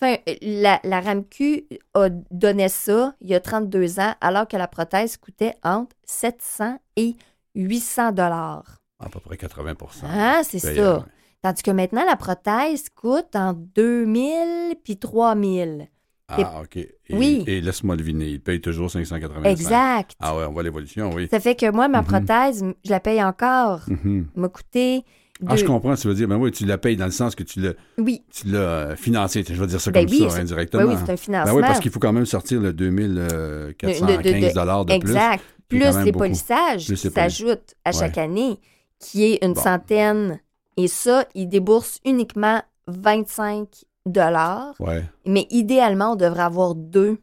Enfin, 0.00 0.16
la, 0.42 0.80
la 0.82 1.00
RAMQ 1.00 1.66
a 1.94 2.08
donné 2.30 2.68
ça 2.68 3.14
il 3.20 3.28
y 3.30 3.34
a 3.34 3.40
32 3.40 4.00
ans, 4.00 4.14
alors 4.20 4.48
que 4.48 4.56
la 4.56 4.66
prothèse 4.66 5.16
coûtait 5.16 5.54
entre 5.62 5.94
700 6.04 6.78
et 6.96 7.14
800 7.54 8.12
dollars. 8.12 8.82
À 8.98 9.08
peu 9.08 9.20
près 9.20 9.36
80% 9.36 10.04
Ah, 10.04 10.40
c'est 10.44 10.58
ça. 10.58 11.06
Tandis 11.42 11.62
que 11.62 11.70
maintenant, 11.70 12.04
la 12.06 12.16
prothèse 12.16 12.88
coûte 12.88 13.36
entre 13.36 13.60
2000 13.74 14.76
puis 14.82 14.98
3000. 14.98 15.88
Ah, 16.28 16.62
OK. 16.62 16.76
Et, 16.76 16.90
Oui. 17.10 17.44
Et 17.46 17.60
laisse-moi 17.60 17.96
deviner, 17.96 18.26
il 18.28 18.40
paye 18.40 18.60
toujours 18.60 18.90
585. 18.90 19.46
Exact. 19.50 20.12
Ah 20.20 20.36
ouais, 20.36 20.44
on 20.48 20.52
voit 20.52 20.62
l'évolution, 20.62 21.10
oui. 21.14 21.28
Ça 21.30 21.38
fait 21.40 21.54
que 21.54 21.70
moi, 21.70 21.88
ma 21.88 22.00
Mhm. 22.00 22.06
prothèse, 22.06 22.64
je 22.84 22.90
la 22.90 23.00
paye 23.00 23.22
encore. 23.22 23.80
Mhm. 23.88 24.28
M'a 24.34 24.48
coûté. 24.48 25.04
Ah, 25.46 25.56
je 25.56 25.64
comprends, 25.64 25.94
tu 25.96 26.06
veux 26.08 26.14
dire, 26.14 26.28
ben 26.28 26.36
oui, 26.36 26.50
tu 26.52 26.64
la 26.64 26.78
payes 26.78 26.96
dans 26.96 27.04
le 27.06 27.10
sens 27.10 27.34
que 27.34 27.42
tu 27.42 27.60
l'as, 27.60 27.72
Oui, 27.98 28.22
tu 28.32 28.46
l'as 28.46 28.58
euh, 28.58 28.96
financé, 28.96 29.44
je 29.46 29.52
vais 29.52 29.66
dire 29.66 29.80
ça 29.80 29.90
Ben 29.90 30.06
comme 30.06 30.14
oui, 30.16 30.30
ça, 30.30 30.36
indirectement. 30.38 30.84
oui, 30.84 30.94
oui, 30.94 31.00
c'est 31.04 31.12
un 31.12 31.16
financement. 31.16 31.52
Ben 31.52 31.56
oui, 31.56 31.62
parce 31.66 31.80
qu'il 31.80 31.90
faut 31.90 31.98
quand 32.00 32.12
même 32.12 32.24
sortir 32.24 32.60
le 32.60 32.72
2415 32.72 34.00
De- 34.00 34.06
de- 34.06 34.16
de- 34.22 34.22
plus. 34.22 34.92
exact. 34.94 35.44
Plus 35.68 36.04
les 36.04 36.12
polissages 36.12 36.86
qui 36.86 36.96
s'ajoutent 36.96 37.74
à 37.84 37.90
Ouais. 37.90 37.98
chaque 37.98 38.16
année, 38.18 38.60
qui 39.00 39.24
est 39.24 39.44
une 39.44 39.54
Bon. 39.54 39.60
centaine. 39.62 40.40
Et 40.76 40.88
ça, 40.88 41.26
ils 41.34 41.48
déboursent 41.48 41.98
uniquement 42.04 42.62
25 42.86 43.68
dollars. 44.06 44.74
Ouais, 44.80 45.04
Mais 45.26 45.46
idéalement, 45.50 46.12
on 46.12 46.16
devrait 46.16 46.42
avoir 46.42 46.74
deux 46.74 47.18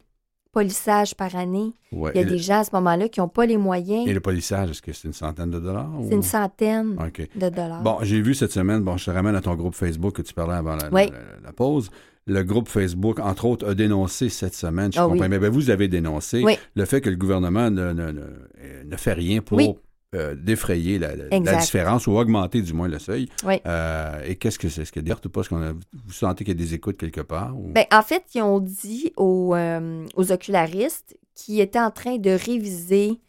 polissages 0.52 1.14
par 1.14 1.34
année. 1.34 1.72
ouais. 1.92 2.12
Il 2.14 2.16
y 2.16 2.18
a 2.18 2.22
et, 2.22 2.24
des 2.26 2.30
le, 2.32 2.36
gens 2.38 2.60
à 2.60 2.64
ce 2.64 2.70
moment-là 2.74 3.08
qui 3.08 3.20
n'ont 3.20 3.28
pas 3.28 3.46
les 3.46 3.56
moyens. 3.56 4.06
et 4.06 4.12
le 4.12 4.20
polissage, 4.20 4.70
est-ce 4.70 4.82
que 4.82 4.92
c'est 4.92 5.08
une 5.08 5.14
centaine 5.14 5.50
de 5.50 5.58
dollars? 5.58 5.88
C'est 6.08 6.14
une 6.14 6.22
centaine 6.22 6.96
de 7.36 7.48
dollars. 7.48 7.80
Bon, 7.82 7.98
j'ai 8.02 8.20
vu 8.20 8.34
cette 8.34 8.52
semaine, 8.52 8.82
bon, 8.82 8.96
je 8.98 9.06
te 9.06 9.10
ramène 9.10 9.34
à 9.34 9.40
ton 9.40 9.54
groupe 9.54 9.74
Facebook 9.74 10.14
que 10.16 10.22
tu 10.22 10.34
parlais 10.34 10.54
avant 10.56 10.76
la, 10.76 10.90
Oui. 10.92 11.06
la- 11.10 11.46
la 11.46 11.52
pause. 11.52 11.90
Le 12.26 12.42
groupe 12.44 12.68
Facebook, 12.68 13.18
entre 13.18 13.46
autres, 13.46 13.68
a 13.68 13.74
dénoncé 13.74 14.28
cette 14.28 14.54
semaine, 14.54 14.92
je 14.92 14.98
Ah 15.00 15.04
comprends, 15.04 15.22
oui. 15.22 15.28
mais 15.28 15.38
ben, 15.38 15.50
vous 15.50 15.70
avez 15.70 15.88
dénoncé 15.88 16.42
Oui. 16.44 16.56
le 16.76 16.84
fait 16.84 17.00
que 17.00 17.10
le 17.10 17.16
gouvernement 17.16 17.68
ne, 17.70 17.92
ne- 17.92 18.12
ne- 18.12 18.20
euh, 18.20 18.84
ne 18.84 18.96
fait 18.96 19.12
rien 19.14 19.40
pour 19.40 19.56
Oui. 19.58 19.74
Euh, 20.14 20.34
défrayer 20.34 20.98
la, 20.98 21.14
différence 21.60 22.06
ou 22.06 22.12
augmenter 22.18 22.60
du 22.62 22.72
moins 22.74 22.88
le 22.88 22.98
seuil. 22.98 23.28
Oui. 23.44 23.54
Euh, 23.66 24.22
et 24.26 24.36
qu'est-ce 24.36 24.58
que 24.58 24.68
c'est? 24.68 24.82
Est-ce 24.82 24.92
y 24.94 24.98
a 24.98 25.02
des 25.02 25.12
ou 25.26 25.28
pas? 25.30 25.40
Est-ce 25.40 25.48
qu'on 25.48 25.62
a- 25.62 25.72
vous 25.72 26.12
sentez 26.12 26.44
qu'il 26.44 26.54
y 26.58 26.62
a 26.62 26.64
des 26.64 26.74
écoutes 26.74 26.96
quelque 26.98 27.22
part? 27.22 27.56
ou- 27.58 27.72
Ben, 27.72 27.86
en 27.92 28.02
fait, 28.02 28.22
ils 28.34 28.42
ont 28.42 28.60
dit 28.60 29.12
aux, 29.16 29.54
euh, 29.54 30.04
aux 30.16 30.30
ocularistes 30.32 31.16
qu'ils 31.34 31.60
étaient 31.60 31.80
en 31.80 31.90
train 31.90 32.18
de 32.18 32.30
réviser 32.30 33.20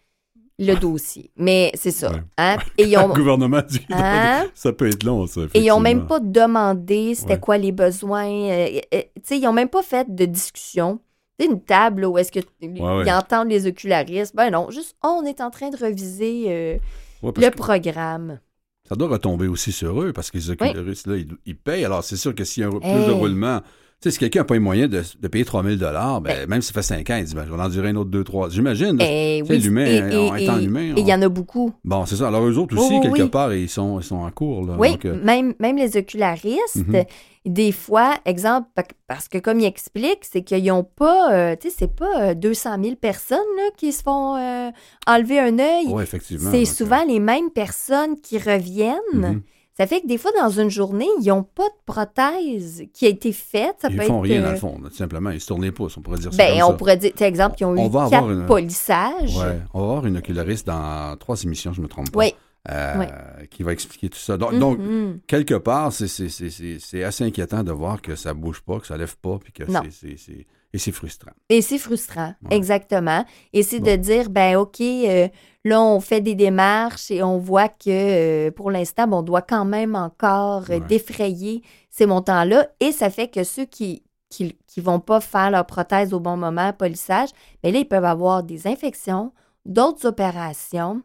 le 0.59 0.75
dossier. 0.75 1.31
Mais 1.37 1.71
c'est 1.73 1.91
ça. 1.91 2.11
Ouais. 2.11 2.21
hein? 2.37 2.57
Et 2.77 2.83
ils 2.83 2.97
ont, 2.97 3.07
le 3.07 3.13
gouvernement 3.13 3.61
dit 3.67 3.81
hein? 3.89 4.45
ça 4.53 4.71
peut 4.71 4.87
être 4.87 5.03
long, 5.03 5.25
ça. 5.25 5.41
Et 5.53 5.61
ils 5.61 5.67
n'ont 5.69 5.79
même 5.79 6.05
pas 6.05 6.19
demandé 6.19 7.15
c'était 7.15 7.33
Ouais. 7.33 7.39
quoi 7.39 7.57
les 7.57 7.71
besoins. 7.71 8.27
euh, 8.29 8.79
tu 8.93 8.97
sais, 9.23 9.37
ils 9.39 9.43
n'ont 9.43 9.53
même 9.53 9.69
pas 9.69 9.81
fait 9.83 10.13
de 10.13 10.25
discussion. 10.25 10.99
Une 11.39 11.61
table 11.61 12.01
là, 12.01 12.09
où 12.09 12.17
est-ce 12.17 12.31
que 12.31 12.39
ils 12.61 12.81
ouais. 12.81 13.11
entendent 13.11 13.49
les 13.49 13.65
ocularistes. 13.65 14.35
Ben 14.35 14.51
non, 14.51 14.69
juste 14.69 14.95
oh, 15.03 15.19
on 15.21 15.25
est 15.25 15.41
en 15.41 15.49
train 15.49 15.69
de 15.69 15.77
reviser 15.77 16.45
euh, 16.47 16.77
Ouais, 17.23 17.31
le 17.37 17.49
programme. 17.51 18.39
Ça 18.87 18.95
doit 18.95 19.07
retomber 19.07 19.47
aussi 19.47 19.71
sur 19.71 20.01
eux 20.01 20.11
parce 20.11 20.29
que 20.29 20.37
les 20.37 20.49
ocularistes, 20.49 21.07
là, 21.07 21.15
ils, 21.15 21.29
ils 21.45 21.55
payent. 21.55 21.85
Alors, 21.85 22.03
c'est 22.03 22.17
sûr 22.17 22.35
que 22.35 22.43
s'il 22.43 22.61
y 22.61 22.65
a 22.65 22.67
un, 22.67 22.71
plus 22.71 23.07
de 23.07 23.11
roulement, 23.11 23.61
sais, 24.03 24.11
si 24.11 24.19
quelqu'un 24.19 24.39
n'a 24.41 24.43
pas 24.45 24.53
les 24.55 24.59
moyens 24.59 24.89
de, 24.89 25.01
de 25.21 25.27
payer 25.27 25.45
3000 25.45 25.77
ben, 25.77 26.21
Ben. 26.21 26.47
même 26.49 26.61
si 26.61 26.67
ça 26.67 26.73
fait 26.73 26.81
5 26.81 27.09
ans, 27.09 27.15
il 27.17 27.25
dit, 27.25 27.35
ben, 27.35 27.43
je 27.45 27.51
vais 27.53 27.61
en 27.61 27.65
endurer 27.65 27.89
un 27.89 27.95
autre 27.95 28.09
2, 28.09 28.23
3. 28.23 28.49
J'imagine. 28.49 28.97
sais, 28.99 29.41
oui, 29.49 29.57
l'humain, 29.59 29.85
et- 29.85 30.01
en 30.29 30.35
et- 30.35 30.43
étant 30.43 30.57
et- 30.59 30.63
humain, 30.63 30.93
Et 30.95 31.01
il 31.01 31.07
y 31.07 31.13
on- 31.13 31.17
en 31.17 31.21
a 31.23 31.29
beaucoup. 31.29 31.73
Bon, 31.83 32.05
c'est 32.05 32.15
ça. 32.15 32.27
Alors, 32.27 32.43
eux 32.45 32.57
autres 32.57 32.77
aussi, 32.77 32.89
Oui, 32.89 32.95
oui, 32.97 33.01
quelque 33.01 33.21
oui. 33.23 33.29
part, 33.29 33.53
ils 33.53 33.69
sont, 33.69 33.99
ils 33.99 34.03
sont 34.03 34.17
en 34.17 34.29
cours. 34.31 34.65
Là. 34.65 34.75
Oui, 34.77 34.91
Donc, 34.91 35.05
euh, 35.05 35.23
même, 35.23 35.53
même 35.59 35.77
les 35.77 35.95
ocularistes, 35.97 36.75
Mhm. 36.87 37.03
des 37.45 37.71
fois, 37.71 38.15
exemple, 38.25 38.69
parce 39.07 39.27
que 39.27 39.37
comme 39.37 39.59
ils 39.59 39.65
expliquent, 39.65 40.23
c'est 40.29 40.43
qu'ils 40.43 40.63
n'ont 40.65 40.83
pas, 40.83 41.33
euh, 41.33 41.55
tu 41.59 41.69
sais, 41.69 41.75
c'est 41.79 41.95
pas 41.95 42.21
euh, 42.21 42.33
200 42.33 42.77
000 42.81 42.95
personnes 42.95 43.37
là, 43.57 43.63
qui 43.77 43.91
se 43.91 44.01
font 44.03 44.35
euh, 44.37 44.69
enlever 45.07 45.39
un 45.39 45.59
œil. 45.59 45.87
ouais, 45.87 46.03
effectivement. 46.03 46.49
c'est 46.51 46.65
souvent 46.65 47.03
les 47.05 47.19
mêmes 47.19 47.49
personnes 47.51 48.19
qui 48.21 48.37
reviennent. 48.37 48.97
Mhm. 49.13 49.41
Ça 49.75 49.87
fait 49.87 50.01
que 50.01 50.07
des 50.07 50.19
fois, 50.19 50.31
dans 50.39 50.49
une 50.49 50.69
journée, 50.69 51.07
ils 51.19 51.27
n'ont 51.29 51.41
pas 51.43 51.67
de 51.67 51.73
prothèse 51.91 52.83
qui 52.93 53.05
a 53.07 53.09
été 53.09 53.31
faite. 53.31 53.75
Ça 53.81 53.87
Ils 53.89 53.97
peut 53.97 54.03
font 54.03 54.23
être, 54.23 54.29
rien, 54.31 54.41
dans 54.43 54.51
le 54.51 54.57
fond. 54.57 54.79
tout 54.83 54.93
simplement. 54.93 55.31
Ils 55.31 55.41
se 55.41 55.47
tournent 55.47 55.63
les 55.63 55.71
pouces, 55.71 55.97
on 55.97 56.01
pourrait 56.01 56.19
dire 56.19 56.31
ça 56.31 56.37
Ben, 56.37 56.61
on 56.63 56.67
ça. 56.67 56.73
pourrait 56.73 56.97
dire, 56.97 57.11
exemple, 57.21 57.55
ils 57.59 57.65
ont 57.65 57.75
On 57.77 57.87
eu 57.87 57.89
va 57.89 58.07
quatre 58.09 58.29
une- 58.29 58.45
polissages. 58.45 59.35
Ouais, 59.37 59.59
on 59.73 59.79
va 59.79 59.85
avoir 59.85 60.05
une 60.05 60.17
oculariste 60.17 60.67
dans 60.67 61.17
trois 61.17 61.41
émissions, 61.43 61.73
je 61.73 61.81
me 61.81 61.87
trompe 61.87 62.11
pas. 62.11 62.19
Oui. 62.19 62.33
euh, 62.71 63.03
qui 63.49 63.61
va 63.61 63.73
expliquer 63.73 64.07
tout 64.07 64.17
ça. 64.19 64.37
Donc, 64.37 64.57
donc, 64.57 64.79
Mhm. 64.79 65.19
quelque 65.27 65.55
part, 65.55 65.91
c'est- 65.91 67.03
assez 67.03 67.23
inquiétant 67.25 67.61
de 67.61 67.73
voir 67.73 68.01
que 68.01 68.15
ça 68.15 68.33
bouge 68.33 68.61
pas, 68.61 68.79
que 68.79 68.87
ça 68.87 68.95
lève 68.95 69.17
pas, 69.17 69.37
puis 69.37 69.51
que 69.51 69.63
c'est- 69.91 70.45
Et 70.73 70.79
c'est 70.79 70.91
frustrant. 70.91 71.31
Et 71.49 71.61
c'est 71.61 71.77
frustrant, 71.77 72.33
Ouais. 72.49 72.57
exactement. 72.57 73.23
Et 73.53 73.61
c'est 73.63 73.79
Bon. 73.79 73.91
de 73.91 73.95
dire, 73.95 74.29
ben 74.31 74.55
OK, 74.57 74.81
euh, 74.81 75.27
là, 75.63 75.81
on 75.81 75.99
fait 75.99 76.19
des 76.21 76.33
démarches 76.35 77.11
et 77.11 77.21
on 77.21 77.37
voit 77.37 77.69
que 77.69 78.47
euh, 78.47 78.51
pour 78.51 78.71
l'instant, 78.71 79.07
ben, 79.07 79.17
on 79.17 79.21
doit 79.21 79.43
quand 79.43 79.65
même 79.65 79.95
encore 79.95 80.63
euh, 80.71 80.79
Ouais. 80.79 80.87
défrayer 80.87 81.61
ces 81.91 82.07
montants-là. 82.07 82.69
Et 82.79 82.91
ça 82.91 83.09
fait 83.11 83.27
que 83.27 83.43
ceux 83.43 83.65
qui 83.65 84.03
qui, 84.29 84.57
qui 84.65 84.81
vont 84.81 84.99
pas 84.99 85.21
faire 85.21 85.51
leur 85.51 85.63
prothèse 85.67 86.11
au 86.11 86.19
bon 86.19 86.37
moment, 86.37 86.73
polissage, 86.73 87.29
mais 87.63 87.71
là, 87.71 87.77
ils 87.77 87.87
peuvent 87.87 88.03
avoir 88.03 88.41
des 88.41 88.65
infections, 88.65 89.31
d'autres 89.63 90.07
opérations. 90.07 91.03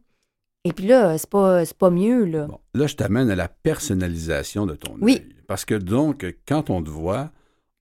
Et 0.64 0.72
puis 0.72 0.86
là, 0.86 1.18
c'est 1.18 1.28
pas, 1.28 1.62
c'est 1.66 1.76
pas 1.76 1.90
mieux, 1.90 2.24
là. 2.24 2.46
Bon, 2.46 2.58
là, 2.72 2.86
je 2.86 2.96
t'amène 2.96 3.28
à 3.30 3.36
la 3.36 3.48
personnalisation 3.48 4.64
de 4.64 4.74
ton 4.76 4.96
Oui. 5.02 5.16
œil. 5.20 5.28
Parce 5.46 5.66
que 5.66 5.74
donc, 5.74 6.24
quand 6.46 6.70
on 6.70 6.82
te 6.82 6.88
voit, 6.88 7.30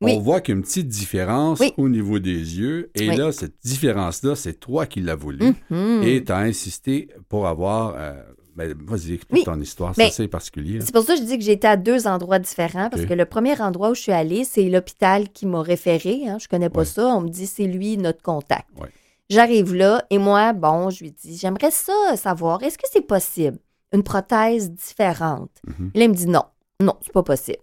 Oui. 0.02 0.14
on 0.16 0.20
voit 0.20 0.42
qu'il 0.42 0.54
y 0.54 0.56
a 0.56 0.60
une 0.60 0.64
petite 0.64 0.88
différence 0.88 1.60
Oui. 1.60 1.74
au 1.78 1.90
niveau 1.90 2.20
des 2.20 2.32
yeux. 2.60 2.92
Et 2.94 3.10
Oui. 3.10 3.16
là, 3.16 3.32
cette 3.32 3.56
différence-là, 3.64 4.36
c'est 4.36 4.54
toi 4.60 4.86
qui 4.86 5.02
l'as 5.02 5.16
voulu. 5.16 5.56
Mhm. 5.72 6.04
Et 6.04 6.24
tu 6.24 6.32
as 6.32 6.38
insisté 6.38 7.10
pour 7.30 7.48
avoir. 7.48 7.96
euh, 7.98 8.14
ben, 8.56 8.74
Vas-y, 8.86 9.14
explique 9.14 9.46
ton 9.46 9.60
histoire. 9.60 9.94
C'est 9.96 10.06
assez 10.06 10.28
particulier. 10.28 10.80
là. 10.80 10.86
C'est 10.86 10.92
pour 10.94 11.04
ça 11.04 11.14
que 11.16 11.22
je 11.22 11.26
dis 11.26 11.38
que 11.38 11.44
j'ai 11.44 11.52
été 11.54 11.68
à 11.68 11.78
deux 11.78 12.08
endroits 12.08 12.40
différents, 12.40 12.90
parce 12.90 13.06
que 13.06 13.14
le 13.14 13.26
premier 13.26 13.60
endroit 13.62 13.92
où 13.92 13.96
je 13.96 14.02
suis 14.02 14.12
allée, 14.12 14.44
c'est 14.46 14.68
l'hôpital 14.70 15.30
qui 15.30 15.46
m'a 15.46 15.62
référé. 15.62 16.28
Hein, 16.28 16.38
je 16.40 16.48
connais 16.48 16.70
pas 16.70 16.86
ça. 16.86 17.06
On 17.08 17.22
me 17.22 17.30
dit 17.30 17.46
c'est 17.48 17.68
lui 17.68 17.98
notre 17.98 18.22
contact. 18.22 18.68
J'arrive 19.30 19.74
là 19.76 20.04
et 20.10 20.18
moi, 20.20 20.54
bon, 20.54 20.90
je 20.90 21.04
lui 21.04 21.12
dis 21.12 21.38
j'aimerais 21.38 21.70
ça 21.72 22.16
savoir, 22.16 22.64
est-ce 22.64 22.78
que 22.78 22.88
c'est 22.92 23.06
possible? 23.06 23.58
Une 23.94 24.04
prothèse 24.04 24.72
différente 24.72 25.52
Mhm. 25.68 25.92
Et 25.94 26.00
Là, 26.00 26.06
il 26.06 26.10
me 26.12 26.16
dit 26.16 26.28
non, 26.28 26.44
non, 26.82 26.94
c'est 27.02 27.12
pas 27.14 27.24
possible. 27.24 27.58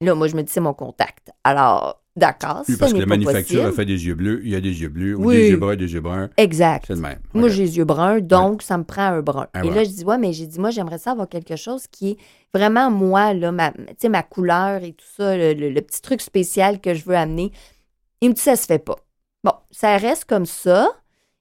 Là, 0.00 0.14
moi, 0.14 0.26
je 0.28 0.36
me 0.36 0.42
dis 0.42 0.52
c'est 0.52 0.60
mon 0.60 0.74
contact. 0.74 1.30
Alors, 1.44 2.02
d'accord, 2.16 2.64
Oui, 2.68 2.74
ce 2.74 2.78
parce 2.78 2.92
que 2.92 2.98
la 2.98 3.06
manufacture 3.06 3.64
a 3.64 3.72
fait 3.72 3.84
des 3.84 4.06
yeux 4.06 4.14
bleus, 4.14 4.40
il 4.44 4.50
y 4.50 4.56
a 4.56 4.60
des 4.60 4.80
yeux 4.82 4.88
bleus, 4.88 5.16
ou 5.16 5.26
Oui. 5.28 5.36
des 5.36 5.50
yeux 5.50 5.56
bruns, 5.56 5.76
des 5.76 5.92
yeux 5.92 6.00
bruns. 6.00 6.28
Exact. 6.36 6.84
C'est 6.86 6.94
le 6.94 7.00
même. 7.00 7.18
Moi, 7.32 7.48
j'ai 7.48 7.62
les 7.62 7.76
yeux 7.78 7.84
bruns, 7.84 8.20
donc 8.20 8.62
ça 8.62 8.76
me 8.76 8.84
prend 8.84 9.02
un 9.02 9.20
brun. 9.22 9.46
Un 9.54 9.62
et 9.62 9.70
là, 9.70 9.84
je 9.84 9.90
dis, 9.90 10.04
ouais, 10.04 10.18
mais 10.18 10.32
j'ai 10.32 10.46
dit, 10.46 10.58
moi, 10.58 10.70
j'aimerais 10.70 10.98
ça 10.98 11.12
avoir 11.12 11.28
quelque 11.28 11.56
chose 11.56 11.86
qui 11.86 12.10
est 12.10 12.16
vraiment 12.52 12.90
moi, 12.90 13.34
là, 13.34 13.52
ma, 13.52 13.72
ma 14.08 14.22
couleur 14.22 14.82
et 14.82 14.92
tout 14.92 15.06
ça, 15.16 15.36
le, 15.36 15.54
le- 15.54 15.70
le 15.70 15.80
petit 15.80 16.02
truc 16.02 16.20
spécial 16.20 16.80
que 16.80 16.92
je 16.94 17.04
veux 17.04 17.16
amener. 17.16 17.52
Il 18.20 18.30
me 18.30 18.34
dit, 18.34 18.40
ça 18.42 18.56
se 18.56 18.66
fait 18.66 18.78
pas. 18.78 18.96
Bon, 19.44 19.52
ça 19.70 19.96
reste 19.96 20.24
comme 20.24 20.46
ça. 20.46 20.88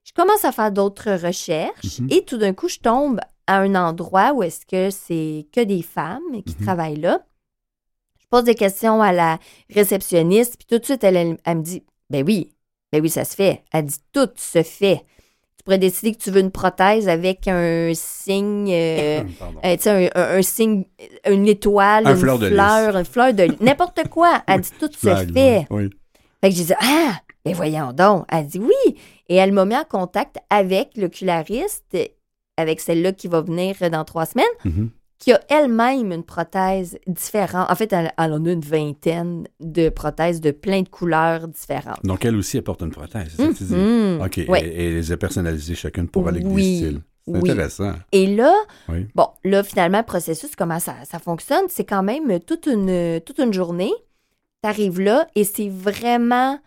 Je 0.04 0.12
commence 0.14 0.43
à 0.45 0.51
faire 0.51 0.72
d'autres 0.72 1.12
recherches 1.26 1.99
Mhm. 2.01 2.08
et 2.12 2.24
tout 2.26 2.38
d'un 2.38 2.54
coup, 2.54 2.68
je 2.68 2.80
tombe 2.80 3.20
à 3.47 3.60
un 3.60 3.74
endroit 3.76 4.34
où 4.34 4.43
est-ce 4.43 4.66
que 4.66 4.89
c'est 4.89 5.47
que 5.54 5.62
des 5.64 5.82
femmes 5.82 6.43
qui 6.45 6.56
Mhm. 6.60 6.66
travaillent 6.66 6.99
là. 6.99 7.22
Je 8.34 8.38
pose 8.40 8.46
des 8.46 8.56
questions 8.56 9.00
à 9.00 9.12
la 9.12 9.38
réceptionniste, 9.76 10.56
puis 10.58 10.66
tout 10.68 10.80
de 10.80 10.86
suite, 10.86 11.04
elle, 11.04 11.16
elle- 11.18 11.38
elle 11.46 11.58
me 11.58 11.62
dit, 11.62 11.84
ben 12.10 12.26
oui, 12.26 12.50
ben 12.92 13.00
oui, 13.00 13.08
ça 13.12 13.26
se 13.26 13.36
fait. 13.36 13.62
Elle 13.72 13.86
dit, 13.86 14.00
tout 14.12 14.28
se 14.38 14.64
fait. 14.64 15.02
Tu 15.56 15.64
pourrais 15.64 15.78
décider 15.78 16.14
que 16.14 16.18
tu 16.18 16.32
veux 16.32 16.40
une 16.40 16.50
prothèse 16.50 17.08
avec 17.08 17.48
un 17.48 17.92
signe, 17.94 18.72
euh, 18.74 19.22
euh, 19.64 19.78
un, 19.86 20.08
un- 20.20 20.38
un 20.38 20.42
signe, 20.42 20.86
une 21.30 21.48
étoile, 21.48 22.08
Un 22.08 22.12
une 22.16 22.18
fleur 22.18 22.40
de 22.40 22.50
fleur, 22.50 22.98
une 22.98 23.06
fleur 23.06 23.34
de 23.36 23.48
n'importe 23.64 24.08
quoi. 24.10 24.42
Elle 24.48 24.62
dit, 24.62 24.72
tout 24.80 24.92
se 24.92 24.98
Flag, 24.98 25.32
fait. 25.32 25.68
Oui. 25.70 25.92
Fait 26.42 26.50
que 26.50 26.56
j'ai 26.56 26.64
dit, 26.64 26.74
ah, 26.82 27.14
ben 27.46 27.54
voyons 27.54 27.94
donc. 27.94 28.26
Elle 28.30 28.48
dit 28.48 28.60
oui. 28.60 28.96
Et 29.30 29.36
elle 29.36 29.52
m'a 29.52 29.66
mis 29.66 29.76
en 29.78 29.84
contact 29.86 30.38
avec 30.50 30.90
l'oculariste, 30.98 31.96
avec 32.58 32.80
celle-là 32.82 33.12
qui 33.12 33.28
va 33.28 33.42
venir 33.42 33.76
dans 33.92 34.04
trois 34.06 34.26
semaines, 34.26 34.46
Mhm. 34.66 34.90
Qui 35.24 35.32
a 35.32 35.39
elle-même 35.49 36.11
une 36.11 36.24
prothèse 36.24 36.97
différente. 37.07 37.71
En 37.71 37.76
fait, 37.76 37.93
elle, 37.93 38.11
elle 38.17 38.34
en 38.34 38.45
a 38.45 38.51
une 38.51 38.59
vingtaine 38.59 39.47
de 39.61 39.88
prothèses 39.88 40.41
de 40.41 40.51
plein 40.51 40.82
de 40.82 40.89
couleurs 40.89 41.47
différentes. 41.47 42.03
Donc, 42.03 42.26
elle 42.26 42.36
aussi, 42.36 42.57
elle 42.57 42.63
porte 42.63 42.82
une 42.82 42.91
prothèse, 42.91 43.28
c'est 43.30 43.38
ça 43.41 43.47
que 43.47 43.53
tu 43.57 43.63
dis? 43.63 43.74
Mhm. 43.74 44.21
OK. 44.21 44.38
Et, 44.39 44.86
et 44.88 44.91
les 44.93 45.11
a 45.13 45.15
personnalisées 45.17 45.76
chacune 45.76 46.09
pour 46.09 46.28
aller 46.28 46.41
avec 46.41 46.53
Oui. 46.53 46.82
des 46.82 46.88
styles. 46.88 47.01
C'est 47.26 47.34
Oui. 47.39 47.51
intéressant. 47.51 47.93
Et 48.11 48.36
là, 48.36 48.53
bon, 49.15 49.28
là, 49.45 49.63
finalement, 49.63 49.99
le 49.99 50.03
processus, 50.03 50.57
comment 50.57 50.80
ça, 50.82 50.95
ça 51.09 51.19
fonctionne, 51.19 51.67
c'est 51.69 51.86
quand 51.86 52.03
même 52.03 52.41
toute 52.41 52.65
une, 52.65 53.21
toute 53.21 53.39
une 53.39 53.53
journée. 53.53 53.93
Tu 54.61 54.69
arrives 54.69 54.99
là 54.99 55.26
et 55.36 55.45
c'est 55.45 55.69
vraiment 55.69 56.59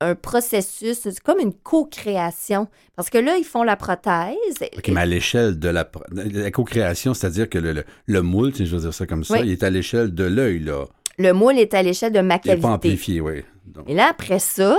un 0.00 0.14
processus, 0.14 0.98
c'est 1.02 1.20
comme 1.20 1.38
une 1.40 1.52
co-création. 1.52 2.68
Parce 2.96 3.10
que 3.10 3.18
là, 3.18 3.36
ils 3.36 3.44
font 3.44 3.62
la 3.62 3.76
prothèse. 3.76 4.34
OK, 4.76 4.88
mais 4.88 5.00
à 5.02 5.06
l'échelle 5.06 5.58
de 5.58 5.68
la, 5.68 5.88
la 6.12 6.50
co-création, 6.50 7.14
c'est-à-dire 7.14 7.48
que 7.48 7.58
le, 7.58 7.72
le, 7.72 7.84
le 8.06 8.22
moule, 8.22 8.54
si 8.54 8.66
je 8.66 8.74
veux 8.76 8.82
dire 8.82 8.94
ça 8.94 9.06
comme 9.06 9.24
ça, 9.24 9.34
Oui. 9.34 9.40
il 9.44 9.52
est 9.52 9.62
à 9.62 9.70
l'échelle 9.70 10.14
de 10.14 10.24
l'œil, 10.24 10.60
là. 10.60 10.84
Le 11.18 11.32
moule 11.32 11.58
est 11.58 11.74
à 11.74 11.82
l'échelle 11.82 12.12
de 12.12 12.20
ma 12.20 12.22
Il 12.22 12.26
n'est 12.28 12.38
pas 12.38 12.46
cavité. 12.46 12.66
amplifié, 12.66 13.20
oui. 13.20 13.42
Donc, 13.66 13.84
Et 13.88 13.94
là, 13.94 14.08
après 14.10 14.38
ça, 14.38 14.76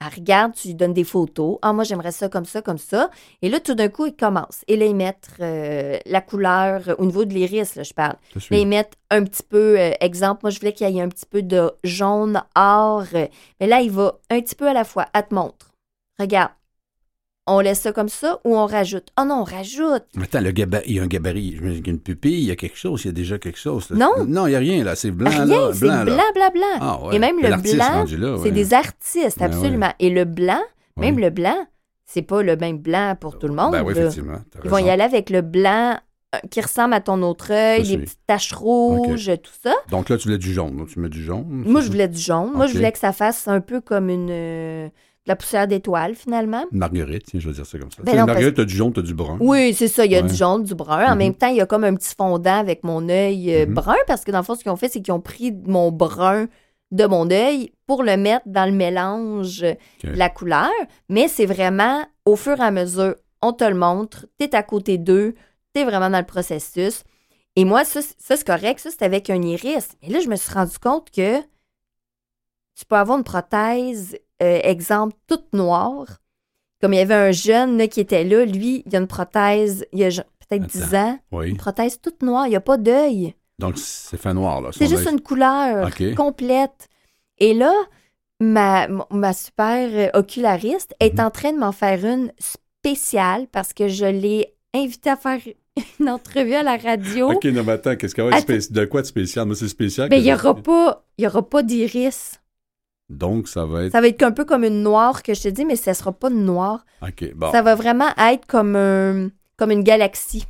elle 0.00 0.14
regarde, 0.14 0.54
tu 0.54 0.68
lui 0.68 0.74
donnes 0.74 0.94
des 0.94 1.04
photos. 1.04 1.58
Ah, 1.60 1.74
moi, 1.74 1.84
j'aimerais 1.84 2.12
ça 2.12 2.30
comme 2.30 2.46
ça, 2.46 2.62
comme 2.62 2.78
ça. 2.78 3.10
Et 3.42 3.50
là, 3.50 3.60
tout 3.60 3.74
d'un 3.74 3.88
coup, 3.88 4.06
ils 4.06 4.16
commencent. 4.16 4.64
Et 4.66 4.76
là, 4.76 4.86
ils 4.86 4.96
mettent 4.96 5.28
euh, 5.40 5.98
la 6.06 6.22
couleur 6.22 6.88
euh, 6.88 6.94
au 6.98 7.04
niveau 7.04 7.26
de 7.26 7.34
l'iris, 7.34 7.74
là, 7.76 7.82
je 7.82 7.92
parle. 7.92 8.16
Là, 8.34 8.56
ils 8.56 8.66
mettent 8.66 8.94
un 9.10 9.24
petit 9.24 9.42
peu, 9.42 9.78
euh, 9.78 9.92
exemple, 10.00 10.40
moi, 10.44 10.50
je 10.50 10.58
voulais 10.58 10.72
qu'il 10.72 10.88
y 10.88 10.98
ait 10.98 11.02
un 11.02 11.08
petit 11.08 11.26
peu 11.26 11.42
de 11.42 11.70
jaune, 11.84 12.42
or. 12.54 13.04
mais 13.12 13.66
là, 13.66 13.82
il 13.82 13.90
va 13.90 14.18
un 14.30 14.40
petit 14.40 14.54
peu 14.54 14.68
à 14.68 14.72
la 14.72 14.84
fois. 14.84 15.06
Elle 15.12 15.26
te 15.28 15.34
montre. 15.34 15.70
Regarde. 16.18 16.52
On 17.52 17.60
laisse 17.60 17.80
ça 17.80 17.92
comme 17.92 18.08
ça 18.08 18.38
ou 18.44 18.56
on 18.56 18.66
rajoute? 18.66 19.08
Oh 19.20 19.24
non, 19.26 19.40
on 19.40 19.44
rajoute. 19.44 20.04
Attends, 20.22 20.40
le 20.40 20.50
gabarit, 20.52 20.84
il 20.86 20.96
y 20.96 21.00
a 21.00 21.02
un 21.02 21.06
gabarit. 21.06 21.56
Qu'il 21.58 21.86
y 21.86 21.88
a 21.88 21.92
une 21.92 21.98
pupille, 21.98 22.34
il 22.38 22.44
y 22.44 22.50
a 22.50 22.56
quelque 22.56 22.76
chose, 22.76 23.02
il 23.04 23.08
y 23.08 23.10
a 23.10 23.12
déjà 23.12 23.38
quelque 23.38 23.58
chose. 23.58 23.90
là. 23.90 23.96
Non. 23.96 24.24
Non, 24.26 24.46
il 24.46 24.50
n'y 24.50 24.56
a 24.56 24.60
rien, 24.60 24.84
là. 24.84 24.94
C'est 24.94 25.10
blanc, 25.10 25.30
Rien, 25.30 25.46
là. 25.46 25.70
c'est 25.72 25.80
Blanc, 25.80 26.04
blanc, 26.04 26.14
blanc, 26.34 26.50
blanc. 26.54 26.78
Ah, 26.80 27.00
ouais. 27.06 27.16
Et 27.16 27.18
même 27.18 27.36
le 27.40 27.48
blanc, 27.48 28.38
C'est 28.42 28.50
des 28.52 28.72
artistes, 28.74 29.38
Ben 29.38 29.46
absolument. 29.46 29.92
Et 29.98 30.10
le 30.10 30.24
blanc, 30.24 30.60
même 30.96 31.18
le 31.18 31.30
blanc, 31.30 31.66
c'est 32.06 32.22
pas 32.22 32.42
le 32.42 32.56
même 32.56 32.78
blanc 32.78 33.16
pour 33.20 33.38
tout 33.38 33.48
le 33.48 33.54
monde. 33.54 33.72
Ben 33.72 33.82
oui, 33.84 33.92
effectivement. 33.96 34.38
Ils 34.64 34.70
vont 34.70 34.78
y 34.78 34.90
aller 34.90 35.02
avec 35.02 35.30
le 35.30 35.42
blanc 35.42 35.96
euh, 36.34 36.38
qui 36.50 36.60
ressemble 36.60 36.94
à 36.94 37.00
ton 37.00 37.22
autre 37.22 37.52
œil, 37.52 37.82
les 37.82 37.98
petites 37.98 38.18
taches 38.26 38.52
rouges, 38.52 39.30
tout 39.42 39.50
ça. 39.64 39.74
Donc 39.90 40.08
là, 40.08 40.16
tu 40.16 40.24
voulais 40.28 40.38
du 40.38 40.52
jaune. 40.52 40.76
Donc, 40.76 40.88
tu 40.88 41.00
mets 41.00 41.08
du 41.08 41.22
jaune. 41.22 41.44
Moi, 41.48 41.80
je 41.80 41.88
voulais 41.88 42.06
du 42.08 42.18
jaune. 42.20 42.52
Moi, 42.54 42.66
je 42.68 42.74
voulais 42.74 42.92
que 42.92 42.98
ça 42.98 43.12
fasse 43.12 43.48
un 43.48 43.60
peu 43.60 43.80
comme 43.80 44.08
une 44.10 44.28
euh, 44.30 44.88
la 45.26 45.36
poussière 45.36 45.68
d'étoile, 45.68 46.14
finalement. 46.14 46.64
Marguerite, 46.72 47.24
tiens, 47.26 47.40
je 47.40 47.48
vais 47.48 47.54
dire 47.54 47.66
ça 47.66 47.78
comme 47.78 47.90
ça. 47.90 48.02
Ben 48.02 48.12
non, 48.12 48.18
parce- 48.18 48.26
marguerite, 48.28 48.56
t'as 48.56 48.64
du 48.64 48.74
jaune, 48.74 48.92
t'as 48.92 49.02
du 49.02 49.14
brun. 49.14 49.36
Oui, 49.40 49.74
c'est 49.74 49.86
ça. 49.88 50.04
Il 50.06 50.12
y 50.12 50.16
a 50.16 50.22
Ouais. 50.22 50.28
du 50.28 50.34
jaune, 50.34 50.64
du 50.64 50.74
brun. 50.74 51.06
En 51.06 51.12
Mhm. 51.12 51.18
même 51.18 51.34
temps, 51.34 51.48
il 51.48 51.56
y 51.56 51.60
a 51.60 51.66
comme 51.66 51.84
un 51.84 51.94
petit 51.94 52.14
fondant 52.16 52.58
avec 52.58 52.82
mon 52.84 53.08
œil 53.08 53.54
euh, 53.54 53.66
Mhm. 53.66 53.74
brun, 53.74 53.96
parce 54.06 54.24
que 54.24 54.30
dans 54.30 54.38
le 54.38 54.44
fond, 54.44 54.54
ce 54.54 54.62
qu'ils 54.62 54.72
ont 54.72 54.76
fait, 54.76 54.88
c'est 54.88 55.02
qu'ils 55.02 55.12
ont 55.12 55.20
pris 55.20 55.52
mon 55.66 55.90
brun 55.92 56.48
de 56.90 57.04
mon 57.06 57.30
œil 57.30 57.70
pour 57.86 58.02
le 58.02 58.16
mettre 58.16 58.46
dans 58.46 58.64
le 58.64 58.72
mélange 58.72 59.60
de 59.60 59.76
la 60.02 60.28
couleur. 60.30 60.70
Mais 61.08 61.28
c'est 61.28 61.46
vraiment 61.46 62.02
au 62.24 62.34
fur 62.34 62.58
et 62.58 62.64
à 62.64 62.70
mesure, 62.70 63.14
on 63.42 63.52
te 63.52 63.64
le 63.64 63.76
montre, 63.76 64.26
tu 64.38 64.46
es 64.46 64.54
à 64.56 64.62
côté 64.62 64.98
d'eux, 64.98 65.34
tu 65.74 65.80
es 65.82 65.84
vraiment 65.84 66.10
dans 66.10 66.18
le 66.18 66.26
processus. 66.26 67.04
Et 67.56 67.64
moi, 67.64 67.84
ça 67.84 68.00
c'est 68.18 68.44
correct, 68.44 68.80
ça, 68.80 68.90
c'est 68.90 69.02
avec 69.04 69.28
un 69.30 69.40
iris. 69.42 69.88
Mais 70.02 70.08
là, 70.08 70.20
je 70.20 70.28
me 70.28 70.36
suis 70.36 70.52
rendu 70.52 70.78
compte 70.78 71.10
que 71.10 71.40
tu 72.74 72.84
peux 72.88 72.96
avoir 72.96 73.18
une 73.18 73.24
prothèse, 73.24 74.16
euh, 74.42 74.60
exemple, 74.62 75.14
toute 75.26 75.52
noire. 75.52 76.06
Comme 76.80 76.94
il 76.94 76.96
y 76.96 77.00
avait 77.00 77.14
un 77.14 77.30
jeune 77.32 77.76
là, 77.78 77.88
qui 77.88 78.00
était 78.00 78.24
là, 78.24 78.44
lui, 78.44 78.82
il 78.86 78.96
a 78.96 78.98
une 79.00 79.06
prothèse, 79.06 79.84
il 79.92 80.02
a 80.04 80.08
peut-être 80.48 80.66
10 80.66 80.94
ans, 80.94 81.18
Oui. 81.32 81.50
une 81.50 81.56
prothèse 81.56 82.00
toute 82.00 82.22
noire, 82.22 82.46
il 82.46 82.50
n'y 82.50 82.56
a 82.56 82.60
pas 82.60 82.78
d'œil. 82.78 83.34
Donc, 83.58 83.76
c'est 83.76 84.16
fait 84.16 84.32
noir, 84.32 84.62
là. 84.62 84.70
C'est 84.72 84.86
juste 84.88 85.08
une 85.10 85.20
couleur 85.20 85.90
complète. 86.16 86.88
Et 87.38 87.52
là, 87.52 87.72
ma, 88.40 88.88
ma 89.10 89.32
super 89.34 90.10
oculariste 90.14 90.94
est 91.00 91.18
Mhm. 91.18 91.26
en 91.26 91.30
train 91.30 91.52
de 91.52 91.58
m'en 91.58 91.72
faire 91.72 92.02
une 92.06 92.32
spéciale 92.38 93.46
parce 93.52 93.72
que 93.74 93.88
je 93.88 94.06
l'ai 94.06 94.54
invitée 94.74 95.10
à 95.10 95.16
faire 95.16 95.40
une 96.00 96.08
entrevue 96.08 96.54
à 96.54 96.62
la 96.62 96.78
radio. 96.78 97.32
OK, 97.32 97.44
non, 97.44 97.62
mais 97.64 97.72
attends, 97.72 97.96
qu'est-ce 97.96 98.14
qu'il 98.14 98.24
y 98.24 98.26
a 98.26 98.30
de 98.40 98.84
quoi 98.86 99.02
de 99.02 99.06
spécial? 99.06 99.44
Moi, 99.46 99.54
c'est 99.56 99.68
spécial. 99.68 100.08
Mais 100.10 100.16
que 100.16 100.20
il 100.22 100.24
n'y 100.24 100.30
je- 100.38 100.42
aura 100.46 100.54
pas, 100.54 101.04
il 101.18 101.24
y 101.24 101.26
aura 101.26 101.46
pas 101.46 101.62
d'iris. 101.62 102.40
Donc, 103.10 103.48
ça 103.48 103.66
va 103.66 103.84
être. 103.84 103.92
Ça 103.92 104.00
va 104.00 104.06
être 104.08 104.22
un 104.22 104.30
peu 104.32 104.44
comme 104.44 104.64
une 104.64 104.82
noire 104.82 105.22
que 105.22 105.34
je 105.34 105.42
te 105.42 105.48
dis, 105.48 105.64
mais 105.66 105.76
ça 105.76 105.92
sera 105.94 106.12
pas 106.12 106.30
une 106.30 106.44
noire. 106.44 106.84
OK, 107.02 107.32
bon. 107.34 107.50
Ça 107.52 107.60
va 107.60 107.74
vraiment 107.74 108.08
être 108.16 108.46
comme, 108.46 108.76
un- 108.76 109.28
comme 109.56 109.70
une 109.72 109.82
galaxie. 109.82 110.44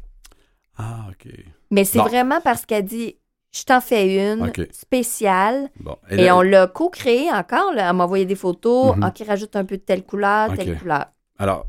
Ah, 0.77 1.07
OK. 1.11 1.33
Mais 1.71 1.85
c'est 1.85 1.99
Bon. 1.99 2.05
vraiment 2.05 2.41
parce 2.43 2.67
qu'elle 2.67 2.85
dit, 2.85 3.17
je 3.53 3.65
t'en 3.65 3.81
fais 3.81 4.33
une 4.33 4.53
spéciale. 4.73 5.71
Bon. 5.81 5.97
Et, 6.11 6.17
là- 6.17 6.37
on 6.37 6.43
l'a 6.43 6.67
co-créé 6.67 7.31
encore. 7.33 7.73
Là. 7.75 7.89
Elle 7.91 7.97
m'a 7.97 8.05
envoyé 8.05 8.25
des 8.27 8.35
photos. 8.37 8.95
Mhm. 8.97 9.05
OK, 9.05 9.27
rajoute 9.27 9.57
un 9.57 9.65
peu 9.65 9.77
de 9.77 9.83
telle 9.83 10.05
couleur, 10.05 10.53
telle 10.55 10.79
couleur. 10.79 11.07
Alors, 11.39 11.67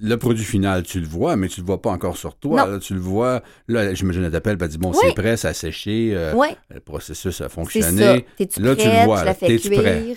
le 0.00 0.14
produit 0.16 0.44
final, 0.44 0.84
tu 0.84 1.00
le 1.00 1.06
vois, 1.06 1.34
mais 1.36 1.48
tu 1.48 1.60
le 1.60 1.66
vois 1.66 1.82
pas 1.82 1.90
encore 1.90 2.16
sur 2.16 2.36
toi. 2.36 2.64
Là, 2.66 2.78
tu 2.78 2.94
le 2.94 3.00
vois. 3.00 3.42
Là, 3.68 3.92
j'imagine, 3.92 4.22
elle 4.24 4.30
t'appelle, 4.30 4.56
elle 4.60 4.68
dit 4.68 4.78
Bon, 4.78 4.90
Oui. 4.92 4.96
c'est 5.02 5.14
prêt, 5.14 5.36
ça 5.36 5.48
a 5.48 5.52
séché, 5.54 6.12
euh, 6.14 6.32
oui, 6.34 6.48
le 6.72 6.78
processus 6.80 7.40
a 7.40 7.44
ça. 7.44 7.48
fonctionné. 7.48 8.24
T'es-tu 8.36 8.60
Là, 8.62 8.74
prête? 8.76 8.86
tu 8.88 8.96
le 8.98 9.04
vois, 9.04 9.34
T'es-tu 9.34 9.70
prêt? 9.70 10.16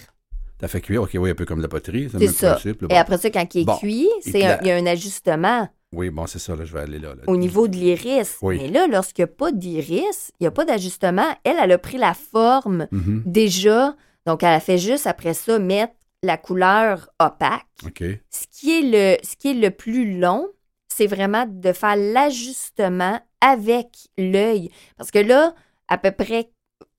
T'as 0.63 0.69
fait 0.69 0.79
cuire, 0.79 1.01
OK, 1.01 1.09
oui, 1.15 1.29
un 1.29 1.35
peu 1.35 1.43
comme 1.43 1.59
la 1.61 1.67
poterie. 1.67 2.09
C'est 2.09 2.27
ça. 2.27 2.51
principe, 2.53 2.83
là, 2.83 2.87
Et 2.89 2.93
bon. 2.93 2.97
après 3.01 3.17
ça, 3.17 3.29
quand 3.29 3.53
il 3.53 3.61
est 3.61 3.65
Bon. 3.65 3.75
cuit, 3.75 4.07
il 4.25 4.37
y 4.37 4.45
a 4.71 4.75
un 4.77 4.85
ajustement 4.85 5.67
Oui, 5.91 6.09
bon, 6.09 6.25
c'est 6.25 6.39
ça, 6.39 6.55
là, 6.55 6.63
je 6.63 6.71
vais 6.71 6.79
aller 6.79 6.99
là. 6.99 7.09
là. 7.15 7.23
au 7.27 7.35
niveau 7.35 7.67
de 7.67 7.75
l'iris. 7.75 8.37
Oui. 8.41 8.59
Mais 8.61 8.69
là, 8.69 8.87
lorsqu'il 8.87 9.25
n'y 9.25 9.29
a 9.29 9.33
pas 9.35 9.51
d'iris, 9.51 10.31
il 10.39 10.43
n'y 10.43 10.47
a 10.47 10.51
pas 10.51 10.63
d'ajustement. 10.63 11.27
Elle, 11.43 11.57
elle 11.61 11.71
a 11.73 11.77
pris 11.77 11.97
la 11.97 12.13
forme 12.13 12.87
Mhm. 12.91 13.23
déjà. 13.25 13.93
Donc, 14.25 14.41
elle 14.43 14.53
a 14.53 14.61
fait 14.61 14.77
juste 14.77 15.05
après 15.05 15.33
ça 15.33 15.59
mettre 15.59 15.93
la 16.23 16.37
couleur 16.37 17.09
opaque. 17.19 17.65
OK. 17.85 18.01
Ce 18.29 18.45
qui 18.49 18.71
est 18.71 18.81
le, 18.83 19.17
ce 19.27 19.35
qui 19.35 19.49
est 19.51 19.53
le 19.55 19.69
plus 19.69 20.17
long, 20.17 20.47
c'est 20.87 21.07
vraiment 21.07 21.45
de 21.45 21.73
faire 21.73 21.97
l'ajustement 21.97 23.19
avec 23.41 23.89
l'œil. 24.17 24.71
Parce 24.97 25.11
que 25.11 25.19
là, 25.19 25.53
à 25.89 25.97
peu 25.97 26.11
près 26.11 26.49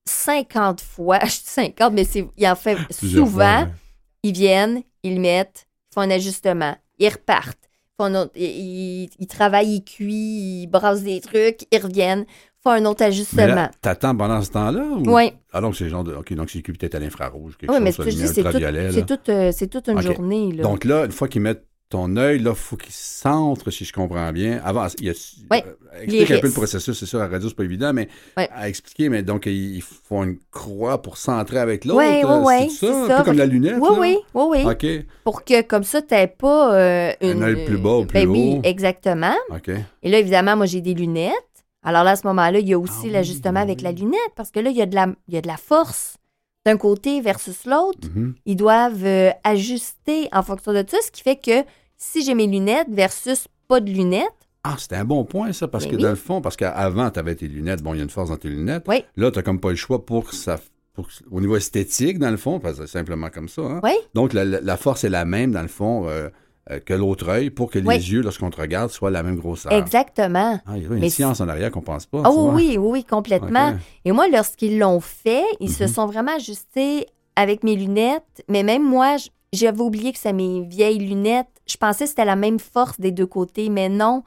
50 0.07 0.81
fois, 0.81 1.19
je 1.23 1.27
dis 1.31 1.41
50, 1.45 1.93
mais 1.93 2.05
c'est, 2.05 2.27
il 2.37 2.47
en 2.47 2.55
fait 2.57 2.77
Plusieurs 2.99 3.27
souvent, 3.27 3.39
fois, 3.39 3.63
ouais. 3.65 3.69
ils 4.23 4.33
viennent, 4.33 4.83
ils 5.03 5.21
mettent, 5.21 5.67
ils 5.91 5.95
font 5.95 6.01
un 6.03 6.11
ajustement, 6.11 6.77
ils 6.99 7.09
repartent. 7.09 7.59
Ils, 7.99 8.03
font 8.03 8.15
autre- 8.15 8.33
ils- 8.35 9.09
ils- 9.19 9.27
travaillent, 9.29 9.77
ils 9.77 9.85
cuisent, 9.85 10.63
ils 10.65 10.67
brassent 10.67 11.03
des 11.05 11.21
trucs, 11.21 11.61
ils 11.71 11.79
reviennent, 11.79 12.27
font 12.63 12.71
un 12.71 12.85
autre 12.87 13.01
Mais 13.01 13.07
ajustement. 13.07 13.69
t'attends 13.81 14.17
pendant 14.17 14.43
ce 14.43 14.51
temps-là? 14.51 14.83
Ou... 14.85 15.15
Oui, 15.15 15.33
Ah, 15.53 15.61
donc 15.61 15.77
c'est 15.77 15.89
genre 15.89 16.03
de. 16.03 16.13
OK, 16.15 16.33
donc 16.35 16.51
c'est 16.51 16.61
cuit 16.63 16.73
peut-être 16.73 16.97
à 16.97 16.99
l'infrarouge, 16.99 17.57
quelque 17.57 17.71
oui, 17.71 17.79
mais 17.81 17.93
chose, 17.93 18.05
ce 18.07 18.11
que 18.11 18.17
je 18.17 18.27
dis, 18.27 18.29
c'est 18.35 18.43
tout- 18.43 18.59
là. 18.59 18.93
c'est 18.93 19.07
toute, 19.07 19.29
euh, 19.29 19.53
c'est 19.53 19.69
toute 19.69 19.89
une 19.89 20.01
journée. 20.01 20.51
Là. 20.53 20.63
Donc 20.65 20.85
là, 20.85 21.05
une 21.05 21.13
fois 21.13 21.29
qu'ils 21.29 21.43
mettent 21.43 21.65
ton 21.95 22.17
œil, 22.17 22.41
là, 22.41 22.51
il 22.51 22.57
faut 22.57 22.77
qu'il 22.77 22.93
centre, 22.93 23.71
si 23.71 23.85
je 23.85 23.93
comprends 23.93 24.33
bien. 24.33 24.61
Avant, 24.65 24.87
il 24.99 25.07
y 25.07 25.11
a, 25.11 25.13
Oui, 25.51 25.59
euh, 25.65 26.01
explique 26.03 26.31
un 26.33 26.39
peu 26.41 26.49
le 26.49 26.53
processus, 26.53 26.99
c'est 26.99 27.07
sûr, 27.07 27.21
à 27.21 27.25
la 27.25 27.29
radio, 27.29 27.49
c'est 27.49 27.55
pas 27.55 27.63
évident, 27.63 27.93
mais 27.93 28.09
Ouais. 28.37 28.49
à 28.53 28.69
expliquer, 28.69 29.09
mais 29.09 29.23
donc 29.23 29.47
ils 29.47 29.81
font 29.81 30.25
une 30.25 30.39
croix 30.51 31.01
pour 31.01 31.17
centrer 31.17 31.59
avec 31.59 31.85
l'autre. 31.85 31.99
Ouais, 31.99 32.23
là, 32.23 32.39
ouais, 32.41 32.45
ouais, 32.63 32.69
c'est 32.69 32.87
ça, 32.87 33.05
un 33.15 33.19
peu 33.19 33.25
comme 33.25 33.39
la 33.39 33.47
lunette. 33.47 33.77
oui, 33.81 33.89
là? 33.91 33.99
oui, 34.01 34.19
oui, 34.35 34.45
oui. 34.65 34.73
OK, 34.73 35.07
Pour 35.23 35.45
que, 35.45 35.63
comme 35.63 35.85
ça, 35.85 36.03
tu 36.03 36.15
pas 36.37 36.75
euh, 36.75 37.13
Un 37.23 37.31
une- 37.31 37.43
œil 37.45 37.65
plus 37.65 37.79
bas 37.79 37.99
ou 37.99 38.07
plus 38.07 38.19
ben 38.27 38.29
oui, 38.29 38.61
exactement. 38.65 39.35
OK. 39.51 39.71
Et 40.03 40.11
là, 40.11 40.19
évidemment, 40.19 40.57
moi, 40.57 40.67
j'ai 40.67 40.81
des 40.81 40.95
lunettes. 40.95 41.33
Alors 41.85 42.03
là, 42.03 42.11
à 42.13 42.17
ce 42.17 42.27
moment-là, 42.27 42.59
il 42.59 42.69
y 42.69 42.73
a 42.75 42.79
aussi 42.79 42.93
Ah 42.97 43.05
oui, 43.05 43.11
l'ajustement 43.11 43.61
avec 43.61 43.79
oui. 43.79 43.85
la 43.85 43.93
lunette 43.93 44.33
parce 44.35 44.51
que 44.51 44.59
là, 44.59 44.71
il 44.71 44.77
y 44.77 44.83
a 44.83 44.87
de 44.87 44.95
la, 44.97 45.07
il 45.29 45.35
y 45.35 45.37
a 45.37 45.43
de 45.43 45.47
la 45.47 45.59
force 45.59 46.17
d'un 46.67 46.77
côté 46.79 47.21
versus 47.21 47.67
l'autre. 47.67 48.09
Mhm. 48.15 48.35
Ils 48.47 48.57
doivent 48.57 49.05
euh, 49.05 49.31
ajuster 49.45 50.29
en 50.33 50.43
fonction 50.43 50.73
de 50.73 50.83
ça, 50.89 50.97
ce 51.05 51.11
qui 51.11 51.23
fait 51.23 51.37
que 51.37 51.63
si 52.11 52.25
j'ai 52.25 52.35
mes 52.35 52.47
lunettes 52.47 52.89
versus 52.91 53.47
pas 53.69 53.81
de 53.81 53.91
lunettes, 53.91 54.29
Ah, 54.63 54.77
c'était 54.79 54.97
un 54.97 55.05
bon 55.05 55.25
point, 55.25 55.53
ça, 55.53 55.69
parce 55.69 55.85
Ben 55.85 55.91
que 55.93 55.97
oui. 55.97 56.03
dans 56.03 56.11
le 56.11 56.15
fond, 56.17 56.41
parce 56.41 56.57
qu'avant, 56.57 57.11
tu 57.11 57.19
avais 57.19 57.35
tes 57.35 57.47
lunettes, 57.49 57.83
bon, 57.83 57.93
il 57.95 57.99
y 57.99 58.01
a 58.01 58.05
une 58.05 58.11
force 58.11 58.31
dans 58.31 58.37
tes 58.37 58.49
lunettes. 58.49 58.85
Oui. 58.89 59.05
Là, 59.17 59.31
tu 59.31 59.43
comme 59.43 59.61
pas 59.61 59.71
le 59.71 59.77
choix 59.77 60.05
pour 60.05 60.25
que 60.29 60.35
ça. 60.35 60.59
pour 60.95 61.09
au 61.31 61.41
niveau 61.41 61.57
esthétique, 61.57 62.19
dans 62.19 62.31
le 62.31 62.37
fond, 62.37 62.61
parce 62.61 62.79
que 62.79 62.87
c'est 62.87 62.93
simplement 62.99 63.29
comme 63.29 63.49
ça. 63.49 63.63
hein. 63.63 63.81
Oui. 63.83 63.93
Donc, 64.15 64.33
la, 64.33 64.45
la- 64.45 64.77
force 64.77 65.03
est 65.05 65.09
la 65.11 65.25
même, 65.25 65.51
dans 65.51 65.63
le 65.63 65.69
fond, 65.69 66.07
euh, 66.09 66.29
euh, 66.71 66.79
que 66.79 66.95
l'autre 66.95 67.29
œil 67.29 67.51
pour 67.51 67.69
que 67.71 67.79
Oui. 67.81 67.97
les 67.97 68.13
yeux, 68.13 68.23
lorsqu'on 68.23 68.49
te 68.51 68.61
regarde, 68.61 68.91
soient 68.91 69.11
la 69.11 69.23
même 69.23 69.37
grosseur. 69.37 69.73
exactement. 69.73 70.61
Ah, 70.65 70.77
il 70.77 70.83
y 70.85 70.87
a 70.87 70.89
une 70.95 71.01
Mais 71.01 71.11
science 71.11 71.41
en 71.41 71.49
arrière 71.49 71.71
qu'on 71.73 71.83
pense 71.83 72.07
pas. 72.07 72.23
Oh 72.27 72.51
oui, 72.55 72.77
oui, 72.79 72.91
oui, 72.91 73.05
complètement. 73.05 73.75
Et 74.05 74.13
moi, 74.13 74.29
lorsqu'ils 74.29 74.79
l'ont 74.79 75.01
fait, 75.01 75.45
ils 75.61 75.71
se 75.73 75.85
Mhm. 75.85 75.89
sont 75.91 76.07
vraiment 76.07 76.37
ajustés 76.37 77.07
avec 77.37 77.65
mes 77.65 77.75
lunettes. 77.77 78.45
Mais 78.49 78.63
même 78.63 78.83
moi, 78.85 79.17
j'avais 79.53 79.81
oublié 79.83 80.13
que 80.13 80.19
c'est 80.19 80.33
mes 80.33 80.63
vieilles 80.63 80.99
lunettes. 81.01 81.49
Je 81.67 81.77
pensais 81.77 82.05
que 82.05 82.11
c'était 82.11 82.25
la 82.25 82.37
même 82.37 82.59
force 82.59 83.01
des 83.01 83.11
deux 83.13 83.27
côtés, 83.27 83.69
mais 83.69 83.89
non. 83.89 84.23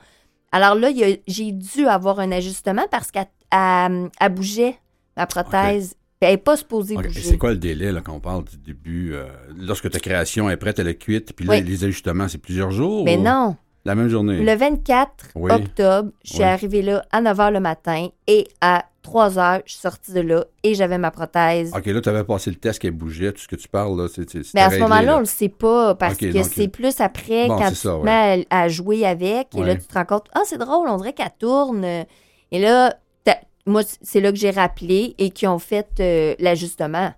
Alors 0.51 0.75
là, 0.75 0.89
j'ai 1.27 1.51
dû 1.51 1.87
avoir 1.87 2.19
un 2.19 2.31
ajustement 2.31 2.85
parce 2.89 3.11
qu'elle 3.11 3.27
elle- 3.51 4.09
elle 4.19 4.33
bougeait, 4.33 4.77
ma 5.15 5.25
prothèse. 5.27 5.95
Elle 6.19 6.31
n'est 6.31 6.37
pas 6.37 6.57
supposée 6.57 6.95
OK. 6.95 7.03
Et 7.05 7.07
bouger. 7.07 7.21
c'est 7.21 7.37
quoi 7.37 7.51
le 7.51 7.57
délai 7.57 7.91
là, 7.91 8.01
quand 8.01 8.13
on 8.13 8.19
parle 8.19 8.43
du 8.45 8.57
début? 8.57 9.13
euh, 9.13 9.27
lorsque 9.55 9.89
ta 9.89 9.99
création 9.99 10.49
est 10.49 10.57
prête, 10.57 10.79
elle 10.79 10.87
est 10.87 10.95
cuite, 10.97 11.33
puis 11.33 11.45
là, 11.45 11.59
les 11.59 11.83
ajustements, 11.83 12.27
c'est 12.27 12.39
plusieurs 12.39 12.71
jours? 12.71 13.05
Mais 13.05 13.17
ou? 13.17 13.21
non. 13.21 13.55
La 13.87 13.95
même 13.95 14.09
journée? 14.09 14.41
Le 14.43 14.53
24 14.55 15.11
Oui. 15.35 15.51
octobre, 15.51 16.11
je 16.23 16.29
suis 16.29 16.39
Oui. 16.39 16.43
arrivée 16.45 16.81
là 16.81 17.03
à 17.11 17.21
9 17.21 17.37
h 17.37 17.51
le 17.53 17.59
matin 17.61 18.09
et 18.27 18.45
à 18.61 18.83
3 19.01 19.29
h, 19.35 19.61
je 19.65 19.71
suis 19.71 19.79
sortie 19.81 20.11
de 20.11 20.19
là 20.19 20.43
et 20.63 20.75
j'avais 20.75 20.97
ma 20.97 21.09
prothèse. 21.09 21.71
OK, 21.73 21.85
là, 21.85 22.01
tu 22.01 22.09
avais 22.09 22.25
passé 22.25 22.49
le 22.49 22.57
test 22.57 22.79
qu'elle 22.79 22.91
bougeait, 22.91 23.31
tout 23.31 23.39
ce 23.39 23.47
que 23.47 23.55
tu 23.55 23.69
parles, 23.69 23.97
là, 23.97 24.07
c'est 24.13 24.25
Mais 24.53 24.59
à 24.61 24.69
ce 24.69 24.79
moment-là, 24.79 25.01
là. 25.03 25.15
on 25.15 25.19
le 25.19 25.25
sait 25.25 25.47
pas 25.47 25.95
parce 25.95 26.17
que 26.17 26.43
c'est 26.43 26.67
plus 26.67 26.99
après 26.99 27.47
bon, 27.47 27.57
quand 27.57 27.69
tu 27.69 27.75
ça, 27.75 27.89
te 27.91 27.95
ouais. 27.95 28.03
mets 28.03 28.45
à, 28.49 28.63
à 28.63 28.67
jouer 28.67 29.05
avec 29.05 29.55
et 29.55 29.63
là, 29.63 29.75
tu 29.75 29.87
te 29.87 29.93
rends 29.93 30.03
compte, 30.05 30.25
ah, 30.33 30.41
c'est 30.45 30.57
drôle, 30.57 30.89
on 30.89 30.97
dirait 30.97 31.13
qu'elle 31.13 31.31
tourne. 31.39 31.85
Et 31.85 32.59
là, 32.59 32.93
moi, 33.65 33.81
c'est 34.01 34.19
là 34.21 34.31
que 34.31 34.37
j'ai 34.37 34.51
rappelé 34.51 35.15
et 35.17 35.29
qui 35.29 35.47
ont 35.47 35.59
fait 35.59 35.87
euh, 36.01 36.35
l'ajustement. 36.39 37.13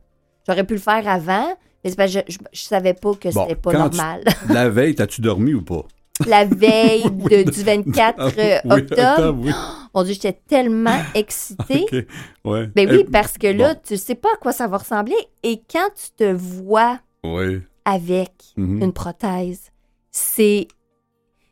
J'aurais 0.47 0.63
pu 0.63 0.74
le 0.76 0.80
faire 0.80 1.07
avant, 1.07 1.47
Mais 1.84 1.89
c'est 1.91 1.95
parce 1.95 2.13
que 2.13 2.20
je, 2.28 2.38
je 2.53 2.61
savais 2.61 2.93
pas 2.93 3.13
que 3.13 3.30
Bon, 3.34 3.43
c'était 3.43 3.55
pas 3.55 3.72
tu- 3.72 3.78
normal. 3.78 4.24
La 4.49 4.70
veille, 4.70 4.93
t'as-tu 4.95 5.22
dormi 5.22 5.53
ou 5.55 5.63
pas? 5.63 5.84
La 6.28 6.45
veille 6.45 7.03
de- 7.11 7.49
du 7.49 7.63
24 7.63 8.20
euh, 8.38 8.59
Oui, 8.65 8.72
octobre, 8.72 9.39
oui. 9.45 9.51
mon 9.95 10.03
Dieu, 10.03 10.13
j'étais 10.13 10.39
tellement 10.47 10.99
excitée. 11.15 11.84
OK, 11.84 12.05
ouais. 12.51 12.67
Ben 12.76 12.89
oui, 12.89 13.03
Eh, 13.07 13.11
parce 13.11 13.38
que 13.38 13.47
là, 13.47 13.74
bon. 13.74 13.80
tu 13.86 13.97
sais 13.97 14.15
pas 14.15 14.30
à 14.34 14.38
quoi 14.38 14.51
ça 14.51 14.67
va 14.67 14.78
ressembler. 14.78 15.15
Et 15.43 15.61
quand 15.72 15.89
tu 15.95 16.11
te 16.17 16.32
vois 16.32 16.99
Oui. 17.24 17.61
avec 17.86 18.32
Mhm. 18.57 18.84
une 18.84 18.93
prothèse, 18.93 19.72
c'est 20.11 20.67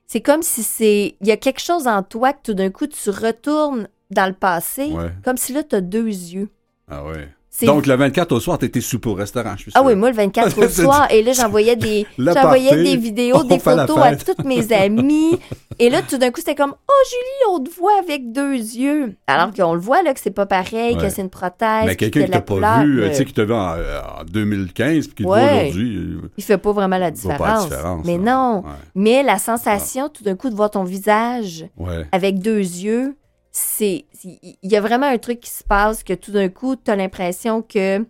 c'est 0.05 0.22
comme 0.22 0.41
si 0.41 0.63
c'est 0.63 1.15
il 1.20 1.28
y 1.28 1.32
a 1.32 1.38
quelque 1.38 1.59
chose 1.61 1.86
en 1.88 2.01
toi 2.03 2.32
que 2.34 2.39
tout 2.43 2.53
d'un 2.53 2.70
coup 2.70 2.88
tu 2.88 3.09
retournes 3.09 3.88
dans 4.09 4.26
le 4.28 4.34
passé, 4.34 4.91
comme 5.24 5.36
si 5.38 5.51
là 5.53 5.63
tu 5.63 5.76
as 5.76 5.82
deux 5.82 6.07
yeux. 6.07 6.49
Ah 6.89 7.03
ouais. 7.05 7.28
Donc, 7.66 7.88
le 7.88 7.95
24 7.95 8.32
au 8.34 8.39
soir, 8.39 8.58
t'étais 8.60 8.82
soupe 8.82 9.08
au 9.08 9.14
restaurant, 9.14 9.53
je 9.55 9.64
suis 9.64 9.72
ah 9.76 9.80
sûr. 9.80 9.88
oui, 9.88 9.95
moi 9.95 10.10
le 10.12 10.16
24 10.16 10.58
au 10.64 10.70
soir 10.70 11.08
et 11.10 11.24
là 11.24 11.34
j'envoyais 11.34 11.76
des 11.76 12.05
j'envoyais 12.18 12.84
des 12.84 12.95
vidéos, 12.97 13.43
des 13.49 13.60
photos 13.60 13.97
à 13.97 14.16
toutes 14.16 14.43
mes 14.45 14.72
amies 14.74 15.39
et 15.80 15.89
là 15.89 16.01
tout 16.08 16.18
d'un 16.18 16.30
coup 16.32 16.39
c'était 16.39 16.55
comme 16.55 16.74
"Oh 16.88 17.03
Julie, 17.10 17.55
on 17.55 17.64
te 17.64 17.70
voit 17.78 17.97
avec 17.99 18.32
deux 18.32 18.53
yeux." 18.53 19.16
Alors 19.28 19.51
qu'on 19.53 19.74
le 19.74 19.80
voit 19.80 20.03
là 20.03 20.14
que 20.14 20.20
c'est 20.20 20.32
pas 20.32 20.45
pareil, 20.45 20.95
Ouais. 20.95 21.01
que 21.01 21.10
c'est 21.10 21.22
une 21.22 21.30
prothèse, 21.30 21.86
Mais 21.86 21.95
quelqu'un 21.95 22.22
que 22.22 22.26
qui 22.26 22.32
t'a 22.32 22.41
pas 22.41 22.53
couleur, 22.53 22.80
vu, 22.84 23.01
euh, 23.01 23.10
tu 23.10 23.16
sais, 23.16 23.26
qui 23.26 23.34
t'a 23.34 23.45
vu 23.45 23.53
en, 23.53 23.74
euh, 23.76 23.99
en 24.22 24.24
2015 24.26 25.08
puis 25.08 25.16
qui 25.16 25.24
te 25.24 25.28
voit 25.28 25.41
aujourd'hui. 25.41 25.97
euh, 25.97 26.22
il 26.38 26.43
fait 26.43 26.58
pas 26.58 26.72
vraiment 26.72 26.97
la 26.97 27.08
pas 27.08 27.12
différence. 27.12 27.70
Mais 28.05 28.18
non, 28.18 28.64
Ouais. 28.66 28.72
mais 28.95 29.24
la 29.24 29.39
sensation 29.39 30.10
tout 30.10 30.24
d'un 30.24 30.36
coup 30.36 30.49
de 30.49 30.55
voir 30.55 30.70
ton 30.72 30.84
visage 30.84 31.66
avec 32.12 32.39
deux 32.39 32.60
yeux, 32.60 33.16
c'est 33.58 34.05
il 34.24 34.58
y 34.62 34.76
a 34.76 34.82
vraiment 34.82 35.08
un 35.08 35.18
truc 35.18 35.39
qui 35.39 35.49
se 35.49 35.64
passe 35.64 36.03
que 36.03 36.14
tout 36.14 36.32
d'un 36.32 36.49
coup, 36.49 36.76
tu 36.76 36.95
l'impression 36.95 37.62
que 37.64 38.05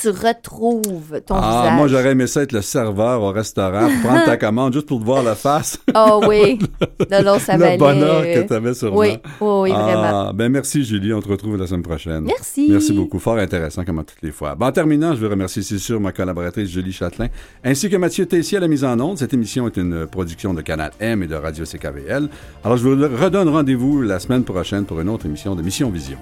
tu 0.00 0.08
retrouves 0.10 1.20
ton 1.26 1.34
Ah, 1.36 1.60
visage. 1.62 1.76
moi, 1.76 1.88
j'aurais 1.88 2.10
aimé 2.12 2.26
ça 2.26 2.42
être 2.42 2.52
le 2.52 2.62
serveur 2.62 3.22
au 3.22 3.30
restaurant 3.32 3.88
prendre 4.02 4.24
ta 4.24 4.36
commande 4.38 4.72
juste 4.72 4.86
pour 4.86 5.00
te 5.00 5.04
voir 5.04 5.22
la 5.22 5.34
face. 5.34 5.78
Oh 5.94 6.22
oui. 6.28 6.58
Non, 7.10 7.22
non, 7.22 7.38
ça 7.38 7.56
le 7.56 7.78
bonheur 7.78 8.22
que 8.22 8.46
tu 8.46 8.52
avais 8.52 8.74
sur 8.74 8.92
Oui, 8.94 9.18
oui, 9.40 9.48
oui, 9.62 9.70
vraiment. 9.70 10.28
Ah, 10.28 10.32
ben 10.34 10.50
merci, 10.50 10.84
Julie. 10.84 11.12
On 11.14 11.20
te 11.22 11.28
retrouve 11.28 11.56
la 11.56 11.66
semaine 11.66 11.82
prochaine. 11.82 12.24
Merci. 12.24 12.66
Merci 12.70 12.92
beaucoup. 12.92 13.18
Fort 13.18 13.38
intéressant 13.38 13.84
comme 13.84 14.04
toutes 14.04 14.20
les 14.22 14.30
fois. 14.32 14.56
En 14.60 14.72
terminant, 14.72 15.14
je 15.14 15.20
veux 15.20 15.28
remercier, 15.28 15.62
c'est 15.62 15.78
sûr, 15.78 16.00
ma 16.00 16.12
collaboratrice 16.12 16.68
Julie 16.68 16.92
Châtelain, 16.92 17.28
ainsi 17.64 17.88
que 17.88 17.96
Mathieu 17.96 18.26
Tessier 18.26 18.58
à 18.58 18.60
la 18.60 18.68
mise 18.68 18.84
en 18.84 18.98
onde. 19.00 19.16
Cette 19.18 19.32
émission 19.32 19.66
est 19.66 19.76
une 19.76 20.06
production 20.06 20.52
de 20.54 20.60
Canal 20.60 20.90
M 21.00 21.22
et 21.22 21.26
de 21.26 21.34
Radio 21.34 21.64
CKVL. 21.64 22.28
Alors, 22.64 22.76
je 22.76 22.88
vous 22.88 22.94
redonne 23.16 23.48
rendez-vous 23.48 24.02
la 24.02 24.18
semaine 24.18 24.44
prochaine 24.44 24.84
pour 24.84 25.00
une 25.00 25.08
autre 25.08 25.26
émission 25.26 25.54
de 25.54 25.62
Mission 25.62 25.88
Vision. 25.90 26.18